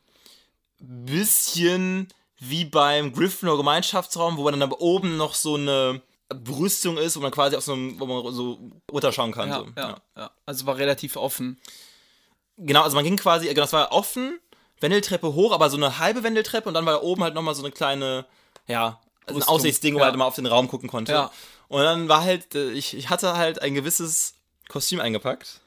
Bisschen 0.79 2.09
wie 2.39 2.65
beim 2.65 3.13
Gryffindor 3.13 3.57
Gemeinschaftsraum, 3.57 4.37
wo 4.37 4.51
dann 4.51 4.63
aber 4.63 4.81
oben 4.81 5.17
noch 5.17 5.35
so 5.35 5.55
eine 5.55 6.03
Brüstung 6.29 6.99
ist, 6.99 7.17
wo 7.17 7.21
man 7.21 7.31
quasi 7.31 7.57
auf 7.57 7.65
so 7.65 7.73
einem, 7.73 7.99
wo 7.99 8.07
man 8.07 8.35
so 8.35 8.59
runterschauen 8.91 9.33
kann. 9.33 9.49
Ja, 9.49 9.59
so. 9.61 9.67
ja, 9.77 9.97
ja. 10.17 10.31
Also 10.47 10.67
war 10.67 10.77
relativ 10.77 11.17
offen. 11.17 11.59
Genau, 12.57 12.83
also 12.83 12.97
man 12.97 13.05
ging 13.05 13.17
quasi, 13.17 13.49
genau, 13.49 13.65
es 13.65 13.73
war 13.73 13.93
offen, 13.93 14.39
Wendeltreppe 14.81 15.35
hoch, 15.35 15.53
aber 15.53 15.71
so 15.71 15.77
eine 15.77 15.99
halbe 15.99 16.23
Wendeltreppe 16.23 16.69
und 16.69 16.75
dann 16.75 16.87
war 16.87 16.95
da 16.95 17.03
oben 17.03 17.23
halt 17.23 17.35
nochmal 17.35 17.55
so 17.55 17.63
eine 17.63 17.73
kleine, 17.73 18.27
ja, 18.67 19.01
also 19.27 19.41
ein 19.41 19.49
Aussichtsding, 19.49 19.95
wo 19.95 19.99
ja. 19.99 20.05
man 20.05 20.11
halt 20.11 20.19
mal 20.19 20.27
auf 20.27 20.35
den 20.35 20.47
Raum 20.47 20.69
gucken 20.69 20.89
konnte. 20.89 21.13
Ja. 21.13 21.31
Und 21.69 21.83
dann 21.83 22.09
war 22.09 22.23
halt, 22.23 22.55
äh, 22.55 22.71
ich, 22.71 22.95
ich 22.95 23.09
hatte 23.09 23.37
halt 23.37 23.63
ein 23.63 23.75
gewisses 23.75 24.35
Kostüm 24.69 25.01
eingepackt. 25.01 25.61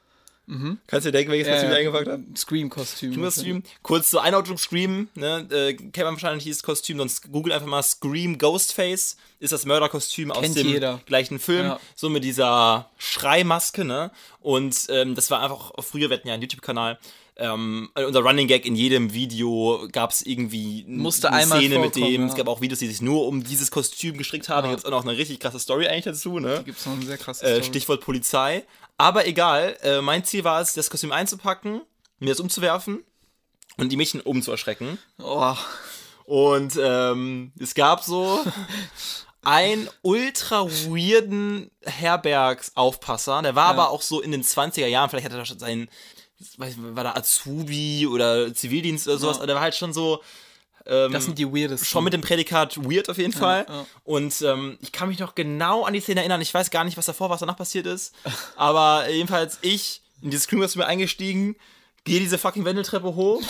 Kannst 0.88 1.06
du 1.06 1.12
dir 1.12 1.18
denken, 1.18 1.34
welches 1.34 1.50
Kostüm 1.52 1.72
ich 1.72 1.76
eingepackt 1.76 2.08
habe? 2.08 2.24
Scream-Kostüm. 2.38 3.22
Kostüm. 3.22 3.64
Kurz 3.84 4.10
zur 4.12 4.24
Einordnung 4.24 4.58
Scream, 4.58 5.10
ne? 5.14 5.46
Äh, 5.52 5.74
kennt 5.74 5.98
man 6.06 6.14
wahrscheinlich 6.14 6.46
dieses 6.46 6.64
Kostüm, 6.64 7.00
sonst 7.00 7.30
googelt 7.34 7.54
einfach 7.54 7.68
mal 7.68 7.84
Scream 7.84 8.38
Ghostface, 8.38 9.18
ist 9.42 9.52
das 9.52 9.66
Mörderkostüm 9.66 10.32
aus 10.32 10.50
dem 10.54 10.68
jeder. 10.68 11.02
gleichen 11.06 11.40
Film, 11.40 11.66
Ja. 11.66 11.80
so 11.98 12.08
mit 12.10 12.24
dieser 12.24 12.90
Schreimaske, 12.98 13.84
ne? 13.84 14.10
Und 14.40 14.88
ähm, 14.88 15.16
das 15.16 15.30
war 15.32 15.42
einfach, 15.44 15.74
früher, 15.84 16.10
wir 16.10 16.16
hatten 16.16 16.30
ja 16.30 16.36
einen 16.36 16.44
YouTube-Kanal, 16.44 16.98
ähm, 17.40 17.90
unser 17.94 18.22
Running 18.22 18.48
Gag 18.48 18.66
in 18.66 18.76
jedem 18.76 19.14
Video 19.14 19.86
gab 19.92 20.12
es 20.12 20.22
irgendwie 20.26 20.86
Musste 20.88 21.32
eine 21.32 21.46
Szene 21.46 21.78
mit 21.80 21.96
dem. 21.98 22.22
ja. 22.22 22.28
Es 22.28 22.36
gab 22.36 22.48
auch 22.48 22.62
Videos, 22.62 22.80
die 22.80 22.88
sich 22.88 23.02
nur 23.02 23.28
um 23.28 23.44
dieses 23.44 23.70
Kostüm 23.70 24.18
gestrickt 24.18 24.48
haben. 24.50 24.64
Da 24.64 24.70
Ja. 24.70 24.76
gibt 24.76 24.80
es 24.80 24.86
auch 24.86 24.98
noch 24.98 25.06
eine 25.06 25.18
richtig 25.18 25.40
krasse 25.42 25.60
Story 25.60 25.88
eigentlich 25.88 26.06
dazu, 26.06 26.40
ne? 26.40 26.62
Gibt 26.66 26.80
es 26.80 26.86
noch 26.86 26.94
eine 26.94 27.06
sehr 27.06 27.18
krasse 27.18 27.46
Äh, 27.46 27.50
Story. 27.56 27.64
Stichwort 27.66 28.02
Polizei. 28.02 28.64
Aber 28.98 29.28
egal, 29.28 29.78
äh, 29.84 30.02
mein 30.02 30.24
Ziel 30.24 30.44
war 30.44 30.62
es, 30.62 30.74
das 30.74 30.90
Kostüm 30.90 31.12
einzupacken, 31.12 31.82
mir 32.20 32.30
das 32.30 32.40
umzuwerfen 32.40 33.04
und 33.78 33.92
die 33.92 33.98
Mädchen 33.98 34.22
oben 34.22 34.42
zu 34.42 34.52
erschrecken. 34.52 34.98
Oh, 35.20 35.56
Und 36.26 36.74
ähm, 36.82 37.52
es 37.60 37.76
gab 37.76 38.04
so 38.04 38.44
einen 39.44 39.88
ultra 40.02 40.66
weirden 40.66 41.70
Herbergsaufpasser. 41.86 43.42
Der 43.44 43.56
war 43.56 43.68
aber 43.68 43.90
auch 43.92 44.02
so 44.02 44.20
in 44.22 44.32
den 44.32 44.44
20er 44.44 44.88
Jahren, 44.88 45.10
vielleicht 45.10 45.26
hatte 45.26 45.38
er 45.38 45.46
schon 45.46 45.60
seinen, 45.60 45.90
weiß, 46.58 46.76
war 46.78 47.04
da 47.04 47.14
Azubi 47.14 48.08
oder 48.08 48.54
Zivildienst 48.54 49.08
oder 49.08 49.18
sowas, 49.20 49.38
aber 49.38 49.48
der 49.48 49.56
war 49.56 49.62
halt 49.64 49.76
schon 49.76 49.94
so 49.94 50.22
das 50.88 51.26
sind 51.26 51.38
die 51.38 51.48
weirdesten. 51.48 51.88
schon 51.88 52.04
mit 52.04 52.14
dem 52.14 52.22
Prädikat 52.22 52.78
weird 52.78 53.10
auf 53.10 53.18
jeden 53.18 53.34
Fall. 53.34 53.66
ja. 53.68 53.86
Und 54.04 54.42
ähm, 54.42 54.78
ich 54.82 54.92
kann 54.92 55.10
mich 55.10 55.20
noch 55.20 55.36
genau 55.36 55.84
an 55.84 55.94
die 55.94 56.00
Szene 56.00 56.22
erinnern. 56.22 56.42
Ich 56.42 56.54
weiß 56.54 56.70
gar 56.72 56.84
nicht, 56.84 56.98
was 56.98 57.06
davor, 57.06 57.30
was 57.30 57.42
danach 57.42 57.58
passiert 57.58 57.86
ist. 57.86 58.14
Aber 58.56 59.10
jedenfalls 59.10 59.60
ich 59.62 60.02
in 60.22 60.32
dieses 60.32 60.46
Screamers 60.46 60.76
mir 60.76 60.86
eingestiegen, 60.86 61.56
gehe 62.04 62.20
diese 62.20 62.38
fucking 62.38 62.66
Wendeltreppe 62.66 63.16
hoch. 63.16 63.42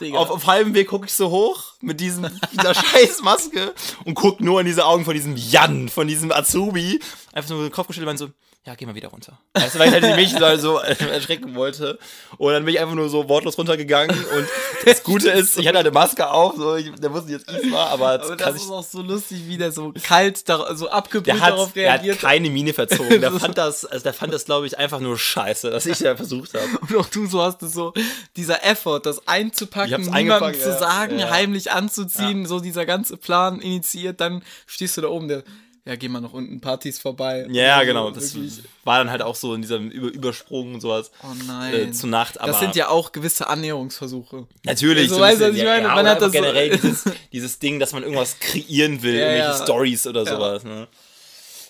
Digga. 0.00 0.18
Auf, 0.18 0.30
auf 0.30 0.46
halbem 0.46 0.74
Weg 0.74 0.88
gucke 0.88 1.06
ich 1.06 1.12
so 1.12 1.30
hoch 1.30 1.74
mit 1.80 2.00
diesem, 2.00 2.26
dieser 2.52 2.74
scheiß 2.74 3.20
Maske 3.22 3.74
und 4.04 4.14
guck 4.14 4.40
nur 4.40 4.60
in 4.60 4.66
diese 4.66 4.86
Augen 4.86 5.04
von 5.04 5.14
diesem 5.14 5.36
Jan, 5.36 5.88
von 5.88 6.08
diesem 6.08 6.32
Azubi. 6.32 7.00
Einfach 7.32 7.50
nur 7.50 7.62
den 7.62 7.72
Kopf 7.72 7.88
geschüttelt 7.88 8.10
und 8.10 8.16
so, 8.16 8.28
ja, 8.66 8.74
geh 8.74 8.84
mal 8.84 8.94
wieder 8.94 9.08
runter. 9.08 9.40
Weißt 9.54 9.74
du, 9.74 9.78
weil 9.78 9.88
ich 9.88 9.94
halt 9.94 10.04
die 10.04 10.14
Mädchen 10.14 10.38
so, 10.38 10.56
so 10.56 10.76
erschrecken 10.78 11.54
wollte. 11.54 11.98
Und 12.36 12.52
dann 12.52 12.62
bin 12.66 12.74
ich 12.74 12.80
einfach 12.80 12.94
nur 12.94 13.08
so 13.08 13.26
wortlos 13.26 13.56
runtergegangen. 13.56 14.14
Und 14.14 14.46
das 14.84 15.02
Gute 15.02 15.30
ist, 15.30 15.56
ich 15.58 15.66
hatte 15.66 15.78
halt 15.78 15.86
eine 15.86 15.94
Maske 15.94 16.28
auf, 16.30 16.56
so, 16.56 16.76
ich, 16.76 16.90
der 16.96 17.10
wusste 17.10 17.32
jetzt, 17.32 17.50
ich 17.50 17.72
war, 17.72 17.88
aber, 17.88 18.18
das 18.18 18.26
Aber 18.26 18.36
das 18.36 18.56
ich 18.56 18.62
ist 18.62 18.70
auch 18.70 18.84
so 18.84 19.00
lustig, 19.00 19.48
wie 19.48 19.56
der 19.56 19.72
so 19.72 19.94
kalt, 20.02 20.46
dar- 20.46 20.76
so 20.76 20.90
abgebrüht 20.90 21.40
darauf 21.40 21.68
hat, 21.68 21.76
der 21.76 21.92
hat 21.92 22.00
reagiert. 22.00 22.20
keine 22.20 22.50
Miene 22.50 22.74
verzogen. 22.74 23.20
Der 23.22 23.32
fand 23.32 23.56
das, 23.56 23.86
also 23.86 24.02
der 24.04 24.12
fand 24.12 24.34
das, 24.34 24.44
glaube 24.44 24.66
ich, 24.66 24.76
einfach 24.78 25.00
nur 25.00 25.18
scheiße, 25.18 25.70
dass 25.70 25.86
ich 25.86 25.98
ja 26.00 26.14
versucht 26.14 26.52
habe. 26.54 26.66
Und 26.80 26.96
auch 26.96 27.08
du 27.08 27.26
so 27.26 27.42
hast 27.42 27.62
es 27.62 27.72
so, 27.72 27.94
dieser 28.36 28.62
Effort, 28.64 29.00
das 29.04 29.26
einzupacken, 29.26 30.02
niemandem 30.02 30.54
zu 30.60 30.68
ja. 30.68 30.78
sagen, 30.78 31.18
Ja. 31.18 31.30
heimlich 31.30 31.72
anzuziehen, 31.72 32.44
so 32.44 32.60
dieser 32.60 32.84
ganze 32.84 33.16
Plan 33.16 33.60
initiiert, 33.60 34.20
dann 34.20 34.42
stehst 34.66 34.98
du 34.98 35.00
da 35.00 35.08
oben, 35.08 35.28
der, 35.28 35.44
ja, 35.86 35.96
geh 35.96 36.08
mal 36.08 36.20
noch 36.20 36.32
unten 36.32 36.60
Partys 36.60 36.98
vorbei. 36.98 37.46
Ja, 37.50 37.76
Also 37.76 37.86
genau. 37.86 38.10
Das 38.10 38.34
wirklich, 38.34 38.62
war 38.84 38.98
dann 38.98 39.10
halt 39.10 39.22
auch 39.22 39.34
so 39.34 39.54
in 39.54 39.62
diesem 39.62 39.90
Über 39.90 40.08
Übersprung 40.08 40.74
und 40.74 40.80
sowas. 40.80 41.10
Oh 41.22 41.28
nein. 41.46 41.74
Äh, 41.74 41.90
zu 41.92 42.06
Nacht, 42.06 42.38
aber 42.40 42.52
das 42.52 42.60
sind 42.60 42.76
ja 42.76 42.88
auch 42.88 43.12
gewisse 43.12 43.48
Annäherungsversuche. 43.48 44.46
natürlich. 44.64 45.04
Also, 45.04 45.16
so 45.16 45.22
ein 45.22 45.30
weißt 45.30 45.40
du, 45.40 45.44
was 45.44 45.50
bisschen, 45.52 45.66
ich 45.66 45.72
meine? 45.72 45.88
Ja, 45.88 45.94
Man 45.94 46.06
hat 46.06 46.20
das 46.20 46.26
so- 46.32 46.38
generell 46.38 46.70
dieses, 46.76 47.04
dieses 47.32 47.58
Ding, 47.58 47.80
dass 47.80 47.92
man 47.92 48.02
irgendwas 48.02 48.38
kreieren 48.38 49.02
will, 49.02 49.14
Ja, 49.14 49.20
irgendwelche 49.32 49.58
ja. 49.58 49.62
Stories 49.64 50.06
oder 50.06 50.24
Ja. 50.24 50.34
sowas. 50.34 50.64
Ne? 50.64 50.86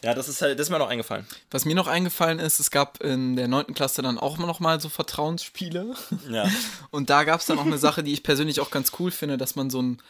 Ja, 0.03 0.14
das 0.14 0.29
ist 0.29 0.40
halt, 0.40 0.59
das 0.59 0.66
ist 0.66 0.70
mir 0.70 0.79
noch 0.79 0.88
eingefallen. 0.88 1.27
Was 1.51 1.66
mir 1.66 1.75
noch 1.75 1.87
eingefallen 1.87 2.38
ist, 2.38 2.59
es 2.59 2.70
gab 2.70 3.03
in 3.03 3.37
der 3.37 3.49
9. 3.49 3.75
Klasse 3.75 4.01
dann 4.01 4.16
auch 4.18 4.38
noch 4.38 4.59
mal 4.59 4.81
so 4.81 4.88
Vertrauensspiele. 4.88 5.94
Ja. 6.31 6.49
Und 6.90 7.11
da 7.11 7.25
gab 7.25 7.40
es 7.40 7.46
dann 7.46 7.59
auch 7.59 7.66
eine 7.66 7.77
Sache, 7.79 8.03
die 8.03 8.12
ich 8.14 8.23
persönlich 8.23 8.61
auch 8.61 8.70
ganz 8.70 8.92
cool 8.99 9.11
finde, 9.11 9.37
dass 9.37 9.57
man 9.57 9.68
so 9.68 9.83
ein 9.83 10.03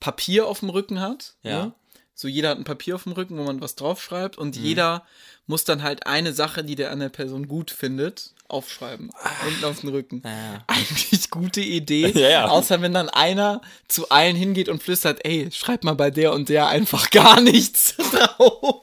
Papier 0.00 0.46
auf 0.48 0.60
dem 0.60 0.70
Rücken 0.70 1.00
hat. 1.00 1.34
Ja. 1.44 1.66
Ne? 1.66 1.72
So 2.20 2.26
jeder 2.26 2.48
hat 2.48 2.58
ein 2.58 2.64
Papier 2.64 2.96
auf 2.96 3.04
dem 3.04 3.12
Rücken, 3.12 3.38
wo 3.38 3.44
man 3.44 3.60
was 3.60 3.76
draufschreibt 3.76 4.38
Mhm. 4.38 4.42
und 4.42 4.56
jeder 4.56 5.06
muss 5.46 5.62
dann 5.62 5.84
halt 5.84 6.08
eine 6.08 6.32
Sache, 6.32 6.64
die 6.64 6.74
der 6.74 6.90
an 6.90 6.98
der 6.98 7.10
Person 7.10 7.46
gut 7.46 7.70
findet, 7.70 8.32
aufschreiben. 8.48 9.12
Unten 9.46 9.64
auf 9.64 9.80
den 9.82 9.90
Rücken. 9.90 10.22
Ja. 10.24 10.64
Eigentlich 10.66 11.30
gute 11.30 11.60
Idee. 11.60 12.08
Ja, 12.18 12.28
ja. 12.28 12.48
Außer 12.48 12.82
wenn 12.82 12.92
dann 12.92 13.08
einer 13.08 13.60
zu 13.86 14.08
allen 14.08 14.34
hingeht 14.34 14.68
und 14.68 14.82
flüstert, 14.82 15.24
ey, 15.24 15.48
schreib 15.52 15.84
mal 15.84 15.94
bei 15.94 16.10
der 16.10 16.32
und 16.32 16.48
der 16.48 16.66
einfach 16.66 17.08
gar 17.12 17.40
nichts 17.40 17.94
drauf. 17.96 18.82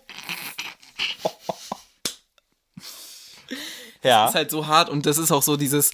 Ja. 4.01 4.21
Das 4.23 4.31
ist 4.31 4.35
halt 4.35 4.51
so 4.51 4.67
hart 4.67 4.89
und 4.89 5.05
das 5.05 5.17
ist 5.17 5.31
auch 5.33 5.43
so 5.43 5.57
dieses, 5.57 5.91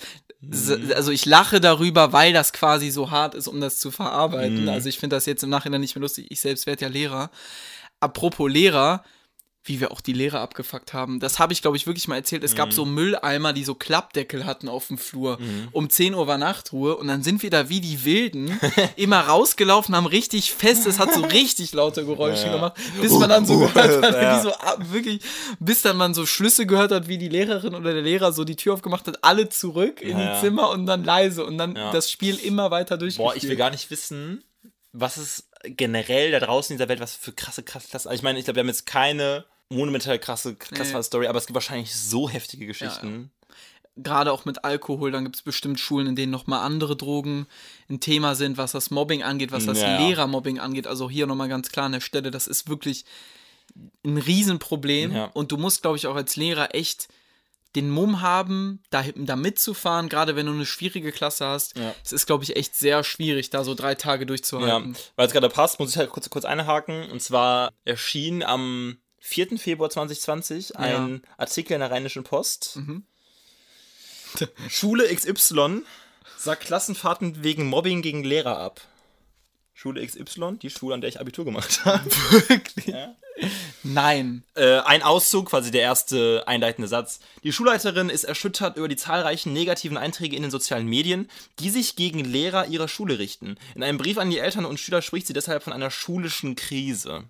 also 0.96 1.12
ich 1.12 1.26
lache 1.26 1.60
darüber, 1.60 2.14
weil 2.14 2.34
das 2.34 2.52
quasi 2.52 2.90
so 2.90 3.12
hart 3.12 3.36
ist, 3.36 3.48
um 3.48 3.62
das 3.62 3.80
zu 3.80 3.92
verarbeiten. 3.92 4.68
Also 4.70 4.90
ich 4.90 4.98
finde 4.98 5.16
das 5.16 5.28
jetzt 5.28 5.44
im 5.44 5.50
Nachhinein 5.50 5.82
nicht 5.82 5.96
mehr 5.96 6.02
lustig. 6.02 6.28
Ich 6.30 6.42
selbst 6.42 6.66
werde 6.66 6.86
ja 6.86 6.88
Lehrer. 6.88 7.30
Apropos 8.00 8.50
Lehrer, 8.52 9.04
wie 9.64 9.80
wir 9.80 9.92
auch 9.92 10.02
die 10.02 10.14
Lehrer 10.14 10.40
abgefuckt 10.40 10.92
haben, 10.94 11.20
das 11.20 11.38
habe 11.38 11.54
ich, 11.54 11.62
glaube 11.62 11.78
ich, 11.78 11.86
wirklich 11.86 12.08
mal 12.08 12.16
erzählt. 12.16 12.44
Es 12.44 12.56
gab 12.56 12.74
so 12.74 12.84
Mülleimer, 12.84 13.54
die 13.54 13.64
so 13.64 13.76
Klappdeckel 13.76 14.46
hatten 14.46 14.68
auf 14.68 14.88
dem 14.88 14.98
Flur. 14.98 15.38
Um 15.72 15.88
10 15.90 16.16
Uhr 16.16 16.26
war 16.26 16.40
Nachtruhe 16.40 16.96
und 16.98 17.08
dann 17.08 17.22
sind 17.22 17.44
wir 17.44 17.52
da 17.52 17.70
wie 17.70 17.80
die 17.80 18.04
Wilden 18.04 18.60
immer 18.96 19.20
rausgelaufen, 19.20 19.96
haben 19.96 20.08
richtig 20.08 20.52
fest, 20.52 20.88
es 20.88 20.98
hat 20.98 21.14
so 21.14 21.22
richtig 21.22 21.74
laute 21.74 22.04
Geräusche 22.06 22.48
Ja. 22.48 22.54
gemacht, 22.56 22.74
bis 23.02 23.12
man 23.14 23.30
dann 23.30 23.46
so 23.46 23.60
gehört 23.60 24.04
hat, 24.04 24.16
Ja. 24.16 24.38
wie 24.40 24.42
so 24.42 24.52
ab- 24.54 24.80
wirklich, 24.92 25.22
bis 25.60 25.84
dann 25.84 25.96
man 25.96 26.16
so 26.16 26.26
Schlüsse 26.26 26.66
gehört 26.66 26.92
hat, 26.92 27.08
wie 27.08 27.20
die 27.20 27.30
Lehrerin 27.30 27.76
oder 27.76 27.94
der 27.94 28.02
Lehrer 28.02 28.32
so 28.34 28.44
die 28.44 28.56
Tür 28.56 28.74
aufgemacht 28.74 29.08
hat, 29.08 29.24
alle 29.24 29.50
zurück 29.50 30.02
in 30.02 30.18
Ja, 30.18 30.36
die. 30.36 30.42
Zimmer 30.42 30.72
und 30.72 30.88
dann 30.88 31.04
leise 31.04 31.46
und 31.46 31.60
dann 31.60 31.76
das 31.76 32.10
Spiel 32.10 32.36
immer 32.38 32.72
weiter 32.72 32.98
durchgespielt. 32.98 33.28
Boah, 33.28 33.36
ich 33.36 33.44
will 33.48 33.56
gar 33.58 33.70
nicht 33.70 33.92
wissen, 33.92 34.44
was 34.94 35.18
es 35.18 35.50
generell 35.64 36.32
da 36.32 36.40
draußen 36.40 36.74
in 36.74 36.78
dieser 36.78 36.90
Welt, 36.90 37.00
was 37.00 37.16
für 37.16 37.34
krasse, 37.34 37.64
krasse, 37.64 37.88
krasse. 37.90 38.10
Also 38.10 38.20
ich 38.20 38.24
meine, 38.24 38.40
ich 38.40 38.46
glaube, 38.46 38.56
wir 38.58 38.62
haben 38.62 38.68
jetzt 38.68 38.86
keine 38.86 39.46
monumental 39.70 40.20
krasse, 40.20 40.56
krasse 40.56 40.94
Nee. 40.96 41.04
Story, 41.04 41.28
aber 41.28 41.38
es 41.38 41.46
gibt 41.46 41.56
wahrscheinlich 41.56 41.96
so 41.96 42.30
heftige 42.30 42.66
Geschichten. 42.66 43.32
gerade 43.98 44.32
auch 44.32 44.46
mit 44.46 44.64
Alkohol, 44.64 45.12
dann 45.12 45.26
gibt 45.26 45.36
es 45.36 45.42
bestimmt 45.42 45.80
Schulen, 45.80 46.08
in 46.08 46.16
denen 46.16 46.32
nochmal 46.32 46.62
andere 46.66 46.96
Drogen 46.96 47.46
ein 47.90 48.00
Thema 48.00 48.36
sind, 48.36 48.58
was 48.58 48.72
das 48.72 48.90
Mobbing 48.90 49.22
angeht, 49.22 49.52
was 49.52 49.66
das 49.66 49.82
Ja, 49.82 50.00
ja. 50.00 50.08
Lehrermobbing 50.08 50.60
angeht. 50.60 50.88
Also 50.88 51.10
hier 51.10 51.28
nochmal 51.28 51.50
ganz 51.50 51.72
klar 51.72 51.86
an 51.88 51.92
der 51.92 52.00
Stelle, 52.00 52.32
das 52.32 52.48
ist 52.48 52.70
wirklich 52.70 53.06
ein 54.06 54.18
Riesenproblem. 54.18 55.14
Ja. 55.14 55.26
Und 55.34 55.52
du 55.52 55.58
musst, 55.58 55.82
glaube 55.82 55.98
ich, 55.98 56.08
auch 56.08 56.16
als 56.16 56.36
Lehrer 56.36 56.74
echt 56.74 57.10
den 57.76 57.90
Mumm 57.90 58.22
haben, 58.22 58.84
da, 58.90 59.04
da 59.16 59.36
mitzufahren, 59.36 60.10
gerade 60.10 60.36
wenn 60.36 60.46
du 60.46 60.52
eine 60.52 60.66
schwierige 60.66 61.12
Klasse 61.12 61.46
hast. 61.46 61.78
Ja. 61.78 61.96
Es 62.04 62.12
ist, 62.12 62.26
glaube 62.26 62.44
ich, 62.44 62.56
echt 62.56 62.76
sehr 62.76 63.04
schwierig, 63.04 63.50
da 63.50 63.64
so 63.64 63.76
drei 63.76 63.96
Tage 63.96 64.24
Ja, 64.24 64.28
durchzuhalten. 64.28 64.96
weil 65.16 65.28
es 65.28 65.34
gerade 65.34 65.50
passt, 65.50 65.80
muss 65.80 65.92
ich 65.92 65.98
halt 65.98 66.10
kurz, 66.10 66.30
kurz 66.30 66.44
einhaken. 66.46 67.10
Und 67.12 67.22
zwar 67.22 67.72
erschien 67.86 68.44
am 68.44 68.98
4. 69.20 69.58
Februar 69.58 69.90
2020 69.90 70.78
ein 70.78 71.22
Artikel 71.38 71.74
in 71.74 71.80
der 71.80 71.92
Rheinischen 71.92 72.24
Post. 72.24 72.78
Mhm. 72.78 73.06
Schule 74.70 75.14
XY 75.14 75.84
sagt 76.38 76.64
Klassenfahrten 76.66 77.44
wegen 77.44 77.68
Mobbing 77.68 78.02
gegen 78.02 78.24
Lehrer 78.24 78.58
ab. 78.58 78.82
Schule 79.74 80.06
XY, 80.06 80.58
die 80.62 80.70
Schule, 80.70 80.94
an 80.96 81.02
der 81.02 81.10
ich 81.10 81.20
Abitur 81.20 81.46
gemacht 81.46 81.82
habe. 81.86 82.06
Wirklich? 82.50 82.88
Ja. 82.88 83.16
Nein. 83.84 84.44
Äh, 84.56 84.80
ein 84.80 85.02
Auszug, 85.04 85.50
quasi 85.50 85.72
der 85.72 85.82
erste 85.82 86.44
einleitende 86.48 86.88
Satz. 86.88 87.20
Die 87.44 87.52
Schulleiterin 87.52 88.10
ist 88.10 88.24
erschüttert 88.24 88.78
über 88.78 88.88
die 88.88 88.96
zahlreichen 88.96 89.54
negativen 89.54 89.98
Einträge 89.98 90.36
in 90.36 90.42
den 90.42 90.52
sozialen 90.52 90.88
Medien, 90.88 91.30
die 91.60 91.70
sich 91.70 91.96
gegen 91.96 92.24
Lehrer 92.24 92.68
ihrer 92.68 92.88
Schule 92.88 93.20
richten. 93.20 93.58
In 93.76 93.84
einem 93.84 93.98
Brief 93.98 94.18
an 94.18 94.30
die 94.30 94.40
Eltern 94.40 94.66
und 94.66 94.80
Schüler 94.80 95.02
spricht 95.02 95.28
sie 95.28 95.34
deshalb 95.34 95.64
von 95.64 95.74
einer 95.74 95.92
schulischen 95.92 96.56
Krise. 96.56 97.26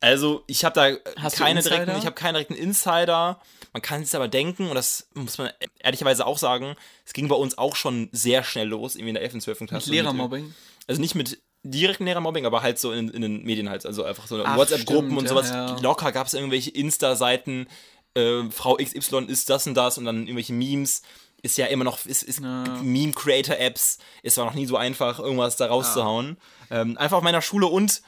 Also, 0.00 0.42
ich 0.48 0.64
habe 0.64 0.74
da 0.74 1.12
Hast 1.22 1.36
keine 1.36 1.62
direkten, 1.62 1.96
ich 1.96 2.06
habe 2.06 2.16
keinen 2.16 2.34
direkten 2.34 2.54
Insider. 2.54 3.40
Man 3.72 3.82
kann 3.82 4.02
es 4.02 4.14
aber 4.16 4.26
denken, 4.26 4.68
und 4.68 4.74
das 4.74 5.08
muss 5.14 5.38
man 5.38 5.50
ehrlicherweise 5.78 6.26
auch 6.26 6.38
sagen, 6.38 6.74
es 7.06 7.12
ging 7.12 7.28
bei 7.28 7.36
uns 7.36 7.56
auch 7.56 7.76
schon 7.76 8.08
sehr 8.10 8.42
schnell 8.42 8.66
los, 8.66 8.96
irgendwie 8.96 9.10
in 9.10 9.14
der 9.14 9.22
11. 9.22 9.38
12. 9.38 9.58
Klasse. 9.58 9.88
Mit 9.88 9.98
Lehrermobbing. 9.98 10.54
Also 10.88 11.00
nicht 11.00 11.14
mit 11.14 11.38
direkten 11.64 12.04
Lehrermobbing, 12.06 12.44
aber 12.46 12.62
halt 12.62 12.78
so 12.78 12.92
in, 12.92 13.08
in 13.10 13.22
den 13.22 13.42
Medien 13.44 13.68
halt. 13.68 13.86
Also 13.86 14.04
einfach 14.04 14.26
so 14.26 14.38
WhatsApp-Gruppen 14.38 15.16
und 15.16 15.28
sowas. 15.28 15.50
ja. 15.50 15.78
Locker 15.80 16.10
gab 16.12 16.26
es 16.26 16.34
irgendwelche 16.34 16.70
Insta-Seiten, 16.70 17.66
äh, 18.14 18.42
Frau 18.50 18.76
XY 18.76 19.24
ist 19.28 19.48
das 19.48 19.66
und 19.66 19.74
das 19.74 19.96
und 19.98 20.04
dann 20.04 20.22
irgendwelche 20.22 20.52
Memes. 20.52 21.02
Ist 21.44 21.58
ja 21.58 21.66
immer 21.66 21.82
noch, 21.84 22.04
ist, 22.06 22.22
ist 22.22 22.40
Ja. 22.40 22.64
Meme-Creator-Apps, 22.82 23.98
ist 24.22 24.36
war 24.38 24.44
noch 24.44 24.54
nie 24.54 24.66
so 24.66 24.76
einfach, 24.76 25.18
irgendwas 25.18 25.56
da 25.56 25.66
rauszuhauen. 25.66 26.36
Ähm, 26.70 26.96
einfach 26.98 27.16
auf 27.16 27.22
meiner 27.24 27.42
Schule 27.42 27.66
und 27.66 28.00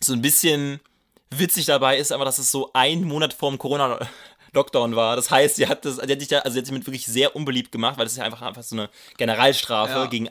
so 0.00 0.12
ein 0.14 0.22
bisschen 0.22 0.80
witzig 1.30 1.66
dabei 1.66 1.98
ist 1.98 2.12
aber, 2.12 2.24
dass 2.24 2.38
es 2.38 2.50
so 2.50 2.70
ein 2.72 3.02
Monat 3.04 3.34
vorm 3.34 3.58
Corona-Lockdown 3.58 4.96
war. 4.96 5.16
Das 5.16 5.30
heißt, 5.30 5.56
sie 5.56 5.66
hat 5.66 5.84
das, 5.84 5.96
sie 5.96 6.02
hat 6.12 6.18
sich 6.20 6.28
da, 6.28 6.38
also 6.40 6.52
sie 6.54 6.58
hat 6.60 6.66
sich 6.66 6.74
mit 6.74 6.86
wirklich 6.86 7.06
sehr 7.06 7.34
unbeliebt 7.36 7.72
gemacht, 7.72 7.98
weil 7.98 8.04
das 8.06 8.12
ist 8.12 8.18
ja 8.18 8.24
einfach, 8.24 8.42
einfach 8.42 8.62
so 8.62 8.76
eine 8.76 8.88
Generalstrafe 9.18 9.92
Ja. 9.92 10.06
gegen 10.06 10.28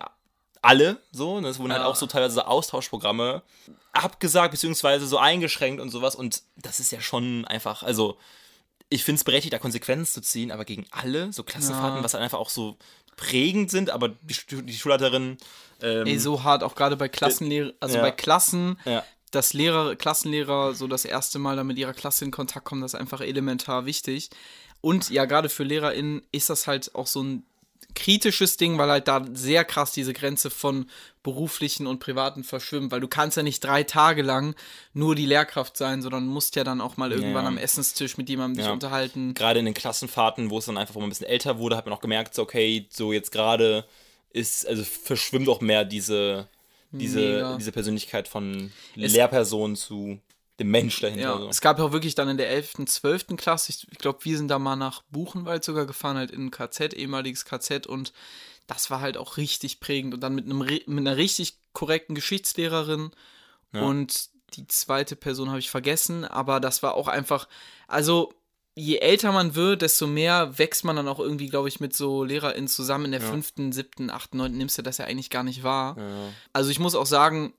alle, 0.65 0.97
so. 1.11 1.35
Und 1.35 1.45
es 1.45 1.59
wurden 1.59 1.71
halt 1.71 1.81
Ja. 1.81 1.87
auch 1.87 1.95
so 1.95 2.05
teilweise 2.07 2.47
Austauschprogramme 2.47 3.41
abgesagt, 3.93 4.51
beziehungsweise 4.51 5.07
so 5.07 5.17
eingeschränkt 5.17 5.81
und 5.81 5.89
sowas. 5.89 6.15
Und 6.15 6.43
das 6.57 6.79
ist 6.79 6.91
ja 6.91 7.01
schon 7.01 7.45
einfach, 7.45 7.83
also 7.83 8.17
ich 8.89 9.03
finde 9.03 9.17
es 9.19 9.23
berechtigt, 9.23 9.53
da 9.53 9.59
Konsequenzen 9.59 10.13
zu 10.13 10.21
ziehen, 10.21 10.51
aber 10.51 10.65
gegen 10.65 10.85
alle, 10.91 11.31
so 11.33 11.43
Klassenfahrten, 11.43 11.97
Ja. 11.97 12.03
was 12.03 12.11
dann 12.11 12.21
einfach 12.21 12.37
auch 12.39 12.49
so 12.49 12.77
prägend 13.15 13.71
sind, 13.71 13.89
aber 13.89 14.09
die, 14.09 14.35
die 14.63 14.73
Schulleiterin. 14.77 15.37
Ähm, 15.81 16.05
Ey, 16.07 16.19
so 16.19 16.43
hart, 16.43 16.63
auch 16.63 16.75
gerade 16.75 16.97
bei 16.97 17.07
Klassenlehrer, 17.09 17.71
also 17.79 17.95
Ja. 17.97 18.01
bei 18.01 18.11
Klassen, 18.11 18.77
ja. 18.85 19.03
dass 19.31 19.53
Lehrer, 19.53 19.95
Klassenlehrer 19.95 20.73
so 20.73 20.87
das 20.87 21.05
erste 21.05 21.39
Mal 21.39 21.55
da 21.55 21.63
mit 21.63 21.77
ihrer 21.77 21.93
Klasse 21.93 22.25
in 22.25 22.31
Kontakt 22.31 22.65
kommen, 22.65 22.81
das 22.81 22.93
ist 22.93 22.99
einfach 22.99 23.21
elementar 23.21 23.85
wichtig. 23.85 24.29
Und 24.81 25.09
ja, 25.09 25.25
gerade 25.25 25.49
für 25.49 25.63
LehrerInnen 25.63 26.21
ist 26.31 26.49
das 26.49 26.67
halt 26.67 26.93
auch 26.93 27.07
so 27.07 27.23
ein 27.23 27.43
kritisches 27.93 28.57
Ding, 28.57 28.77
weil 28.77 28.89
halt 28.89 29.07
da 29.07 29.25
sehr 29.33 29.63
krass 29.63 29.91
diese 29.93 30.13
Grenze 30.13 30.49
von 30.49 30.89
beruflichen 31.23 31.87
und 31.87 31.99
privaten 31.99 32.43
verschwimmt, 32.43 32.91
weil 32.91 32.99
du 32.99 33.07
kannst 33.07 33.37
ja 33.37 33.43
nicht 33.43 33.63
drei 33.63 33.83
Tage 33.83 34.21
lang 34.21 34.53
nur 34.93 35.15
die 35.15 35.25
Lehrkraft 35.25 35.77
sein, 35.77 36.01
sondern 36.01 36.27
musst 36.27 36.55
ja 36.55 36.63
dann 36.63 36.81
auch 36.81 36.97
mal 36.97 37.11
irgendwann 37.11 37.43
Ja. 37.45 37.47
am 37.47 37.57
Essenstisch 37.57 38.17
mit 38.17 38.29
jemandem 38.29 38.57
dich 38.57 38.65
Ja. 38.67 38.73
unterhalten. 38.73 39.33
Gerade 39.33 39.59
in 39.59 39.65
den 39.65 39.73
Klassenfahrten, 39.73 40.49
wo 40.49 40.57
es 40.59 40.65
dann 40.65 40.77
einfach, 40.77 40.93
wo 40.93 40.99
man 40.99 41.07
ein 41.07 41.09
bisschen 41.09 41.27
älter 41.27 41.57
wurde, 41.57 41.77
hat 41.77 41.85
man 41.85 41.95
auch 41.95 42.01
gemerkt, 42.01 42.35
so, 42.35 42.43
okay, 42.43 42.85
so 42.89 43.11
jetzt 43.13 43.31
gerade 43.31 43.85
ist, 44.31 44.67
also 44.67 44.83
verschwimmt 44.83 45.47
auch 45.49 45.61
mehr 45.61 45.85
diese, 45.85 46.47
diese, 46.91 47.19
Mega. 47.19 47.57
diese 47.57 47.71
Persönlichkeit 47.71 48.27
von 48.27 48.71
Es- 48.97 49.13
Lehrperson 49.13 49.75
zu 49.75 50.19
dem 50.59 50.71
Mensch 50.71 50.99
dahinter. 51.01 51.21
Ja, 51.21 51.37
so. 51.37 51.49
es 51.49 51.61
gab 51.61 51.79
ja 51.79 51.85
auch 51.85 51.91
wirklich 51.91 52.15
dann 52.15 52.29
in 52.29 52.37
der 52.37 52.49
11., 52.49 52.85
12. 52.85 53.27
Klasse, 53.37 53.71
ich, 53.71 53.87
ich 53.91 53.97
glaube, 53.97 54.19
wir 54.23 54.37
sind 54.37 54.47
da 54.47 54.59
mal 54.59 54.75
nach 54.75 55.03
Buchenwald 55.09 55.63
sogar 55.63 55.85
gefahren, 55.85 56.17
halt 56.17 56.31
in 56.31 56.45
ein 56.45 56.51
KZ, 56.51 56.93
ehemaliges 56.93 57.45
KZ 57.45 57.87
und 57.87 58.13
das 58.67 58.89
war 58.89 59.01
halt 59.01 59.17
auch 59.17 59.37
richtig 59.37 59.79
prägend 59.79 60.13
und 60.13 60.21
dann 60.21 60.33
mit, 60.33 60.45
einem, 60.45 60.59
mit 60.59 60.87
einer 60.87 61.17
richtig 61.17 61.57
korrekten 61.73 62.15
Geschichtslehrerin 62.15 63.11
und 63.73 64.29
die 64.53 64.67
zweite 64.67 65.15
Person 65.15 65.49
habe 65.49 65.59
ich 65.59 65.69
vergessen, 65.69 66.23
aber 66.25 66.59
das 66.59 66.83
war 66.83 66.95
auch 66.95 67.07
einfach, 67.07 67.47
also 67.87 68.33
je 68.75 68.97
älter 68.97 69.31
man 69.31 69.55
wird, 69.55 69.81
desto 69.81 70.07
mehr 70.07 70.57
wächst 70.57 70.83
man 70.83 70.95
dann 70.95 71.07
auch 71.07 71.19
irgendwie, 71.19 71.47
glaube 71.47 71.67
ich, 71.67 71.79
mit 71.79 71.95
so 71.95 72.23
LehrerInnen 72.23 72.67
zusammen. 72.67 73.05
In 73.05 73.11
der 73.11 73.21
fünften, 73.21 73.71
siebten, 73.71 74.09
achten, 74.09 74.37
neunten 74.37 74.57
nimmst 74.57 74.77
du 74.77 74.81
das 74.81 74.97
ja 74.97 75.05
eigentlich 75.05 75.29
gar 75.29 75.43
nicht 75.43 75.63
wahr. 75.63 75.95
Ja. 75.97 76.29
Also 76.51 76.69
ich 76.69 76.79
muss 76.79 76.95
auch 76.95 77.05
sagen, 77.05 77.53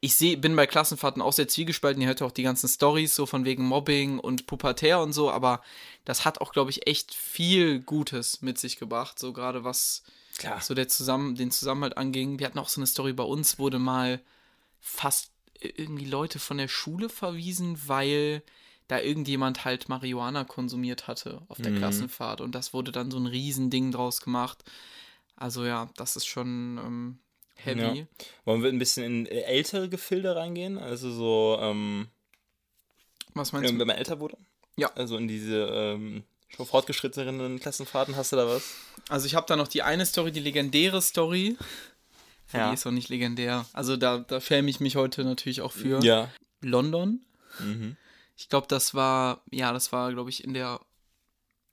ich 0.00 0.14
seh, 0.14 0.36
bin 0.36 0.54
bei 0.54 0.66
Klassenfahrten 0.66 1.22
auch 1.22 1.32
sehr 1.32 1.48
zwiegespalten. 1.48 2.00
Ihr 2.00 2.08
hört 2.08 2.20
ja 2.20 2.26
auch 2.26 2.32
die 2.32 2.44
ganzen 2.44 2.68
Stories 2.68 3.14
so 3.14 3.26
von 3.26 3.44
wegen 3.44 3.64
Mobbing 3.64 4.18
und 4.18 4.46
Pubertär 4.46 5.00
und 5.00 5.12
so, 5.12 5.30
aber 5.30 5.60
das 6.04 6.24
hat 6.24 6.40
auch, 6.40 6.52
glaube 6.52 6.70
ich, 6.70 6.86
echt 6.86 7.14
viel 7.14 7.80
Gutes 7.80 8.40
mit 8.40 8.58
sich 8.58 8.78
gebracht, 8.78 9.18
so 9.18 9.32
gerade 9.32 9.64
was 9.64 10.04
Klar. 10.38 10.60
so 10.60 10.74
der 10.74 10.86
zusammen, 10.86 11.34
den 11.34 11.50
Zusammenhalt 11.50 11.96
anging. 11.96 12.38
Wir 12.38 12.46
hatten 12.46 12.60
auch 12.60 12.68
so 12.68 12.80
eine 12.80 12.86
Story 12.86 13.12
bei 13.12 13.24
uns, 13.24 13.58
wurde 13.58 13.80
mal 13.80 14.20
fast 14.80 15.32
irgendwie 15.60 16.04
Leute 16.04 16.38
von 16.38 16.58
der 16.58 16.68
Schule 16.68 17.08
verwiesen, 17.08 17.80
weil 17.86 18.44
da 18.86 19.00
irgendjemand 19.00 19.64
halt 19.64 19.88
Marihuana 19.88 20.44
konsumiert 20.44 21.08
hatte 21.08 21.42
auf 21.48 21.58
der 21.58 21.74
Klassenfahrt 21.74 22.40
und 22.40 22.54
das 22.54 22.72
wurde 22.72 22.90
dann 22.92 23.10
so 23.10 23.18
ein 23.18 23.26
Riesending 23.26 23.90
draus 23.90 24.20
gemacht. 24.20 24.64
Also 25.36 25.64
ja, 25.64 25.90
das 25.96 26.16
ist 26.16 26.26
schon 26.26 26.78
ähm, 26.78 27.18
heavy. 27.64 28.00
Ja. 28.00 28.06
Wollen 28.44 28.62
wir 28.62 28.70
ein 28.70 28.78
bisschen 28.78 29.04
in 29.04 29.26
äh, 29.26 29.42
ältere 29.42 29.88
Gefilde 29.88 30.34
reingehen? 30.36 30.78
Also 30.78 31.10
so, 31.10 31.58
ähm, 31.60 32.08
Was 33.34 33.52
meinst 33.52 33.68
wenn 33.68 33.78
du? 33.78 33.84
man 33.84 33.96
älter 33.96 34.20
wurde? 34.20 34.36
Ja. 34.76 34.90
Also 34.94 35.16
in 35.16 35.28
diese 35.28 35.68
ähm, 35.72 36.24
schon 36.48 36.66
fortgeschrittenen 36.66 37.60
Klassenfahrten, 37.60 38.16
hast 38.16 38.32
du 38.32 38.36
da 38.36 38.46
was? 38.46 38.74
Also 39.08 39.26
ich 39.26 39.34
habe 39.34 39.46
da 39.46 39.56
noch 39.56 39.68
die 39.68 39.82
eine 39.82 40.06
Story, 40.06 40.32
die 40.32 40.40
legendäre 40.40 41.02
Story. 41.02 41.56
Ja. 42.52 42.68
Die 42.68 42.74
ist 42.74 42.86
auch 42.86 42.92
nicht 42.92 43.08
legendär. 43.10 43.66
Also 43.72 43.96
da, 43.96 44.18
da 44.18 44.40
schäme 44.40 44.70
ich 44.70 44.80
mich 44.80 44.96
heute 44.96 45.24
natürlich 45.24 45.60
auch 45.60 45.72
für. 45.72 46.02
Ja. 46.02 46.30
London. 46.60 47.24
Mhm. 47.58 47.96
Ich 48.36 48.48
glaube, 48.48 48.66
das 48.68 48.94
war, 48.94 49.42
ja, 49.50 49.72
das 49.72 49.92
war, 49.92 50.12
glaube 50.12 50.30
ich, 50.30 50.44
in 50.44 50.54
der 50.54 50.80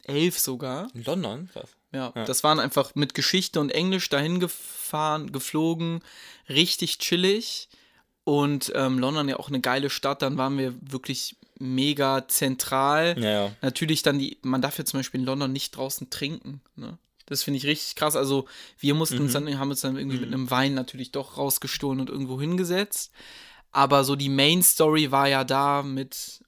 11 0.07 0.39
sogar. 0.39 0.87
In 0.93 1.03
London? 1.03 1.49
Krass. 1.51 1.69
Ja, 1.91 2.11
Ja. 2.15 2.25
das 2.25 2.43
waren 2.43 2.59
einfach 2.59 2.95
mit 2.95 3.13
Geschichte 3.13 3.59
und 3.59 3.69
Englisch 3.71 4.09
dahin 4.09 4.39
gefahren, 4.39 5.31
geflogen, 5.31 6.01
richtig 6.49 6.97
chillig. 6.99 7.69
Und 8.23 8.71
ähm, 8.75 8.97
London 8.97 9.29
ja 9.29 9.37
auch 9.37 9.49
eine 9.49 9.61
geile 9.61 9.89
Stadt, 9.91 10.21
dann 10.23 10.37
waren 10.37 10.57
wir 10.57 10.73
wirklich 10.81 11.37
mega 11.59 12.27
zentral. 12.27 13.15
Ja, 13.19 13.29
ja. 13.45 13.51
Natürlich 13.61 14.01
dann 14.01 14.17
die, 14.19 14.39
man 14.41 14.61
darf 14.61 14.77
ja 14.77 14.85
zum 14.85 14.99
Beispiel 14.99 15.19
in 15.21 15.25
London 15.25 15.51
nicht 15.53 15.77
draußen 15.77 16.09
trinken. 16.09 16.61
Ne? 16.75 16.97
Das 17.27 17.43
finde 17.43 17.57
ich 17.59 17.65
richtig 17.65 17.95
krass. 17.95 18.15
Also 18.15 18.47
wir 18.79 18.93
mussten 18.93 19.19
uns 19.21 19.33
dann, 19.33 19.59
haben 19.59 19.69
uns 19.69 19.81
dann 19.81 19.95
irgendwie 19.97 20.17
mit 20.19 20.33
einem 20.33 20.49
Wein 20.51 20.73
natürlich 20.73 21.11
doch 21.11 21.37
rausgestohlen 21.37 21.99
und 21.99 22.09
irgendwo 22.09 22.39
hingesetzt. 22.39 23.11
Aber 23.71 24.03
so 24.03 24.15
die 24.15 24.29
Main 24.29 24.63
Story 24.63 25.11
war 25.11 25.27
ja 25.27 25.43
da 25.43 25.83
mit 25.83 26.43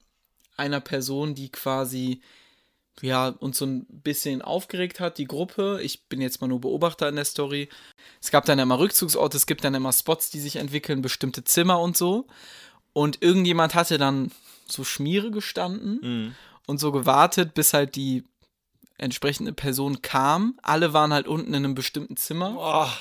einer 0.55 0.79
Person, 0.79 1.35
die 1.35 1.49
quasi 1.51 2.21
ja, 3.01 3.27
uns 3.29 3.57
so 3.59 3.65
ein 3.65 3.85
bisschen 3.89 4.41
aufgeregt 4.41 4.99
hat, 4.99 5.17
die 5.17 5.25
Gruppe. 5.25 5.79
Ich 5.83 6.05
bin 6.05 6.19
jetzt 6.21 6.41
mal 6.41 6.47
nur 6.47 6.61
Beobachter 6.61 7.07
in 7.09 7.15
der 7.15 7.25
Story. 7.25 7.69
Es 8.21 8.31
gab 8.31 8.45
dann 8.45 8.59
immer 8.59 8.79
Rückzugsorte, 8.79 9.37
es 9.37 9.45
gibt 9.45 9.63
dann 9.63 9.75
immer 9.75 9.93
Spots, 9.93 10.29
die 10.29 10.39
sich 10.39 10.55
entwickeln, 10.55 11.01
bestimmte 11.01 11.43
Zimmer 11.43 11.79
und 11.79 11.95
so. 11.95 12.27
Und 12.93 13.21
irgendjemand 13.21 13.75
hatte 13.75 13.97
dann 13.97 14.31
so 14.67 14.83
Schmiere 14.83 15.29
gestanden 15.31 15.99
Mhm. 16.01 16.35
und 16.65 16.79
so 16.79 16.91
gewartet, 16.91 17.53
bis 17.53 17.73
halt 17.73 17.95
die 17.95 18.23
entsprechende 18.97 19.53
Person 19.53 20.01
kam. 20.01 20.57
Alle 20.63 20.91
waren 20.93 21.13
halt 21.13 21.27
unten 21.27 21.49
in 21.53 21.63
einem 21.63 21.75
bestimmten 21.75 22.17
Zimmer. 22.17 22.55
Oh, 22.57 22.91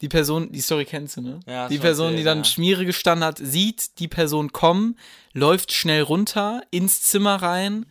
Die 0.00 0.08
Person, 0.08 0.50
die 0.50 0.60
Story 0.62 0.84
kennst 0.84 1.18
du, 1.18 1.20
ne? 1.20 1.40
Ja, 1.46 1.68
die 1.68 1.78
Person, 1.78 2.08
die 2.08 2.12
erzählt, 2.14 2.26
dann 2.26 2.38
ja. 2.38 2.44
Schmiere 2.44 2.84
gestanden 2.86 3.24
hat, 3.24 3.38
sieht 3.38 4.00
die 4.00 4.08
Person 4.08 4.50
kommen, 4.52 4.96
läuft 5.32 5.70
schnell 5.72 6.02
runter 6.02 6.62
ins 6.72 7.02
Zimmer 7.02 7.36
rein 7.36 7.86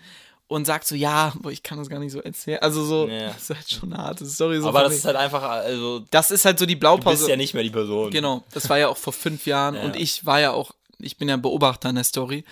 und 0.52 0.66
sagt 0.66 0.86
so, 0.88 0.96
ja, 0.96 1.34
boah, 1.40 1.52
ich 1.52 1.64
kann 1.64 1.78
das 1.78 1.90
gar 1.90 2.00
nicht 2.00 2.12
so 2.12 2.20
erzählen. 2.22 2.60
Also 2.62 2.84
so, 2.86 3.08
Ja. 3.08 3.28
das 3.34 3.44
ist 3.44 3.50
halt 3.56 3.70
schon 3.72 3.94
eine 3.94 4.04
harte 4.04 4.26
Story. 4.26 4.60
So 4.62 4.68
aber 4.68 4.84
das 4.84 4.96
ist 4.96 5.06
halt 5.06 5.16
einfach, 5.16 5.42
also, 5.44 6.00
das 6.12 6.30
ist 6.32 6.46
halt 6.46 6.60
so 6.60 6.66
die 6.66 6.76
du 6.76 6.80
Blaupause. 6.82 7.18
bist 7.18 7.30
ja 7.30 7.36
nicht 7.38 7.54
mehr 7.54 7.64
die 7.64 7.70
Person. 7.70 8.12
Genau, 8.12 8.44
das 8.52 8.70
war 8.70 8.78
ja 8.78 8.88
auch 8.90 8.98
vor 8.98 9.14
fünf 9.14 9.46
Jahren 9.46 9.76
Ja. 9.76 9.84
und 9.84 9.96
ich 9.96 10.26
war 10.26 10.40
ja 10.40 10.52
auch, 10.52 10.72
ich 11.00 11.18
bin 11.18 11.30
ja 11.30 11.38
Beobachter 11.38 11.90
in 11.90 11.96
der 11.96 12.04
Story. 12.04 12.44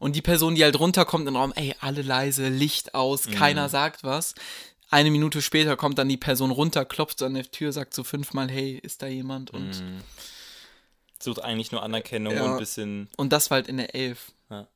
Und 0.00 0.16
die 0.16 0.22
Person, 0.22 0.56
die 0.56 0.64
halt 0.64 0.80
runterkommt 0.80 1.28
in 1.28 1.34
den 1.34 1.36
Raum, 1.36 1.52
ey, 1.54 1.74
alle 1.80 2.02
leise, 2.02 2.48
Licht 2.48 2.94
aus, 2.94 3.26
Mhm. 3.28 3.32
keiner 3.34 3.68
sagt 3.68 4.02
was. 4.02 4.34
Eine 4.90 5.10
Minute 5.10 5.40
später 5.40 5.76
kommt 5.76 5.96
dann 5.98 6.08
die 6.08 6.16
Person 6.16 6.50
runter, 6.50 6.84
klopft 6.84 7.22
an 7.22 7.34
der 7.34 7.50
Tür, 7.50 7.72
sagt 7.72 7.94
so 7.94 8.02
fünfmal, 8.02 8.50
hey, 8.50 8.78
ist 8.82 9.00
da 9.02 9.06
jemand? 9.06 9.50
Und, 9.52 9.68
Mhm. 9.80 10.00
Sucht 11.20 11.40
eigentlich 11.42 11.70
nur 11.70 11.82
Anerkennung 11.84 12.34
Ja. 12.34 12.44
und 12.46 12.50
ein 12.52 12.58
bisschen. 12.58 13.08
und 13.16 13.32
das 13.32 13.50
war 13.50 13.56
halt 13.56 13.68
in 13.68 13.76
der 13.76 13.94
Elf. 13.94 14.32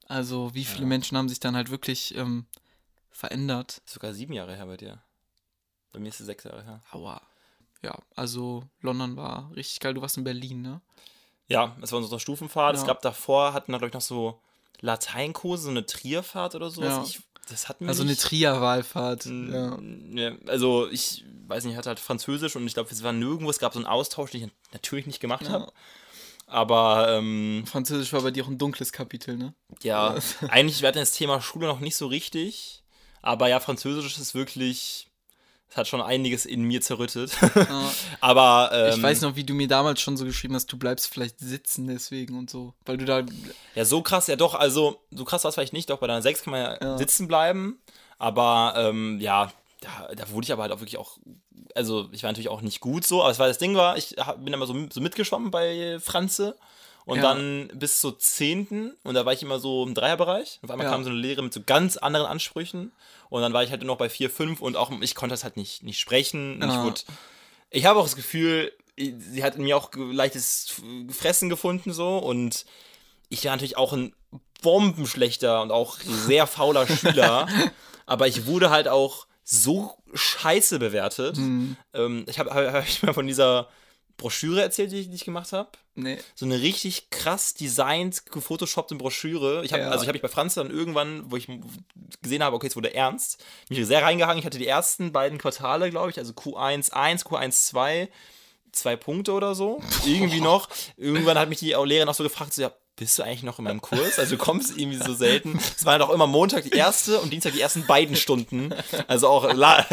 Also 0.09 0.55
wie 0.55 0.65
viele 0.65 0.87
Menschen 0.87 1.19
haben 1.19 1.29
sich 1.29 1.39
dann 1.41 1.55
halt 1.55 1.71
wirklich 1.71 2.17
ähm, 2.17 2.47
verändert? 3.17 3.83
Sogar 3.87 4.13
sieben 4.15 4.33
Jahre 4.33 4.55
her 4.55 4.67
bei 4.67 4.77
dir. 4.77 5.03
Bei 5.93 5.99
mir 5.99 6.09
ist 6.09 6.21
es 6.21 6.27
sechs 6.27 6.45
Jahre 6.45 6.63
her. 6.63 6.81
Aua. 6.93 7.21
Ja, 7.83 7.99
also 8.15 8.65
London 8.81 9.17
war 9.17 9.51
richtig 9.55 9.81
geil. 9.81 9.95
Du 9.95 10.03
warst 10.03 10.17
in 10.17 10.25
Berlin, 10.25 10.63
ne? 10.63 10.81
Ja, 11.49 11.77
es 11.81 11.93
war 11.93 11.99
unsere 11.99 12.21
Stufenfahrt. 12.21 12.75
Ja. 12.75 12.81
Es 12.81 12.87
gab 12.87 13.01
davor, 13.03 13.53
hatten 13.53 13.73
wir, 13.73 13.79
glaube 13.79 13.89
ich, 13.89 13.95
noch 13.95 14.01
so 14.01 14.41
Lateinkurse, 14.81 15.65
so 15.65 15.71
eine 15.71 15.87
Trierfahrt 15.87 16.55
oder 16.55 16.71
so. 16.71 16.83
Ja. 16.83 17.03
Ich, 17.05 17.21
das 17.49 17.69
hatten 17.69 17.85
wir 17.85 17.91
Also 17.91 18.03
eine 18.03 18.11
nicht. 18.13 18.23
Trier-Wahlfahrt. 18.23 19.27
Ja. 19.27 19.79
Ja, 20.11 20.33
also 20.47 20.89
ich 20.89 21.25
weiß 21.47 21.65
nicht, 21.65 21.73
ich 21.73 21.79
hatte 21.79 21.91
halt 21.91 22.01
Französisch 22.01 22.57
und 22.57 22.67
ich 22.67 22.75
glaube, 22.75 22.91
es 22.91 23.03
war 23.03 23.13
nirgendwo, 23.13 23.49
es 23.51 23.59
gab 23.59 23.73
so 23.73 23.79
einen 23.79 23.87
Austausch, 23.87 24.33
den 24.33 24.45
ich 24.45 24.51
natürlich 24.73 25.07
nicht 25.07 25.21
gemacht 25.21 25.49
habe. 25.49 25.73
Aber 26.49 27.09
ähm, 27.11 27.65
Französisch 27.67 28.13
war 28.13 28.23
bei 28.23 28.31
dir 28.31 28.45
auch 28.45 28.49
ein 28.49 28.59
dunkles 28.59 28.93
Kapitel, 28.93 29.37
ne? 29.37 29.55
ja, 29.83 30.17
eigentlich, 30.49 30.81
wir 30.81 30.89
hatten 30.89 30.99
das 30.99 31.13
Thema 31.13 31.41
Schule 31.41 31.67
noch 31.67 31.81
nicht 31.81 31.97
so 31.97 32.07
richtig. 32.07 32.83
Aber 33.27 33.49
ja, 33.49 33.59
Französisch 33.59 34.19
ist 34.19 34.35
wirklich, 34.37 35.09
es 35.69 35.77
hat 35.77 35.89
schon 35.89 36.01
einiges 36.01 36.47
in 36.47 36.63
mir 36.63 36.81
zerrüttet. 36.81 37.37
Ja. 37.57 37.91
aber 38.21 38.71
ähm, 38.73 38.95
Ich 38.97 39.03
weiß 39.03 39.23
noch, 39.23 39.35
wie 39.35 39.43
du 39.43 39.53
mir 39.53 39.67
damals 39.67 40.01
schon 40.01 40.17
so 40.17 40.25
geschrieben 40.25 40.55
hast, 40.55 40.67
du 40.73 40.79
bleibst 40.79 41.09
vielleicht 41.13 41.41
sitzen 41.41 41.89
deswegen 41.89 42.39
und 42.39 42.49
so. 42.51 42.75
Weil 42.85 42.99
du 42.99 43.05
da. 43.05 43.23
Ja, 43.75 43.85
so 43.85 44.01
krass, 44.01 44.29
ja 44.29 44.37
doch, 44.37 44.55
also 44.55 45.01
so 45.11 45.25
krass 45.25 45.43
war 45.43 45.49
es 45.49 45.57
vielleicht 45.57 45.73
nicht, 45.73 45.91
doch 45.91 45.99
bei 45.99 46.07
deiner 46.07 46.23
6 46.23 46.45
kann 46.45 46.53
man 46.53 46.61
ja, 46.61 46.79
Ja. 46.81 46.99
sitzen 46.99 47.27
bleiben, 47.27 47.81
aber 48.19 48.75
ähm, 48.77 49.19
ja, 49.21 49.51
da, 49.81 50.09
da 50.15 50.31
wurde 50.31 50.45
ich 50.45 50.53
aber 50.53 50.63
halt 50.63 50.73
auch 50.73 50.81
wirklich 50.81 50.97
auch, 50.97 51.19
also 51.75 52.09
ich 52.13 52.23
war 52.23 52.31
natürlich 52.31 52.49
auch 52.49 52.63
nicht 52.63 52.79
gut 52.81 53.05
so, 53.05 53.23
aber 53.23 53.33
es 53.33 53.39
war 53.41 53.49
das 53.49 53.59
Ding 53.59 53.75
war, 53.75 53.97
ich 53.97 54.15
hab, 54.19 54.43
bin 54.45 54.55
immer 54.55 54.67
so, 54.67 54.87
so 54.91 55.01
mitgeschwommen 55.01 55.51
bei 55.51 55.99
Franze 56.01 56.57
und 57.07 57.17
Ja. 57.19 57.23
dann 57.23 57.71
bis 57.73 58.01
zur 58.01 58.19
10. 58.19 58.93
und 59.05 59.15
da 59.15 59.25
war 59.25 59.33
ich 59.33 59.43
immer 59.43 59.59
so 59.59 59.85
im 59.87 59.95
Dreierbereich, 59.95 60.59
auf 60.63 60.71
einmal 60.71 60.87
Ja. 60.87 60.93
kam 60.93 61.03
so 61.05 61.09
eine 61.11 61.19
Lehre 61.19 61.43
mit 61.43 61.55
so 61.55 61.61
ganz 61.65 61.97
anderen 61.97 62.27
Ansprüchen 62.27 62.93
und 63.31 63.41
dann 63.41 63.53
war 63.55 63.63
ich 63.65 63.71
halt 63.71 63.81
nur 63.81 63.87
noch 63.89 63.97
bei 63.99 64.11
4, 64.11 64.29
5 64.29 64.61
und 64.61 64.77
auch 64.77 64.91
ich 65.01 65.15
konnte 65.15 65.33
das 65.33 65.45
halt 65.45 65.57
nicht, 65.57 65.83
nicht 65.83 65.99
sprechen 65.99 66.63
und 66.63 66.69
ich 66.69 66.75
Ja. 66.75 66.83
wurde, 66.83 67.01
ich 67.71 67.87
habe 67.87 67.99
auch 67.99 68.05
das 68.05 68.17
Gefühl, 68.17 68.73
sie 68.99 69.43
hat 69.45 69.57
in 69.57 69.63
mir 69.65 69.77
auch 69.77 69.91
leichtes 69.95 70.75
Fressen 71.11 71.49
gefunden 71.49 71.93
so 71.93 72.19
und 72.19 72.67
ich 73.29 73.45
war 73.45 73.53
natürlich 73.53 73.77
auch 73.77 73.93
ein 73.93 74.15
bombenschlechter 74.63 75.63
und 75.63 75.71
auch 75.71 75.99
sehr 76.01 76.47
fauler 76.47 76.87
Schüler, 76.89 77.49
aber 78.07 78.27
ich 78.27 78.47
wurde 78.47 78.71
halt 78.71 78.89
auch 78.89 79.27
so 79.45 79.97
scheiße 80.15 80.79
bewertet. 80.81 81.37
Mhm. 81.37 81.77
Ähm, 81.95 82.25
ich 82.29 82.39
habe 82.39 82.51
hab, 82.53 82.73
hab 82.73 82.87
ich 82.89 83.03
mal 83.03 83.13
von 83.15 83.27
dieser 83.27 83.69
Broschüre 84.17 84.63
erzählt, 84.63 84.93
die 84.93 84.97
ich, 85.01 85.09
die 85.09 85.15
ich 85.15 85.25
gemacht 85.25 85.53
habe. 85.53 85.71
Nee. 85.95 86.19
So 86.35 86.45
eine 86.45 86.61
richtig 86.61 87.11
krass 87.11 87.55
designt, 87.55 88.27
gefotoshoppte 88.27 88.95
Broschüre. 88.95 89.65
Ich 89.65 89.73
hab, 89.73 89.81
Ja. 89.81 89.89
Also 89.89 90.03
ich 90.03 90.09
habe 90.09 90.17
mich 90.17 90.23
bei 90.23 90.29
Franz 90.29 90.55
dann 90.55 90.71
irgendwann, 90.71 91.31
wo 91.31 91.37
ich 91.37 91.49
gesehen 92.23 92.43
habe, 92.43 92.57
okay, 92.57 92.67
es 92.67 92.77
wurde 92.77 92.95
ernst, 92.95 93.43
mich 93.69 93.85
sehr 93.87 94.03
reingehangen. 94.03 94.39
Ich 94.39 94.47
hatte 94.47 94.59
die 94.59 94.67
ersten 94.67 95.13
beiden 95.13 95.39
Quartale, 95.39 95.91
glaube 95.91 96.11
ich, 96.11 96.19
also 96.19 96.33
Q1 96.33 96.93
1, 96.93 97.25
Q1 97.27 97.51
2, 97.51 98.09
zwei 98.73 98.97
Punkte 98.97 99.33
oder 99.33 99.55
so. 99.55 99.81
Irgendwie 100.07 100.41
noch. 100.41 100.69
Irgendwann 100.97 101.39
hat 101.39 101.49
mich 101.49 101.59
die 101.59 101.73
Lehrerin 101.73 102.09
auch 102.09 102.15
so 102.15 102.25
gefragt, 102.25 102.53
so, 102.53 102.63
ja, 102.63 102.73
bist 102.97 103.19
du 103.19 103.23
eigentlich 103.23 103.43
noch 103.43 103.59
in 103.59 103.65
meinem 103.65 103.83
Kurs? 103.83 104.19
Also 104.19 104.37
du 104.37 104.43
kommst 104.43 104.77
irgendwie 104.77 104.97
so 104.97 105.15
selten. 105.15 105.59
Es 105.77 105.85
war 105.85 105.99
doch 105.99 106.11
immer 106.11 106.27
Montag 106.27 106.65
die 106.65 106.71
erste 106.71 107.21
und 107.21 107.31
Dienstag 107.33 107.53
die 107.53 107.61
ersten 107.61 107.87
beiden 107.87 108.17
Stunden. 108.17 108.75
Also 109.07 109.29
auch 109.29 109.53
la 109.53 109.85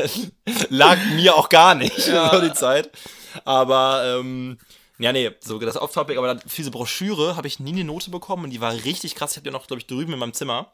lag 0.69 0.97
mir 1.15 1.35
auch 1.35 1.49
gar 1.49 1.75
nicht 1.75 1.97
so 1.97 2.41
die 2.41 2.53
Zeit. 2.53 2.89
Aber 3.43 4.19
ähm, 4.19 4.57
ja, 4.99 5.11
nee, 5.11 5.31
so 5.41 5.59
das 5.59 5.75
Off-Topic, 5.75 6.17
aber 6.17 6.27
dann 6.27 6.39
für 6.39 6.55
diese 6.55 6.71
Broschüre 6.71 7.35
habe 7.35 7.47
ich 7.47 7.59
nie 7.59 7.71
eine 7.73 7.83
Note 7.83 8.09
bekommen 8.09 8.45
und 8.45 8.49
die 8.51 8.61
war 8.61 8.73
richtig 8.73 9.15
krass. 9.15 9.31
Ich 9.31 9.37
habe 9.37 9.49
die 9.49 9.51
noch, 9.51 9.67
glaube 9.67 9.81
ich, 9.81 9.87
drüben 9.87 10.13
in 10.13 10.19
meinem 10.19 10.33
Zimmer. 10.33 10.71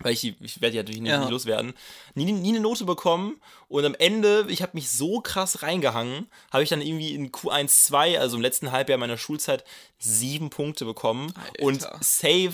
Weil 0.00 0.12
ich, 0.12 0.24
ich 0.40 0.60
werde 0.60 0.72
die 0.72 0.78
natürlich 0.78 1.00
nicht, 1.00 1.10
Ja. 1.10 1.20
nicht 1.20 1.30
loswerden. 1.30 1.72
Nie, 2.14 2.30
nie 2.30 2.50
eine 2.50 2.60
Note 2.60 2.84
bekommen 2.84 3.40
und 3.68 3.84
am 3.84 3.94
Ende, 3.94 4.44
ich 4.48 4.60
habe 4.62 4.72
mich 4.74 4.90
so 4.90 5.20
krass 5.20 5.62
reingehangen, 5.62 6.28
habe 6.52 6.62
ich 6.62 6.68
dann 6.68 6.82
irgendwie 6.82 7.14
in 7.14 7.32
Q1, 7.32 7.68
2, 7.86 8.20
also 8.20 8.36
im 8.36 8.42
letzten 8.42 8.72
Halbjahr 8.72 8.98
meiner 8.98 9.16
Schulzeit, 9.16 9.64
sieben 9.98 10.50
Punkte 10.50 10.84
bekommen. 10.84 11.32
Und 11.60 11.86
safe 12.00 12.52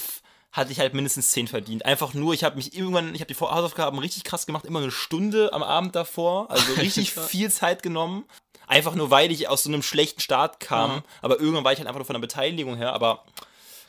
hatte 0.53 0.71
ich 0.71 0.79
halt 0.81 0.93
mindestens 0.95 1.31
zehn 1.31 1.49
verdient. 1.49 1.87
Einfach 1.87 2.13
nur, 2.15 2.35
ich 2.35 2.45
habe 2.45 2.57
mich 2.57 2.77
irgendwann, 2.77 3.15
ich 3.15 3.23
habe 3.23 3.33
die 3.33 3.41
Hausaufgaben 3.41 3.99
richtig 3.99 4.23
krass 4.25 4.47
gemacht, 4.47 4.65
immer 4.67 4.81
eine 4.81 4.91
Stunde 4.91 5.53
am 5.53 5.63
Abend 5.63 5.97
davor, 5.97 6.51
also 6.51 6.73
richtig 6.81 7.13
viel 7.13 7.51
Zeit 7.51 7.83
genommen. 7.83 8.25
Einfach 8.67 8.95
nur, 8.95 9.11
weil 9.11 9.33
ich 9.33 9.49
aus 9.49 9.65
so 9.65 9.71
einem 9.71 9.83
schlechten 9.83 10.21
Start 10.21 10.61
kam. 10.61 10.91
Ja. 10.91 11.03
Aber 11.23 11.41
irgendwann 11.41 11.65
war 11.65 11.73
ich 11.73 11.79
halt 11.79 11.89
einfach 11.89 11.99
nur 11.99 12.07
von 12.07 12.15
der 12.15 12.21
Beteiligung 12.21 12.77
her. 12.77 12.93
Aber 12.93 13.25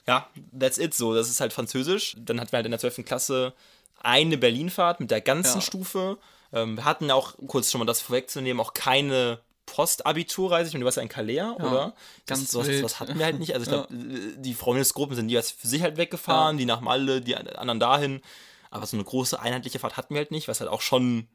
ja, 0.08 0.28
that's 0.58 0.78
it 0.78 0.94
so. 0.94 1.14
Das 1.14 1.30
ist 1.30 1.40
halt 1.40 1.54
Französisch. 1.54 2.16
Dann 2.20 2.40
hatten 2.40 2.52
wir 2.52 2.58
halt 2.58 2.66
in 2.66 2.72
der 2.72 2.80
12. 2.80 3.06
Klasse 3.06 3.54
eine 4.02 4.38
Berlinfahrt 4.38 5.00
mit 5.00 5.12
der 5.12 5.22
ganzen 5.22 5.60
Ja. 5.60 5.62
Stufe. 5.62 6.18
Ähm, 6.52 6.78
wir 6.78 6.86
hatten 6.86 7.10
auch, 7.12 7.36
kurz 7.48 7.72
schon 7.72 7.80
mal 7.80 7.86
das 7.86 8.02
vorwegzunehmen, 8.02 8.60
auch 8.60 8.74
keine 8.74 9.40
Postabiturreise. 9.66 10.68
Ich 10.68 10.74
meine, 10.74 10.82
du 10.84 10.86
warst 10.86 10.98
ja 10.98 11.04
in 11.04 11.10
Calais, 11.10 11.42
oder? 11.56 11.94
Das, 12.26 12.40
ganz 12.40 12.52
sowas, 12.52 12.68
wild. 12.68 12.80
sowas 12.80 13.00
hatten 13.00 13.18
wir 13.18 13.26
halt 13.26 13.40
nicht. 13.40 13.54
Also 13.54 13.64
ich 13.64 13.70
glaube, 13.70 13.88
die 14.38 14.54
Freundesgruppen 14.54 15.16
sind 15.16 15.30
jeweils 15.30 15.52
für 15.52 15.68
sich 15.68 15.82
halt 15.82 15.98
weggefahren, 15.98 16.58
die 16.58 16.66
nach 16.66 16.82
Malle, 16.82 17.22
die 17.22 17.36
anderen 17.36 17.80
dahin. 17.80 18.22
Aber 18.72 18.86
so 18.86 18.98
eine 18.98 19.04
große 19.06 19.40
einheitliche 19.40 19.80
Fahrt 19.80 19.98
hatten 19.98 20.14
wir 20.16 20.20
halt 20.20 20.32
nicht, 20.32 20.48
was 20.48 20.60
halt 20.60 20.70
auch 20.70 20.82
schon 20.82 21.28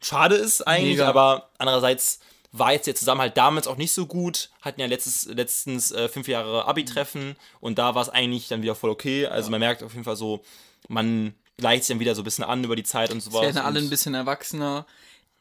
schade 0.00 0.34
ist 0.34 0.66
eigentlich, 0.66 0.98
Mega. 0.98 1.08
aber 1.08 1.50
andererseits 1.58 2.20
war 2.52 2.72
jetzt 2.72 2.86
der 2.86 2.94
Zusammenhalt 2.94 3.36
damals 3.36 3.66
auch 3.66 3.76
nicht 3.76 3.92
so 3.92 4.06
gut. 4.06 4.50
Hatten 4.62 4.80
ja 4.80 4.86
letztes, 4.86 5.26
letztens 5.26 5.92
äh, 5.92 6.08
fünf 6.08 6.28
Jahre 6.28 6.66
Abi-Treffen 6.66 7.36
und 7.60 7.78
da 7.78 7.94
war 7.94 8.02
es 8.02 8.08
eigentlich 8.08 8.48
dann 8.48 8.62
wieder 8.62 8.74
voll 8.74 8.90
okay. 8.90 9.26
Also 9.26 9.50
man 9.50 9.60
merkt 9.60 9.82
auf 9.82 9.92
jeden 9.92 10.04
Fall 10.04 10.16
so, 10.16 10.42
man 10.88 11.34
gleicht 11.58 11.84
sich 11.84 11.94
dann 11.94 12.00
wieder 12.00 12.14
so 12.14 12.22
ein 12.22 12.24
bisschen 12.24 12.44
an 12.44 12.64
über 12.64 12.76
die 12.76 12.84
Zeit 12.84 13.10
und 13.10 13.20
sowas. 13.20 13.42
Wir 13.42 13.54
werden 13.54 13.58
alle 13.58 13.80
ein 13.80 13.90
bisschen 13.90 14.14
erwachsener. 14.14 14.86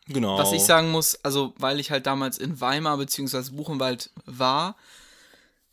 Genau. 0.08 0.38
Was 0.38 0.54
ich 0.54 0.64
sagen 0.64 0.90
muss, 0.90 1.20
also 1.24 1.54
weil 1.58 1.80
ich 1.80 1.92
halt 1.92 2.06
damals 2.06 2.38
in 2.38 2.60
Weimar 2.62 2.98
bzw. 2.98 3.52
Buchenwald 3.52 4.10
war, 4.26 4.76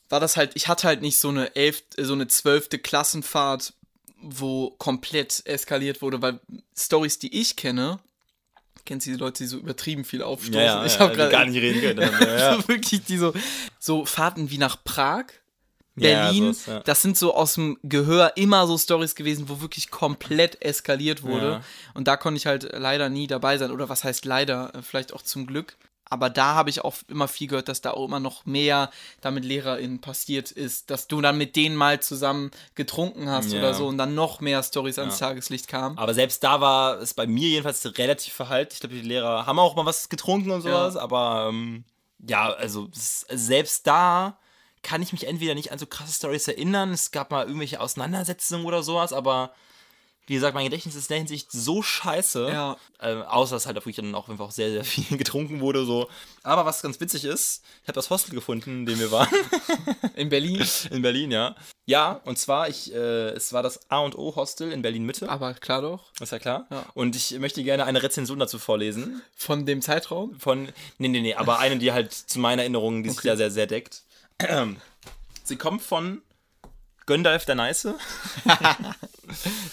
war 0.08 0.20
das 0.20 0.36
halt, 0.36 0.52
ich 0.54 0.68
hatte 0.68 0.86
halt 0.86 1.02
nicht 1.02 1.18
so 1.18 1.28
eine 1.28 1.54
elf, 1.56 1.82
so 1.96 2.12
eine 2.12 2.26
zwölfte 2.26 2.78
Klassenfahrt, 2.78 3.74
wo 4.20 4.70
komplett 4.70 5.42
eskaliert 5.46 6.02
wurde, 6.02 6.20
weil 6.20 6.40
Stories, 6.76 7.18
die 7.18 7.40
ich 7.40 7.56
kenne, 7.56 8.00
kennst 8.84 9.06
du 9.06 9.10
diese 9.10 9.20
Leute, 9.20 9.42
die 9.44 9.48
so 9.48 9.58
übertrieben 9.58 10.04
viel 10.04 10.22
aufstoßen? 10.22 10.54
ja, 10.54 10.80
ja, 10.80 10.84
ich 10.84 10.94
ja, 10.94 11.00
habe 11.00 11.10
die 11.12 11.16
gerade 11.16 11.30
gar 11.32 11.44
nicht 11.46 11.60
reden 11.60 11.80
können. 11.80 12.00
Ja, 12.20 12.36
ja. 12.36 12.54
so 12.60 12.68
wirklich 12.68 13.04
die 13.04 13.18
so, 13.18 13.32
so 13.78 14.04
Fahrten 14.04 14.50
wie 14.50 14.58
nach 14.58 14.82
Prag, 14.84 15.26
Ja, 15.96 16.24
Berlin, 16.24 16.52
sowas, 16.52 16.66
ja. 16.66 16.80
das 16.80 17.02
sind 17.02 17.16
so 17.16 17.34
aus 17.34 17.54
dem 17.54 17.78
Gehör 17.82 18.36
immer 18.36 18.66
so 18.66 18.76
Stories 18.78 19.14
gewesen, 19.14 19.48
wo 19.48 19.60
wirklich 19.60 19.90
komplett 19.90 20.60
eskaliert 20.62 21.22
wurde. 21.22 21.46
Ja. 21.46 21.60
Und 21.94 22.08
da 22.08 22.16
konnte 22.16 22.38
ich 22.38 22.46
halt 22.46 22.68
leider 22.72 23.08
nie 23.08 23.26
dabei 23.26 23.58
sein. 23.58 23.70
Oder 23.70 23.88
was 23.88 24.04
heißt 24.04 24.24
leider? 24.24 24.74
Äh, 24.74 24.82
Vielleicht 24.82 25.12
auch 25.12 25.22
zum 25.22 25.46
Glück. 25.46 25.76
Aber 26.08 26.28
da 26.30 26.54
habe 26.54 26.68
ich 26.70 26.84
auch 26.84 26.94
immer 27.08 27.28
viel 27.28 27.48
gehört, 27.48 27.68
dass 27.68 27.80
da 27.80 27.92
auch 27.92 28.04
immer 28.06 28.20
noch 28.20 28.44
mehr 28.46 28.90
da 29.22 29.30
mit 29.30 29.44
LehrerInnen 29.44 30.00
passiert 30.00 30.50
ist, 30.50 30.90
dass 30.90 31.08
du 31.08 31.20
dann 31.20 31.38
mit 31.38 31.56
denen 31.56 31.76
mal 31.76 32.00
zusammen 32.00 32.50
getrunken 32.74 33.28
hast 33.30 33.52
Ja. 33.52 33.58
oder 33.58 33.74
so 33.74 33.86
und 33.86 33.96
dann 33.98 34.14
noch 34.14 34.40
mehr 34.40 34.62
Stories 34.62 34.98
ans 34.98 35.18
Tageslicht 35.18 35.66
kamen. 35.66 35.96
Aber 35.96 36.12
selbst 36.14 36.44
da 36.44 36.60
war 36.60 36.98
es 37.00 37.14
bei 37.14 37.26
mir 37.26 37.48
jedenfalls 37.48 37.84
relativ 37.98 38.34
verhalten. 38.34 38.72
Ich 38.74 38.80
glaube, 38.80 38.94
die 38.94 39.00
Lehrer 39.00 39.46
haben 39.46 39.58
auch 39.58 39.74
mal 39.76 39.86
was 39.86 40.08
getrunken 40.08 40.50
und 40.50 40.60
sowas, 40.60 40.96
aber 40.96 41.46
ähm, 41.48 41.84
ja, 42.26 42.50
also 42.52 42.88
s- 42.94 43.26
selbst 43.30 43.86
da 43.86 44.36
kann 44.82 45.00
ich 45.00 45.12
mich 45.12 45.26
entweder 45.26 45.54
nicht 45.54 45.72
an 45.72 45.78
so 45.78 45.86
krasse 45.86 46.12
Stories 46.12 46.46
erinnern. 46.48 46.92
Es 46.92 47.10
gab 47.12 47.30
mal 47.30 47.46
irgendwelche 47.46 47.80
Auseinandersetzungen 47.80 48.66
oder 48.66 48.82
sowas, 48.82 49.14
aber 49.14 49.54
wie 50.26 50.34
gesagt, 50.34 50.54
mein 50.54 50.64
Gedächtnis 50.64 50.94
ist 50.94 51.04
in 51.04 51.14
der 51.14 51.18
Hinsicht 51.18 51.52
so 51.52 51.82
scheiße. 51.82 52.48
Ja. 52.50 52.76
Ähm, 53.00 53.22
außer 53.22 53.56
dass 53.56 53.66
halt 53.66 53.76
wirklich 53.76 53.96
dann 53.96 54.14
auch 54.14 54.28
einfach 54.28 54.50
sehr, 54.50 54.70
sehr 54.70 54.84
viel 54.84 55.16
getrunken 55.18 55.60
wurde. 55.60 55.84
So. 55.84 56.08
Aber 56.42 56.64
was 56.64 56.82
ganz 56.82 57.00
witzig 57.00 57.24
ist, 57.24 57.62
ich 57.82 57.88
habe 57.88 57.94
das 57.94 58.10
Hostel 58.10 58.34
gefunden, 58.34 58.70
in 58.80 58.86
dem 58.86 58.98
wir 58.98 59.10
waren. 59.10 59.28
In 60.16 60.28
Berlin. 60.28 60.64
in 60.90 61.02
Berlin, 61.02 61.30
ja. 61.30 61.56
Ja, 61.86 62.20
und 62.24 62.38
zwar, 62.38 62.68
ich, 62.68 62.94
äh, 62.94 63.30
es 63.30 63.52
war 63.52 63.62
das 63.62 63.90
A 63.90 63.98
und 63.98 64.16
O 64.16 64.34
Hostel 64.36 64.70
in 64.72 64.80
Berlin 64.80 65.04
Mitte. 65.04 65.28
Aber 65.28 65.52
klar 65.54 65.82
doch. 65.82 66.04
Ist 66.20 66.32
ja 66.32 66.38
klar. 66.38 66.66
Ja. 66.70 66.86
Und 66.94 67.16
ich 67.16 67.38
möchte 67.38 67.62
gerne 67.64 67.84
eine 67.84 68.02
Rezension 68.02 68.38
dazu 68.38 68.58
vorlesen. 68.58 69.20
Von 69.34 69.66
dem 69.66 69.82
Zeitraum. 69.82 70.38
Von. 70.38 70.68
Nee, 70.98 71.08
nee, 71.08 71.20
nee, 71.20 71.34
aber 71.34 71.58
eine, 71.58 71.76
die 71.78 71.92
halt 71.92 72.12
zu 72.12 72.38
meiner 72.38 72.62
Erinnerung, 72.62 73.02
die 73.02 73.10
sich 73.10 73.18
Okay. 73.18 73.28
ja 73.28 73.36
sehr, 73.36 73.50
sehr 73.50 73.66
deckt. 73.66 74.02
Sie 75.44 75.56
kommt 75.56 75.82
von 75.82 76.22
Gandalf 77.06 77.44
der 77.44 77.54
Nice. 77.54 77.88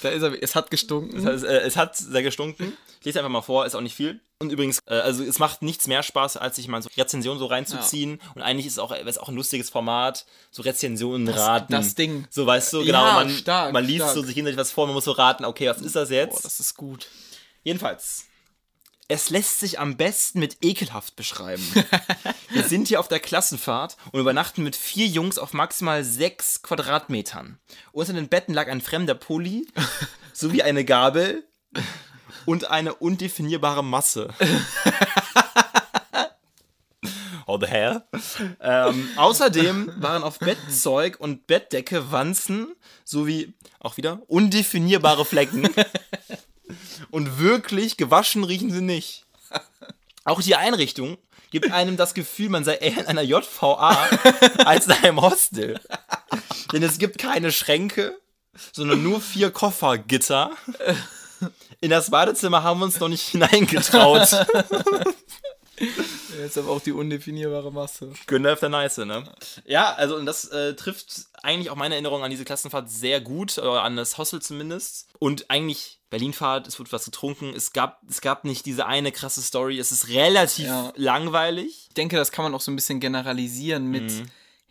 Da 0.01 0.09
ist 0.09 0.23
er. 0.23 0.41
Es 0.41 0.55
hat 0.55 0.71
gestunken. 0.71 1.15
Das 1.23 1.25
heißt, 1.25 1.43
äh, 1.43 1.59
es 1.61 1.75
hat 1.75 1.95
sehr 1.97 2.23
gestunken. 2.23 2.75
Ich 2.99 3.05
lese 3.05 3.19
einfach 3.19 3.29
mal 3.29 3.41
vor, 3.41 3.65
ist 3.65 3.75
auch 3.75 3.81
nicht 3.81 3.95
viel. 3.95 4.21
Und 4.39 4.49
übrigens, 4.51 4.79
äh, 4.85 4.95
also 4.95 5.23
es 5.23 5.39
macht 5.39 5.61
nichts 5.61 5.87
mehr 5.87 6.01
Spaß, 6.03 6.37
als 6.37 6.55
sich 6.55 6.67
mal 6.67 6.81
so 6.81 6.89
Rezensionen 6.97 7.37
so 7.37 7.45
reinzuziehen. 7.47 8.21
Und 8.33 8.41
eigentlich 8.41 8.65
ist 8.65 8.73
es 8.73 8.79
auch, 8.79 8.91
ist 8.91 9.19
auch 9.19 9.27
ein 9.29 9.35
lustiges 9.35 9.69
Format, 9.69 10.25
so 10.51 10.61
Rezensionen 10.63 11.27
raten. 11.27 11.71
das 11.73 11.95
Ding. 11.95 12.25
So 12.31 12.45
weißt 12.47 12.73
du, 12.73 12.79
Ja, 12.81 12.85
genau, 12.85 13.13
man, 13.13 13.29
stark, 13.29 13.73
man 13.73 13.85
liest 13.85 14.03
stark. 14.03 14.15
so 14.15 14.23
sich 14.23 14.33
gegenseitig 14.35 14.57
was 14.59 14.71
vor, 14.71 14.87
man 14.87 14.95
muss 14.95 15.03
so 15.05 15.11
raten, 15.11 15.45
okay, 15.45 15.67
was 15.69 15.81
ist 15.81 15.95
das 15.95 16.09
jetzt? 16.09 16.33
Boah, 16.35 16.41
das 16.43 16.59
ist 16.59 16.75
gut. 16.75 17.07
Jedenfalls. 17.63 18.25
Es 19.07 19.29
lässt 19.29 19.59
sich 19.59 19.77
am 19.79 19.97
besten 19.97 20.39
mit 20.39 20.57
ekelhaft 20.61 21.17
beschreiben. 21.17 21.61
Wir 22.61 22.69
sind 22.69 22.89
hier 22.89 22.99
auf 22.99 23.07
der 23.07 23.19
Klassenfahrt 23.19 23.97
und 24.11 24.19
übernachten 24.19 24.61
mit 24.61 24.75
vier 24.75 25.07
Jungs 25.07 25.39
auf 25.39 25.51
maximal 25.51 26.03
sechs 26.03 26.61
Quadratmetern. 26.61 27.57
Unter 27.91 28.13
den 28.13 28.27
Betten 28.27 28.53
lag 28.53 28.67
ein 28.67 28.81
fremder 28.81 29.15
Pulli 29.15 29.67
sowie 30.33 30.61
eine 30.61 30.85
Gabel 30.85 31.43
und 32.45 32.69
eine 32.69 32.93
undefinierbare 32.93 33.83
Masse. 33.83 34.29
Oh, 37.47 37.57
the 37.59 37.65
hair. 37.65 38.07
Ähm, 38.59 39.09
außerdem 39.15 39.93
waren 39.97 40.21
auf 40.21 40.37
Bettzeug 40.37 41.19
und 41.19 41.47
Bettdecke 41.47 42.11
Wanzen 42.11 42.75
sowie 43.03 43.55
auch 43.79 43.97
wieder 43.97 44.21
undefinierbare 44.27 45.25
Flecken. 45.25 45.67
Und 47.09 47.39
wirklich 47.39 47.97
gewaschen 47.97 48.45
riechen 48.45 48.71
sie 48.71 48.81
nicht. 48.81 49.25
Auch 50.23 50.41
die 50.41 50.55
Einrichtung 50.55 51.17
gibt 51.51 51.71
einem 51.71 51.97
das 51.97 52.13
Gefühl, 52.13 52.49
man 52.49 52.63
sei 52.63 52.75
eher 52.75 52.97
in 52.97 53.05
einer 53.05 53.21
JVA 53.21 54.09
als 54.65 54.87
in 54.87 54.93
einem 54.93 55.21
Hostel. 55.21 55.79
Denn 56.73 56.81
es 56.81 56.97
gibt 56.97 57.17
keine 57.17 57.51
Schränke, 57.51 58.17
sondern 58.71 59.03
nur 59.03 59.21
vier 59.21 59.51
Koffergitter. 59.51 60.51
In 61.79 61.89
das 61.89 62.09
Badezimmer 62.09 62.63
haben 62.63 62.79
wir 62.79 62.85
uns 62.85 62.99
noch 62.99 63.09
nicht 63.09 63.27
hineingetraut. 63.29 64.29
Jetzt 66.39 66.57
aber 66.57 66.69
auch 66.69 66.81
die 66.81 66.91
undefinierbare 66.91 67.71
Masse. 67.71 68.11
Günther 68.27 68.55
der 68.55 68.69
Nice, 68.69 68.97
ne? 68.97 69.23
Ja, 69.65 69.93
also 69.93 70.15
und 70.15 70.25
das 70.25 70.45
äh, 70.45 70.75
trifft 70.75 71.25
eigentlich 71.43 71.69
auch 71.69 71.75
meine 71.75 71.95
Erinnerung 71.95 72.23
an 72.23 72.31
diese 72.31 72.45
Klassenfahrt 72.45 72.89
sehr 72.89 73.19
gut, 73.21 73.57
oder 73.57 73.83
an 73.83 73.95
das 73.95 74.17
Hostel 74.17 74.41
zumindest. 74.41 75.07
Und 75.19 75.49
eigentlich 75.49 75.99
Berlinfahrt, 76.09 76.67
es 76.67 76.79
wurde 76.79 76.91
was 76.91 77.05
getrunken, 77.05 77.53
es 77.55 77.71
gab, 77.73 78.01
es 78.09 78.21
gab 78.21 78.43
nicht 78.45 78.65
diese 78.65 78.85
eine 78.85 79.11
krasse 79.11 79.41
Story, 79.41 79.79
es 79.79 79.91
ist 79.91 80.09
relativ 80.09 80.65
Ja. 80.67 80.91
langweilig. 80.95 81.85
Ich 81.89 81.93
denke, 81.93 82.15
das 82.17 82.31
kann 82.31 82.43
man 82.43 82.53
auch 82.53 82.61
so 82.61 82.71
ein 82.71 82.75
bisschen 82.75 82.99
generalisieren 82.99 83.87
mit 83.87 84.11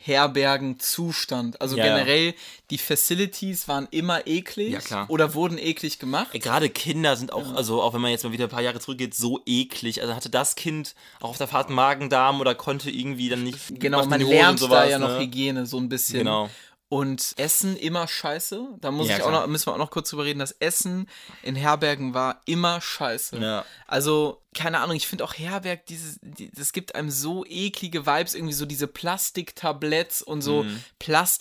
Herbergenzustand. 0.02 1.60
Also. 1.60 1.76
Ja, 1.76 1.86
ja. 1.86 1.96
generell, 1.96 2.34
die 2.70 2.78
Facilities 2.78 3.68
waren 3.68 3.86
immer 3.90 4.26
eklig 4.26 4.90
Ja, 4.90 5.04
oder 5.08 5.34
wurden 5.34 5.58
eklig 5.58 5.98
gemacht. 5.98 6.32
Gerade 6.32 6.70
Kinder 6.70 7.16
sind 7.16 7.32
auch, 7.32 7.54
also 7.54 7.82
auch 7.82 7.94
wenn 7.94 8.00
man 8.00 8.10
jetzt 8.10 8.24
mal 8.24 8.32
wieder 8.32 8.44
ein 8.44 8.50
paar 8.50 8.62
Jahre 8.62 8.80
zurückgeht, 8.80 9.14
so 9.14 9.40
eklig. 9.44 10.00
Also 10.00 10.14
hatte 10.14 10.30
das 10.30 10.54
Kind 10.54 10.94
auch 11.20 11.30
auf 11.30 11.38
der 11.38 11.48
Fahrt 11.48 11.70
Magen-Darm 11.70 12.40
oder 12.40 12.54
konnte 12.54 12.90
irgendwie 12.90 13.28
dann 13.28 13.42
nicht. 13.42 13.78
Genau, 13.78 14.04
man 14.06 14.20
lernt 14.20 14.60
da 14.60 14.66
sowas, 14.66 14.90
ja 14.90 14.98
noch 14.98 15.10
ne? 15.10 15.20
Hygiene 15.20 15.66
so 15.66 15.78
ein 15.78 15.88
bisschen. 15.88 16.20
Genau. 16.20 16.48
Und 16.92 17.34
Essen 17.36 17.76
immer 17.76 18.08
scheiße. 18.08 18.66
Da 18.80 18.90
muss 18.90 19.08
Ja, 19.08 19.16
ich 19.16 19.22
auch 19.22 19.28
klar. 19.28 19.42
noch, 19.42 19.46
müssen 19.46 19.66
wir 19.68 19.74
auch 19.74 19.78
noch 19.78 19.92
kurz 19.92 20.10
drüber 20.10 20.24
reden. 20.24 20.40
Das 20.40 20.50
Essen 20.50 21.08
in 21.44 21.54
Herbergen 21.54 22.14
war 22.14 22.40
immer 22.46 22.80
scheiße. 22.80 23.38
Ja. 23.38 23.64
Also, 23.86 24.42
keine 24.54 24.80
Ahnung, 24.80 24.96
ich 24.96 25.06
finde 25.06 25.22
auch 25.22 25.34
Herberg, 25.34 25.86
dieses, 25.86 26.18
die, 26.20 26.50
das 26.50 26.72
gibt 26.72 26.96
einem 26.96 27.08
so 27.10 27.44
eklige 27.46 28.06
Vibes, 28.06 28.34
irgendwie 28.34 28.54
so 28.54 28.66
diese 28.66 28.88
Plastiktabletts 28.88 30.20
und 30.20 30.42
so 30.42 30.64
Mhm. 30.64 30.82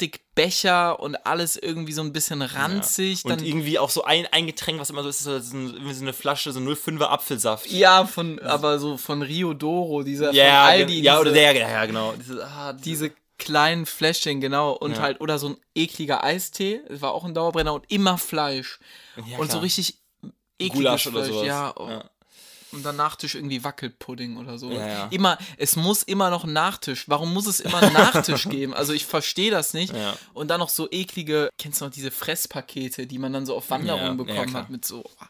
Plastikbecher 0.04 1.00
und 1.00 1.16
alles 1.26 1.56
irgendwie 1.56 1.94
so 1.94 2.02
ein 2.02 2.14
bisschen 2.14 2.42
ranzig. 2.42 3.26
Und 3.26 3.32
Dann, 3.32 3.44
irgendwie 3.44 3.80
auch 3.80 3.90
so 3.90 4.04
ein, 4.04 4.28
ein 4.32 4.46
Getränk, 4.48 4.80
was 4.80 4.90
immer 4.90 5.04
so 5.04 5.10
ist, 5.10 5.20
so, 5.24 5.32
ein- 5.32 5.74
irgendwie 5.74 5.94
so 5.94 6.04
eine 6.04 6.14
Flasche, 6.14 6.52
so 6.52 6.60
05er 6.60 7.10
Apfelsaft. 7.10 7.68
ja, 7.72 8.06
von, 8.06 8.40
aber 8.40 8.80
so 8.80 8.98
von 8.98 9.22
Rio 9.22 9.54
Doro, 9.54 10.04
dieser 10.04 10.32
Ja, 10.32 10.62
von 10.66 10.70
Aldi. 10.70 11.02
ja, 11.02 11.14
diese, 11.14 11.22
oder 11.22 11.32
der, 11.32 11.54
ja, 11.56 11.70
ja, 11.70 11.86
genau. 11.86 12.14
Diese, 12.20 12.46
ah, 12.46 12.74
diese, 12.74 12.84
diese 13.10 13.12
kleinen 13.40 13.86
Fläschchen, 13.88 14.40
genau. 14.42 14.74
Und 14.74 14.92
Ja. 14.98 15.02
halt, 15.02 15.22
oder 15.22 15.40
so 15.40 15.50
ein 15.50 15.58
ekliger 15.74 16.24
Eistee, 16.24 16.82
das 16.88 17.02
war 17.02 17.14
auch 17.14 17.24
ein 17.26 17.34
Dauerbrenner 17.34 17.74
und 17.74 17.86
immer 17.92 18.18
Fleisch. 18.20 18.80
Ja, 19.26 19.40
und 19.40 19.52
so 19.52 19.58
richtig 19.60 19.98
ekliges 20.60 20.76
Gulasch 20.78 21.08
oder 21.08 21.24
Fleisch. 21.24 21.34
sowas. 21.34 21.48
Ja, 21.48 21.74
oh. 21.76 21.90
Ja. 21.90 22.10
Und 22.72 22.84
dann 22.86 22.98
Nachtisch 22.98 23.34
irgendwie 23.34 23.64
Wackelpudding 23.64 24.38
oder 24.38 24.60
so. 24.60 24.70
Immer, 25.10 25.40
es 25.58 25.76
muss 25.76 26.04
immer 26.04 26.30
noch 26.30 26.46
Nachtisch. 26.46 27.06
Warum 27.10 27.34
muss 27.34 27.48
es 27.48 27.60
immer 27.62 27.80
einen 27.82 27.94
Nachtisch 27.94 28.44
geben? 28.50 28.76
Also 28.76 28.94
ich 28.94 29.08
verstehe 29.08 29.50
das 29.50 29.74
nicht. 29.74 29.92
Und 30.34 30.50
dann 30.50 30.60
noch 30.60 30.70
so 30.70 30.88
eklige, 30.92 31.50
kennst 31.58 31.82
du 31.82 31.86
noch 31.86 31.92
diese 31.92 32.12
Fresspakete, 32.12 33.08
die 33.08 33.18
man 33.18 33.34
dann 33.34 33.48
so 33.48 33.56
auf 33.56 33.72
Wanderungen 33.72 34.18
bekommen 34.18 34.54
hat 34.54 34.70
mit 34.70 34.86
so. 34.86 35.04
oh, 35.04 35.26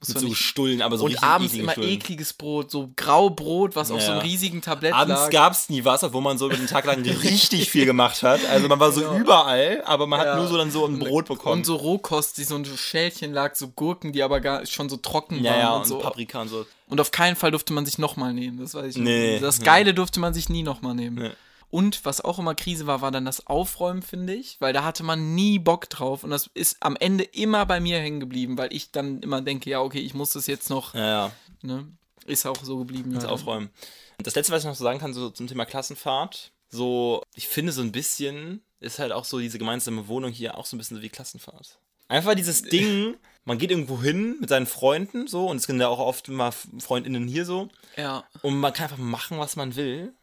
so 0.00 0.32
Stullen, 0.32 0.80
aber 0.80 0.96
so 0.96 1.06
und 1.06 1.22
abends 1.22 1.54
immer 1.54 1.72
Stullen. 1.72 1.88
ekliges 1.90 2.32
Brot, 2.32 2.70
so 2.70 2.90
Graubrot, 2.94 3.74
was 3.74 3.90
auf 3.90 3.98
Ja, 4.00 4.06
so 4.06 4.12
einem 4.12 4.20
ja. 4.20 4.26
riesigen 4.26 4.62
Tablett 4.62 4.94
Abends 4.94 5.22
lag. 5.22 5.30
gab 5.30 5.52
es 5.52 5.68
nie 5.68 5.84
was, 5.84 6.04
obwohl 6.04 6.22
man 6.22 6.38
so 6.38 6.46
über 6.46 6.56
den 6.56 6.68
Tag 6.68 6.84
lang 6.84 7.02
richtig 7.22 7.68
viel 7.70 7.84
gemacht 7.84 8.22
hat. 8.22 8.40
Also 8.48 8.68
man 8.68 8.78
war 8.78 8.92
so 8.92 9.00
überall, 9.16 9.82
aber 9.84 10.06
man 10.06 10.20
Ja. 10.20 10.26
hat 10.32 10.36
nur 10.38 10.46
so 10.46 10.56
dann 10.56 10.70
so 10.70 10.86
ein 10.86 10.98
Brot 11.00 11.26
bekommen. 11.26 11.58
Und 11.58 11.66
so 11.66 11.74
Rohkost, 11.76 12.38
die 12.38 12.44
so 12.44 12.54
ein 12.54 12.64
Schälchen 12.64 13.32
lag, 13.32 13.54
so 13.56 13.68
Gurken, 13.68 14.12
die 14.12 14.22
aber 14.22 14.40
gar 14.40 14.64
schon 14.66 14.88
so 14.88 14.96
trocken 14.98 15.42
ja, 15.42 15.50
waren 15.52 15.60
ja, 15.60 15.70
und, 15.74 15.80
und 15.82 15.86
so. 15.88 15.98
Paprika 15.98 16.42
und 16.42 16.48
so. 16.48 16.64
Und 16.88 17.00
auf 17.00 17.10
keinen 17.10 17.34
Fall 17.36 17.50
durfte 17.50 17.72
man 17.72 17.84
sich 17.84 17.98
nochmal 17.98 18.32
nehmen, 18.32 18.58
das 18.60 18.74
weiß 18.74 18.96
ich 18.96 19.02
Nee. 19.02 19.32
nicht. 19.32 19.42
Das 19.42 19.60
Geile 19.60 19.94
durfte 19.94 20.20
man 20.20 20.32
sich 20.32 20.48
nie 20.48 20.62
nochmal 20.62 20.94
nehmen. 20.94 21.16
Nee. 21.16 21.30
Und 21.70 22.04
was 22.04 22.22
auch 22.22 22.38
immer 22.38 22.54
Krise 22.54 22.86
war, 22.86 23.02
war 23.02 23.10
dann 23.10 23.26
das 23.26 23.46
Aufräumen, 23.46 24.02
finde 24.02 24.34
ich, 24.34 24.56
weil 24.60 24.72
da 24.72 24.84
hatte 24.84 25.02
man 25.02 25.34
nie 25.34 25.58
Bock 25.58 25.90
drauf 25.90 26.24
und 26.24 26.30
das 26.30 26.48
ist 26.54 26.78
am 26.80 26.96
Ende 26.96 27.24
immer 27.24 27.66
bei 27.66 27.78
mir 27.78 27.98
hängen 27.98 28.20
geblieben, 28.20 28.56
weil 28.56 28.72
ich 28.72 28.90
dann 28.90 29.20
immer 29.20 29.42
denke, 29.42 29.68
ja, 29.68 29.80
okay, 29.82 30.00
ich 30.00 30.14
muss 30.14 30.32
das 30.32 30.46
jetzt 30.46 30.70
noch, 30.70 30.94
Ja, 30.94 31.06
ja, 31.06 31.32
ne? 31.62 31.86
Ist 32.26 32.46
auch 32.46 32.62
so 32.62 32.78
geblieben. 32.78 33.12
das 33.14 33.24
ja. 33.24 33.30
aufräumen. 33.30 33.70
Und 34.18 34.26
das 34.26 34.34
letzte, 34.34 34.52
was 34.52 34.62
ich 34.62 34.68
noch 34.68 34.74
so 34.74 34.84
sagen 34.84 34.98
kann, 34.98 35.14
so 35.14 35.30
zum 35.30 35.46
Thema 35.46 35.64
Klassenfahrt, 35.64 36.52
so, 36.68 37.22
ich 37.34 37.48
finde 37.48 37.72
so 37.72 37.80
ein 37.80 37.92
bisschen, 37.92 38.62
ist 38.80 38.98
halt 38.98 39.12
auch 39.12 39.24
so 39.24 39.38
diese 39.38 39.58
gemeinsame 39.58 40.08
Wohnung 40.08 40.32
hier 40.32 40.58
auch 40.58 40.66
so 40.66 40.76
ein 40.76 40.78
bisschen 40.78 40.98
so 40.98 41.02
wie 41.02 41.08
Klassenfahrt. 41.08 41.78
Einfach 42.08 42.34
dieses 42.34 42.62
Ding, 42.70 43.16
man 43.44 43.58
geht 43.58 43.70
irgendwo 43.70 44.02
hin 44.02 44.36
mit 44.40 44.48
seinen 44.48 44.66
Freunden 44.66 45.26
so, 45.26 45.46
und 45.46 45.56
es 45.56 45.64
sind 45.64 45.80
ja 45.80 45.88
auch 45.88 45.98
oft 45.98 46.28
immer 46.28 46.52
FreundInnen 46.52 47.28
hier 47.28 47.44
so, 47.44 47.68
Ja, 47.96 48.24
und 48.42 48.58
man 48.58 48.72
kann 48.72 48.84
einfach 48.84 48.98
machen, 48.98 49.38
was 49.38 49.56
man 49.56 49.76
will. 49.76 50.14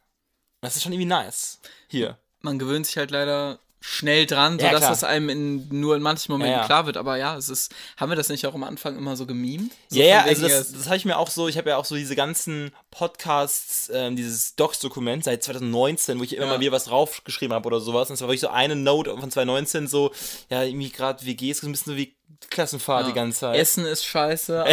Das 0.62 0.76
ist 0.76 0.84
schon 0.84 0.92
irgendwie 0.94 1.06
nice. 1.08 1.60
Hier. 1.88 2.18
man 2.42 2.60
gewöhnt 2.60 2.86
sich 2.86 2.98
halt 2.98 3.12
leider 3.12 3.60
schnell 3.88 4.26
dran, 4.26 4.58
Ja, 4.58 4.66
sodass 4.68 4.80
klar. 4.80 4.90
das 4.92 5.04
einem 5.04 5.30
in, 5.30 5.68
nur 5.70 5.96
in 5.96 6.02
manchen 6.02 6.32
Momenten 6.32 6.54
Ja, 6.54 6.62
ja. 6.62 6.66
klar 6.66 6.88
wird. 6.88 6.98
Aber 6.98 7.18
ja, 7.18 7.38
es 7.38 7.50
ist, 7.50 7.72
haben 7.98 8.10
wir 8.12 8.16
das 8.16 8.30
nicht 8.30 8.48
auch 8.48 8.56
am 8.56 8.64
Anfang 8.64 8.98
immer 8.98 9.16
so 9.16 9.28
gemimt? 9.28 9.72
So 9.90 10.00
Ja, 10.00 10.06
ja, 10.06 10.22
also 10.24 10.48
das, 10.48 10.72
das 10.72 10.86
habe 10.88 10.96
ich 10.98 11.06
mir 11.06 11.18
auch 11.20 11.30
so, 11.30 11.48
ich 11.48 11.56
habe 11.60 11.70
ja 11.70 11.78
auch 11.78 11.86
so 11.86 11.94
diese 11.96 12.16
ganzen 12.16 12.72
Podcasts, 12.90 13.92
ähm, 13.94 14.16
dieses 14.16 14.56
Docs-Dokument 14.56 15.24
seit 15.24 15.44
2019, 15.44 16.18
wo 16.20 16.24
ich 16.24 16.36
immer 16.36 16.46
Ja. 16.48 16.52
mal 16.54 16.60
wieder 16.60 16.72
was 16.72 16.86
draufgeschrieben 16.86 17.54
habe 17.54 17.68
oder 17.68 17.80
sowas. 17.80 18.10
Und 18.10 18.16
es 18.16 18.22
war 18.22 18.28
wirklich 18.28 18.42
so 18.42 18.48
eine 18.50 18.76
Note 18.76 19.12
von 19.12 19.30
2019, 19.30 19.88
so, 19.88 20.12
ja, 20.50 20.64
irgendwie 20.64 20.90
gerade 20.90 21.24
WGs, 21.24 21.60
so 21.62 21.68
ein 21.68 21.72
bisschen 21.72 21.94
so 21.94 21.98
wie 21.98 22.16
Klassenfahrt 22.50 23.04
ja. 23.04 23.08
die 23.10 23.14
ganze 23.16 23.40
Zeit. 23.42 23.56
Essen 23.60 23.86
ist 23.86 24.04
scheiße, 24.06 24.62
aber 24.66 24.72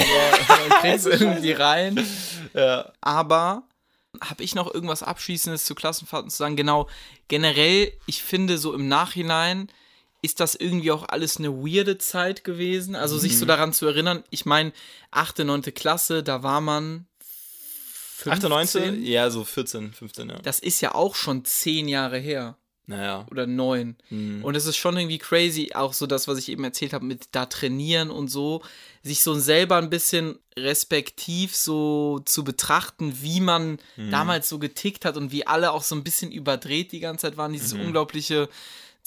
man 0.69 0.81
kriegt 0.81 1.05
irgendwie 1.05 1.53
rein. 1.53 2.07
ja. 2.55 2.91
Aber 3.03 3.63
habe 4.21 4.43
ich 4.45 4.55
noch 4.55 4.73
irgendwas 4.73 5.03
Abschließendes 5.03 5.65
zu 5.65 5.75
Klassenfahrten 5.75 6.31
zu 6.31 6.37
sagen? 6.37 6.57
Genau, 6.57 6.89
generell, 7.29 7.93
ich 8.07 8.23
finde 8.23 8.59
so 8.59 8.75
im 8.75 8.89
Nachhinein 8.89 9.69
ist 10.21 10.39
das 10.39 10.55
irgendwie 10.55 10.93
auch 10.93 11.09
alles 11.09 11.39
eine 11.39 11.51
weirde 11.53 11.99
Zeit 11.99 12.45
gewesen. 12.45 12.95
Also 12.95 13.19
sich 13.19 13.33
Mhm. 13.33 13.37
so 13.39 13.47
daran 13.47 13.73
zu 13.73 13.87
erinnern, 13.87 14.23
ich 14.31 14.45
meine, 14.47 14.73
8., 15.11 15.41
9. 15.41 15.63
Klasse, 15.75 16.23
da 16.23 16.43
war 16.43 16.61
man 16.61 17.07
8. 18.25 18.43
9. 18.45 18.69
15. 18.69 19.03
Ja, 19.05 19.31
so 19.31 19.45
14, 19.45 19.93
15, 19.93 20.29
ja. 20.31 20.39
Das 20.39 20.61
ist 20.61 20.81
ja 20.81 20.95
auch 20.95 21.17
schon 21.17 21.45
zehn 21.45 21.89
Jahre 21.89 22.19
her. 22.19 22.57
Naja. 22.93 23.27
oder 23.31 23.47
neun. 23.47 23.97
Mhm. 24.11 24.45
Und 24.45 24.55
es 24.55 24.67
ist 24.67 24.77
schon 24.77 24.97
irgendwie 24.97 25.19
crazy, 25.19 25.73
auch 25.75 25.93
so 25.93 26.07
das, 26.07 26.29
was 26.29 26.39
ich 26.39 26.49
eben 26.49 26.65
erzählt 26.65 26.93
habe, 26.93 27.05
mit 27.05 27.27
da 27.33 27.47
trainieren 27.47 28.11
und 28.11 28.29
so, 28.29 28.63
sich 29.03 29.23
so 29.23 29.35
selber 29.35 29.77
ein 29.77 29.91
bisschen 29.91 30.39
respektiv 30.59 31.55
so 31.57 32.21
zu 32.25 32.45
betrachten, 32.45 33.19
wie 33.23 33.41
man 33.41 33.79
Mhm. 33.97 34.11
damals 34.11 34.49
so 34.49 34.59
getickt 34.59 35.05
hat 35.05 35.17
und 35.17 35.33
wie 35.33 35.47
alle 35.47 35.73
auch 35.73 35.83
so 35.83 35.95
ein 35.95 36.05
bisschen 36.05 36.33
überdreht 36.33 36.93
die 36.93 37.01
ganze 37.01 37.23
Zeit 37.29 37.37
waren, 37.37 37.51
Mhm. 37.51 37.55
dieses 37.57 37.73
unglaubliche, 37.73 38.49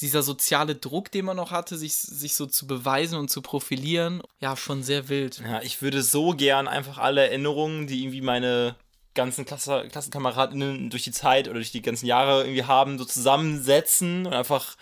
dieser 0.01 0.23
soziale 0.23 0.75
Druck, 0.75 1.09
den 1.11 1.23
man 1.25 1.37
noch 1.37 1.51
hatte, 1.51 1.77
sich, 1.77 1.95
sich 1.95 2.35
so 2.35 2.45
zu 2.47 2.67
beweisen 2.67 3.17
und 3.17 3.29
zu 3.29 3.41
profilieren, 3.41 4.21
ja, 4.41 4.57
schon 4.57 4.83
sehr 4.83 5.07
wild. 5.07 5.39
Ja, 5.45 5.61
ich 5.61 5.81
würde 5.81 6.01
so 6.03 6.31
gern 6.31 6.67
einfach 6.67 6.97
alle 6.97 7.21
Erinnerungen, 7.27 7.87
die 7.87 8.01
irgendwie 8.03 8.19
meine 8.21 8.75
ganzen 9.15 9.45
Klasse, 9.45 9.85
KlassenkameradInnen 9.91 10.89
durch 10.89 11.03
die 11.03 11.11
Zeit 11.11 11.47
oder 11.47 11.55
durch 11.55 11.71
die 11.71 11.81
ganzen 11.81 12.05
Jahre 12.05 12.43
irgendwie 12.43 12.63
haben, 12.65 12.97
so 12.99 13.05
zusammensetzen 13.05 14.25
und 14.27 14.33
einfach, 14.33 14.75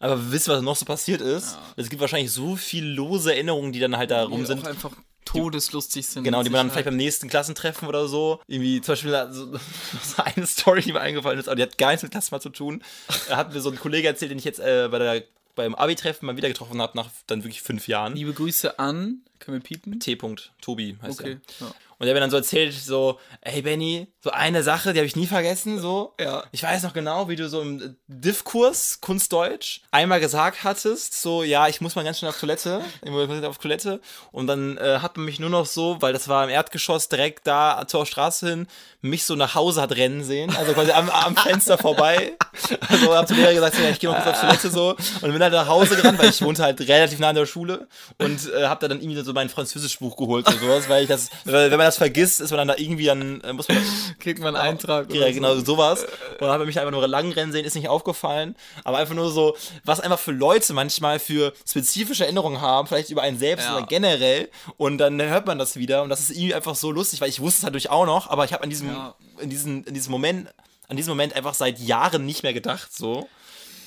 einfach 0.00 0.18
wissen, 0.30 0.50
was 0.52 0.62
noch 0.62 0.76
so 0.76 0.84
passiert 0.84 1.20
ist. 1.20 1.56
Es 1.76 1.88
gibt 1.90 2.00
wahrscheinlich 2.00 2.32
so 2.32 2.56
viele 2.56 2.88
lose 2.88 3.32
Erinnerungen, 3.32 3.72
die 3.72 3.80
dann 3.80 3.96
halt 3.96 4.10
da 4.10 4.24
rum 4.24 4.44
sind. 4.46 4.66
einfach 4.66 4.92
todeslustig 5.24 6.06
sind. 6.06 6.24
Genau, 6.24 6.42
die 6.42 6.50
man 6.50 6.58
dann 6.60 6.70
vielleicht 6.70 6.84
beim 6.86 6.96
nächsten 6.96 7.28
Klassentreffen 7.28 7.88
oder 7.88 8.08
so, 8.08 8.40
irgendwie 8.46 8.80
zum 8.80 8.92
Beispiel 8.92 9.28
so, 9.30 9.52
so 10.02 10.22
eine 10.22 10.46
Story, 10.46 10.82
die 10.82 10.92
mir 10.92 11.00
eingefallen 11.00 11.38
ist, 11.38 11.48
aber 11.48 11.56
die 11.56 11.62
hat 11.62 11.78
gar 11.78 11.88
nichts 11.90 12.02
mit 12.02 12.12
Klassenfahrt 12.12 12.42
zu 12.42 12.50
tun. 12.50 12.82
Da 13.28 13.36
hat 13.36 13.52
mir 13.52 13.60
so 13.60 13.70
ein 13.70 13.78
Kollege 13.78 14.06
erzählt, 14.08 14.30
den 14.30 14.38
ich 14.38 14.44
jetzt 14.44 14.60
äh, 14.60 14.88
bei 14.90 14.98
der, 14.98 15.22
beim 15.54 15.74
Abi-Treffen 15.74 16.26
mal 16.26 16.36
wieder 16.36 16.48
getroffen 16.48 16.80
habe, 16.80 16.96
nach 16.96 17.08
dann 17.26 17.42
wirklich 17.42 17.62
fünf 17.62 17.88
Jahren. 17.88 18.14
Liebe 18.14 18.32
Grüße 18.32 18.78
an, 18.78 19.22
können 19.38 19.56
wir 19.58 19.62
piepen? 19.62 19.98
T. 20.00 20.16
Tobi 20.60 20.96
heißt 21.02 21.20
Okay. 21.20 21.38
er. 21.60 21.66
Ja. 21.66 21.74
Und 22.04 22.08
der 22.08 22.14
hat 22.14 22.16
mir 22.16 22.20
dann 22.20 22.30
so 22.30 22.36
erzählt, 22.36 22.74
so, 22.74 23.18
ey 23.40 23.62
Benny, 23.62 24.08
so 24.20 24.30
eine 24.30 24.62
Sache, 24.62 24.92
die 24.92 24.98
habe 24.98 25.06
ich 25.06 25.16
nie 25.16 25.26
vergessen, 25.26 25.80
so. 25.80 26.12
Ja. 26.20 26.44
Ich 26.52 26.62
weiß 26.62 26.82
noch 26.82 26.92
genau, 26.92 27.30
wie 27.30 27.36
du 27.36 27.48
so 27.48 27.62
im 27.62 27.96
Div-Kurs 28.08 29.00
Kunstdeutsch 29.00 29.80
einmal 29.90 30.20
gesagt 30.20 30.64
hattest, 30.64 31.18
so, 31.18 31.42
ja, 31.42 31.66
ich 31.66 31.80
muss 31.80 31.94
mal 31.94 32.04
ganz 32.04 32.18
schnell 32.18 32.28
auf 32.28 32.38
Toilette, 32.38 32.82
ich 33.02 33.10
muss 33.10 33.42
auf 33.44 33.56
Toilette. 33.56 34.02
Und 34.32 34.48
dann 34.48 34.76
äh, 34.76 34.98
hat 35.00 35.16
man 35.16 35.24
mich 35.24 35.40
nur 35.40 35.48
noch 35.48 35.64
so, 35.64 35.96
weil 36.00 36.12
das 36.12 36.28
war 36.28 36.44
im 36.44 36.50
Erdgeschoss 36.50 37.08
direkt 37.08 37.46
da 37.46 37.84
zur 37.86 38.04
Straße 38.04 38.50
hin, 38.50 38.66
mich 39.00 39.24
so 39.24 39.34
nach 39.34 39.54
Hause 39.54 39.80
hat 39.80 39.96
rennen 39.96 40.22
sehen, 40.24 40.54
also 40.54 40.74
quasi 40.74 40.92
am, 40.92 41.08
am 41.08 41.36
Fenster 41.36 41.78
vorbei. 41.78 42.36
Also 42.88 43.14
hab 43.14 43.26
zu 43.26 43.34
Lehrer 43.34 43.52
gesagt, 43.52 43.78
ja, 43.78 43.90
ich 43.90 43.98
gehe 43.98 44.08
mal 44.08 44.22
kurz 44.22 44.36
auf 44.36 44.40
Toilette 44.40 44.70
so 44.70 44.96
und 45.22 45.32
bin 45.32 45.42
halt 45.42 45.52
nach 45.52 45.66
Hause 45.66 45.96
gerannt, 45.96 46.18
weil 46.18 46.30
ich 46.30 46.40
wohnte 46.40 46.62
halt 46.62 46.80
relativ 46.80 47.18
nah 47.18 47.30
an 47.30 47.34
der 47.34 47.46
Schule 47.46 47.88
und 48.18 48.48
äh, 48.52 48.66
hab 48.66 48.80
da 48.80 48.88
dann 48.88 49.00
irgendwie 49.00 49.20
so 49.22 49.32
mein 49.32 49.48
Französischbuch 49.48 50.16
geholt 50.16 50.46
und 50.46 50.60
sowas, 50.60 50.88
weil 50.88 51.02
ich 51.02 51.08
das, 51.08 51.30
wenn 51.44 51.70
man 51.70 51.80
das 51.80 51.93
vergisst, 51.96 52.40
ist 52.40 52.50
man 52.50 52.58
dann 52.58 52.68
da 52.68 52.74
irgendwie 52.76 53.06
dann, 53.06 53.40
äh, 53.42 53.52
muss 53.52 53.68
man 53.68 53.78
Kriegt 54.20 54.40
man 54.40 54.54
einen 54.56 54.66
Eintrag. 54.68 55.10
ja, 55.12 55.18
oder 55.22 55.28
so. 55.28 55.34
genau, 55.34 55.54
sowas. 55.60 56.02
Und 56.04 56.40
dann 56.40 56.50
habe 56.50 56.64
ich 56.64 56.68
mich 56.68 56.78
einfach 56.78 56.90
nur 56.92 57.06
lang 57.08 57.30
rennen 57.32 57.52
sehen, 57.52 57.64
ist 57.64 57.74
nicht 57.74 57.88
aufgefallen. 57.88 58.56
Aber 58.84 58.98
einfach 58.98 59.14
nur 59.14 59.30
so, 59.30 59.56
was 59.84 60.00
einfach 60.00 60.18
für 60.18 60.32
Leute 60.32 60.72
manchmal 60.72 61.18
für 61.18 61.52
spezifische 61.68 62.24
Erinnerungen 62.24 62.60
haben, 62.60 62.86
vielleicht 62.88 63.10
über 63.10 63.22
einen 63.22 63.38
selbst 63.38 63.64
Ja. 63.66 63.76
oder 63.76 63.86
generell. 63.86 64.50
Und 64.76 64.98
dann 64.98 65.20
hört 65.20 65.46
man 65.46 65.58
das 65.58 65.76
wieder. 65.76 66.02
Und 66.02 66.08
das 66.10 66.20
ist 66.20 66.30
irgendwie 66.30 66.54
einfach 66.54 66.74
so 66.74 66.90
lustig, 66.90 67.20
weil 67.20 67.28
ich 67.28 67.40
wusste 67.40 67.58
es 67.58 67.62
natürlich 67.64 67.90
auch 67.90 68.06
noch, 68.06 68.28
aber 68.30 68.44
ich 68.44 68.52
habe 68.52 68.62
an 68.64 68.70
diesem, 68.70 68.88
Ja. 68.88 69.14
in 69.40 69.50
diesem, 69.50 69.84
in 69.84 69.94
diesem 69.94 70.10
Moment, 70.12 70.48
an 70.88 70.96
diesem 70.96 71.10
Moment 71.10 71.34
einfach 71.34 71.54
seit 71.54 71.78
Jahren 71.78 72.26
nicht 72.26 72.42
mehr 72.42 72.52
gedacht. 72.52 72.94
So. 72.94 73.28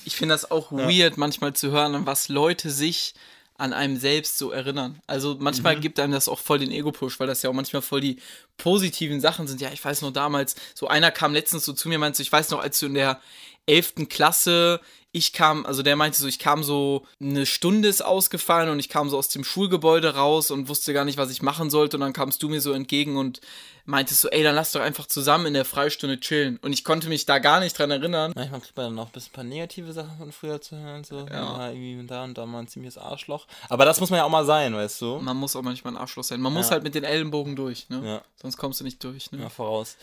Ich 0.04 0.16
finde 0.16 0.34
das 0.34 0.50
auch 0.50 0.72
weird, 0.72 1.16
manchmal 1.18 1.52
zu 1.52 1.70
hören, 1.70 2.06
was 2.06 2.28
Leute 2.28 2.70
sich 2.70 3.14
an 3.58 3.72
einem 3.72 3.96
selbst 3.96 4.38
so 4.38 4.50
erinnern. 4.50 5.00
Also 5.06 5.36
manchmal 5.38 5.76
Mhm. 5.76 5.80
gibt 5.80 6.00
einem 6.00 6.12
das 6.12 6.28
auch 6.28 6.38
voll 6.38 6.60
den 6.60 6.70
Ego-Push, 6.70 7.20
weil 7.20 7.26
das 7.26 7.42
ja 7.42 7.50
auch 7.50 7.54
manchmal 7.54 7.82
voll 7.82 8.00
die 8.00 8.18
positiven 8.56 9.20
Sachen 9.20 9.46
sind. 9.46 9.60
Ja, 9.60 9.70
ich 9.72 9.84
weiß 9.84 10.02
noch 10.02 10.12
damals, 10.12 10.56
so 10.74 10.88
einer 10.88 11.10
kam 11.10 11.34
letztens 11.34 11.64
so 11.64 11.72
zu 11.72 11.88
mir, 11.88 11.98
meinte, 11.98 12.22
ich 12.22 12.32
weiß 12.32 12.50
noch, 12.50 12.60
als 12.60 12.78
du 12.78 12.86
in 12.86 12.94
der 12.94 13.20
11. 13.68 14.08
Klasse, 14.08 14.80
ich 15.10 15.32
kam, 15.32 15.64
also 15.66 15.82
der 15.82 15.96
meinte 15.96 16.18
so, 16.18 16.26
ich 16.26 16.38
kam 16.38 16.62
so, 16.62 17.06
eine 17.20 17.46
Stunde 17.46 17.88
ist 17.88 18.04
ausgefallen 18.04 18.68
und 18.70 18.78
ich 18.78 18.88
kam 18.88 19.08
so 19.08 19.16
aus 19.18 19.28
dem 19.28 19.42
Schulgebäude 19.44 20.14
raus 20.14 20.50
und 20.50 20.68
wusste 20.68 20.92
gar 20.92 21.04
nicht, 21.04 21.16
was 21.18 21.30
ich 21.30 21.40
machen 21.42 21.70
sollte 21.70 21.96
und 21.96 22.02
dann 22.02 22.12
kamst 22.12 22.42
du 22.42 22.48
mir 22.48 22.60
so 22.60 22.72
entgegen 22.72 23.16
und 23.16 23.40
meintest 23.86 24.20
so, 24.20 24.28
ey, 24.28 24.42
dann 24.42 24.54
lass 24.54 24.72
doch 24.72 24.82
einfach 24.82 25.06
zusammen 25.06 25.46
in 25.46 25.54
der 25.54 25.64
Freistunde 25.64 26.20
chillen. 26.20 26.58
Und 26.60 26.74
ich 26.74 26.84
konnte 26.84 27.08
mich 27.08 27.24
da 27.24 27.38
gar 27.38 27.58
nicht 27.58 27.78
dran 27.78 27.90
erinnern. 27.90 28.32
Manchmal 28.36 28.60
kriegt 28.60 28.76
man 28.76 28.86
dann 28.86 28.94
noch 28.96 29.06
ein 29.06 29.12
bisschen 29.12 29.30
ein 29.30 29.34
paar 29.36 29.44
negative 29.44 29.92
Sachen 29.94 30.18
von 30.18 30.30
früher 30.30 30.60
zu 30.60 30.76
hören. 30.76 31.04
So, 31.04 31.26
ja. 31.26 31.70
irgendwie 31.70 32.06
da 32.06 32.22
und 32.24 32.36
da 32.36 32.44
mal 32.44 32.58
ein 32.60 32.68
ziemliches 32.68 32.98
Arschloch. 32.98 33.46
Aber 33.70 33.86
das 33.86 33.98
muss 34.00 34.10
man 34.10 34.18
ja 34.18 34.24
auch 34.24 34.30
mal 34.30 34.44
sein, 34.44 34.74
weißt 34.74 35.00
du? 35.00 35.20
Man 35.20 35.38
muss 35.38 35.56
auch 35.56 35.62
manchmal 35.62 35.94
ein 35.94 35.96
Arschloch 35.96 36.22
sein. 36.24 36.38
Man 36.42 36.52
muss 36.52 36.66
Ja. 36.66 36.72
halt 36.72 36.82
mit 36.82 36.94
den 36.94 37.04
Ellenbogen 37.04 37.56
durch, 37.56 37.88
ne? 37.88 38.02
Ja. 38.04 38.22
Sonst 38.36 38.58
kommst 38.58 38.78
du 38.80 38.84
nicht 38.84 39.02
durch, 39.02 39.32
ne? 39.32 39.40
Ja, 39.40 39.48
voraus. 39.48 39.96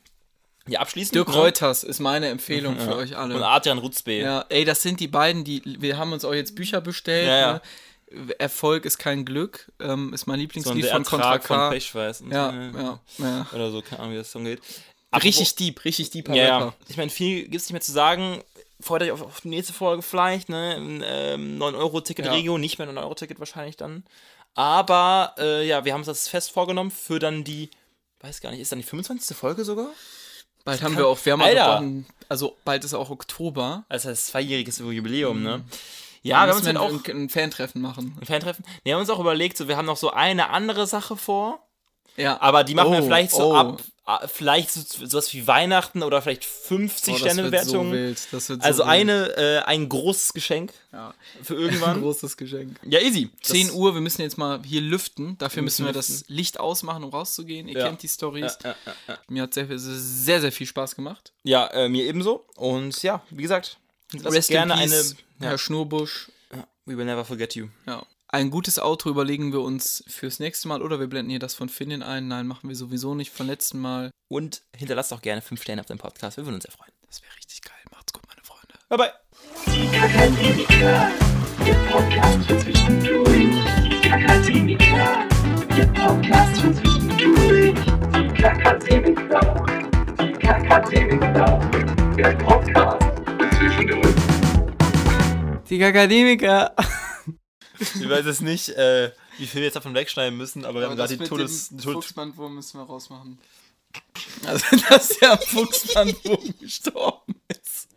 Ja, 0.70 0.80
abschließend. 0.80 1.16
Dirk 1.16 1.28
ne? 1.28 1.34
Reuters 1.34 1.82
ist 1.82 1.98
meine 1.98 2.28
Empfehlung 2.28 2.78
für 2.78 2.94
euch 2.94 3.10
Und 3.10 3.16
alle. 3.16 3.46
Adrian 3.46 3.78
Rutzbe. 3.78 4.12
Ja, 4.12 4.44
ey, 4.48 4.64
das 4.64 4.82
sind 4.82 5.00
die 5.00 5.08
beiden, 5.08 5.42
die. 5.42 5.62
Wir 5.64 5.98
haben 5.98 6.12
uns 6.12 6.24
auch 6.24 6.32
jetzt 6.32 6.54
Bücher 6.54 6.80
bestellt. 6.80 7.26
Ja. 7.26 7.52
Ne? 7.54 7.60
Erfolg 8.38 8.84
ist 8.84 8.98
kein 8.98 9.24
Glück, 9.24 9.70
ähm, 9.78 10.12
ist 10.12 10.26
mein 10.26 10.34
So 10.34 10.34
ein 10.34 10.40
Lieblingslied 10.40 10.84
der 10.84 10.92
von 10.92 11.04
Contra 11.04 11.38
von 11.40 11.56
K. 11.56 11.68
Und 11.68 12.30
Ja, 12.32 12.70
so, 12.72 12.78
ja, 12.78 13.00
ja. 13.18 13.46
Oder 13.52 13.70
so, 13.70 13.82
keine 13.82 14.00
Ahnung, 14.00 14.14
wie 14.14 14.18
das 14.18 14.30
Song 14.30 14.44
geht. 14.44 14.60
Richtig 15.22 15.54
deep, 15.56 15.84
richtig 15.84 16.10
deeper 16.10 16.34
Ja. 16.34 16.74
Ich 16.88 16.96
meine, 16.96 17.10
viel 17.10 17.42
gibt 17.42 17.56
es 17.56 17.64
nicht 17.64 17.72
mehr 17.72 17.80
zu 17.80 17.92
sagen. 17.92 18.42
Freut 18.80 19.02
euch 19.02 19.10
auf, 19.10 19.22
auf 19.22 19.40
die 19.42 19.48
nächste 19.48 19.72
Folge 19.72 20.02
vielleicht, 20.02 20.48
ne? 20.48 20.76
Ähm, 21.04 21.58
9-Euro-Ticket-Regio, 21.60 22.58
nicht 22.58 22.78
mehr 22.78 22.88
ein 22.88 22.96
9-Euro-Ticket 22.96 23.38
wahrscheinlich 23.38 23.76
dann. 23.76 24.04
Aber 24.54 25.34
äh, 25.38 25.66
ja, 25.66 25.84
wir 25.84 25.92
haben 25.92 26.00
uns 26.00 26.06
das 26.06 26.28
fest 26.28 26.50
vorgenommen 26.50 26.90
für 26.90 27.18
dann 27.18 27.44
die, 27.44 27.70
weiß 28.20 28.40
gar 28.40 28.50
nicht, 28.50 28.60
ist 28.60 28.72
dann 28.72 28.78
die 28.78 28.84
25. 28.84 29.36
Folge 29.36 29.64
sogar? 29.64 29.90
Bald 30.64 30.82
haben 30.82 30.96
wir 30.96 31.06
auch 31.08 31.18
Wärmer 31.24 31.44
Alter. 31.44 31.64
geworden. 31.78 32.06
Also 32.28 32.56
bald 32.64 32.84
ist 32.84 32.94
auch 32.94 33.10
Oktober. 33.10 33.84
Also 33.88 34.08
das 34.10 34.26
zweijähriges 34.26 34.78
Jubiläum, 34.78 35.42
ne? 35.42 35.58
Mhm. 35.58 35.64
Ja, 36.22 36.36
wir 36.36 36.40
haben 36.40 36.48
uns 36.50 36.62
müssen 36.64 36.78
halt 36.78 36.92
auch 36.92 37.08
ein, 37.08 37.22
ein 37.24 37.28
Fantreffen 37.30 37.80
machen. 37.80 38.16
ein 38.20 38.26
Fantreffen. 38.26 38.64
Wir 38.84 38.92
haben 38.94 39.00
uns 39.00 39.08
auch 39.10 39.18
überlegt, 39.20 39.56
so 39.56 39.68
wir 39.68 39.76
haben 39.76 39.86
noch 39.86 39.96
so 39.96 40.10
eine 40.10 40.50
andere 40.50 40.86
Sache 40.86 41.16
vor, 41.16 41.66
Ja. 42.16 42.40
aber 42.42 42.62
die 42.62 42.74
machen 42.74 42.92
wir 42.92 43.00
Oh, 43.00 43.04
vielleicht 43.04 43.30
so 43.32 43.52
oh. 43.52 43.54
ab, 43.56 43.82
vielleicht 44.26 44.70
so, 44.70 44.80
sowas 45.06 45.32
wie 45.34 45.46
Weihnachten 45.46 46.02
oder 46.02 46.20
vielleicht 46.22 46.44
50 46.44 47.14
Oh, 47.14 47.24
das 47.24 47.36
wird 47.36 47.64
so 47.64 48.38
so 48.38 48.54
also 48.60 48.82
wild. 48.82 48.88
eine, 48.88 49.36
äh, 49.36 49.58
ein 49.60 49.88
großes 49.88 50.32
Geschenk 50.32 50.72
Ja. 50.92 51.14
für 51.42 51.54
Ein 51.56 51.60
irgendwann. 51.60 52.00
großes 52.00 52.36
Geschenk. 52.36 52.78
ja, 52.84 53.00
easy. 53.00 53.30
10 53.42 53.68
Das- 53.68 53.76
Uhr, 53.76 53.94
wir 53.94 54.00
müssen 54.00 54.22
jetzt 54.22 54.38
mal 54.38 54.60
hier 54.64 54.80
lüften. 54.80 55.36
Dafür 55.38 55.62
müssen 55.62 55.84
wir 55.86 55.92
müssen 55.94 56.12
das 56.20 56.28
Licht 56.28 56.58
ausmachen, 56.60 57.04
um 57.04 57.10
rauszugehen. 57.10 57.68
Ihr 57.68 57.78
Ja. 57.78 57.86
kennt 57.86 58.02
die 58.02 58.08
Stories. 58.08 58.58
Ja. 58.64 58.74
Mir 59.28 59.42
hat 59.44 59.54
sehr, 59.54 59.66
sehr, 59.78 60.40
sehr 60.40 60.52
viel 60.52 60.66
Spaß 60.66 60.96
gemacht. 60.96 61.32
Ja, 61.42 61.66
äh, 61.68 61.88
mir 61.88 62.04
ebenso. 62.04 62.44
Und 62.56 63.02
ja, 63.02 63.22
wie 63.30 63.42
gesagt, 63.42 63.78
lasst 64.12 64.34
Rest 64.36 64.48
gerne 64.50 64.74
in 64.74 64.80
eine. 64.92 65.02
Herr 65.40 65.56
Schnurbusch. 65.58 66.30
we 66.86 66.96
will 66.96 67.04
never 67.04 67.24
forget 67.24 67.54
you. 67.54 67.68
Ja. 67.86 68.04
Ein 68.32 68.50
gutes 68.50 68.78
Outro 68.78 69.10
überlegen 69.10 69.52
wir 69.52 69.60
uns 69.60 70.04
fürs 70.06 70.38
nächste 70.38 70.68
Mal 70.68 70.82
oder 70.82 71.00
wir 71.00 71.08
blenden 71.08 71.30
hier 71.30 71.40
das 71.40 71.56
von 71.56 71.68
Finn 71.68 72.00
ein. 72.00 72.28
Nein, 72.28 72.46
machen 72.46 72.68
wir 72.68 72.76
sowieso 72.76 73.16
nicht 73.16 73.32
von 73.32 73.48
letzten 73.48 73.80
Mal. 73.80 74.12
Und 74.28 74.62
hinterlasst 74.76 75.12
auch 75.12 75.20
gerne 75.20 75.42
5 75.42 75.60
Sterne 75.60 75.80
auf 75.80 75.88
dem 75.88 75.98
Podcast. 75.98 76.36
Wir 76.36 76.44
würden 76.46 76.54
uns 76.54 76.62
sehr 76.62 76.70
freuen. 76.72 76.92
Das 77.08 77.20
wäre 77.22 77.34
richtig 77.36 77.60
geil. 77.62 77.74
Macht's 77.90 78.12
gut, 78.12 78.22
meine 78.28 78.44
Freunde. 78.44 78.74
Bye 78.88 78.98
bye. 78.98 79.10
Die 79.66 79.88
Kakademiker, 79.88 81.10
der 81.66 81.74
Podcast 81.90 82.46
für 82.46 82.58
zwischendurch. 82.58 83.48
Die 83.82 84.08
Kakademiker, 84.08 85.28
der 85.76 85.86
Podcast 86.00 86.60
für 86.60 86.72
zwischendurch. 86.72 87.74
Die 88.14 88.28
Kakademiker, 88.40 89.66
die 90.20 90.32
Kakademiker, 90.34 91.70
der 92.16 92.32
Podcast 92.36 93.02
für 93.26 93.50
zwischendurch. 93.58 94.14
Die 95.68 95.82
Akademiker. 95.84 96.76
Ich 97.80 98.08
weiß 98.08 98.26
es 98.26 98.40
nicht, 98.40 98.68
äh, 98.70 99.12
wie 99.38 99.46
viel 99.46 99.60
wir 99.60 99.66
jetzt 99.66 99.76
davon 99.76 99.94
wegschneiden 99.94 100.36
müssen, 100.36 100.64
aber 100.64 100.80
wir 100.80 100.88
haben 100.88 100.96
gerade 100.96 101.16
die 101.16 101.24
Todes. 101.24 101.70
Tod 101.82 101.94
Fuchsbandwurm 101.94 102.54
müssen 102.54 102.78
wir 102.78 102.84
rausmachen. 102.84 103.38
Also, 104.46 104.64
dass 104.88 105.08
der 105.18 105.32
am 105.32 105.38
Fuchsbandwurm 105.38 106.54
gestorben 106.60 107.34
ist. 107.48 107.88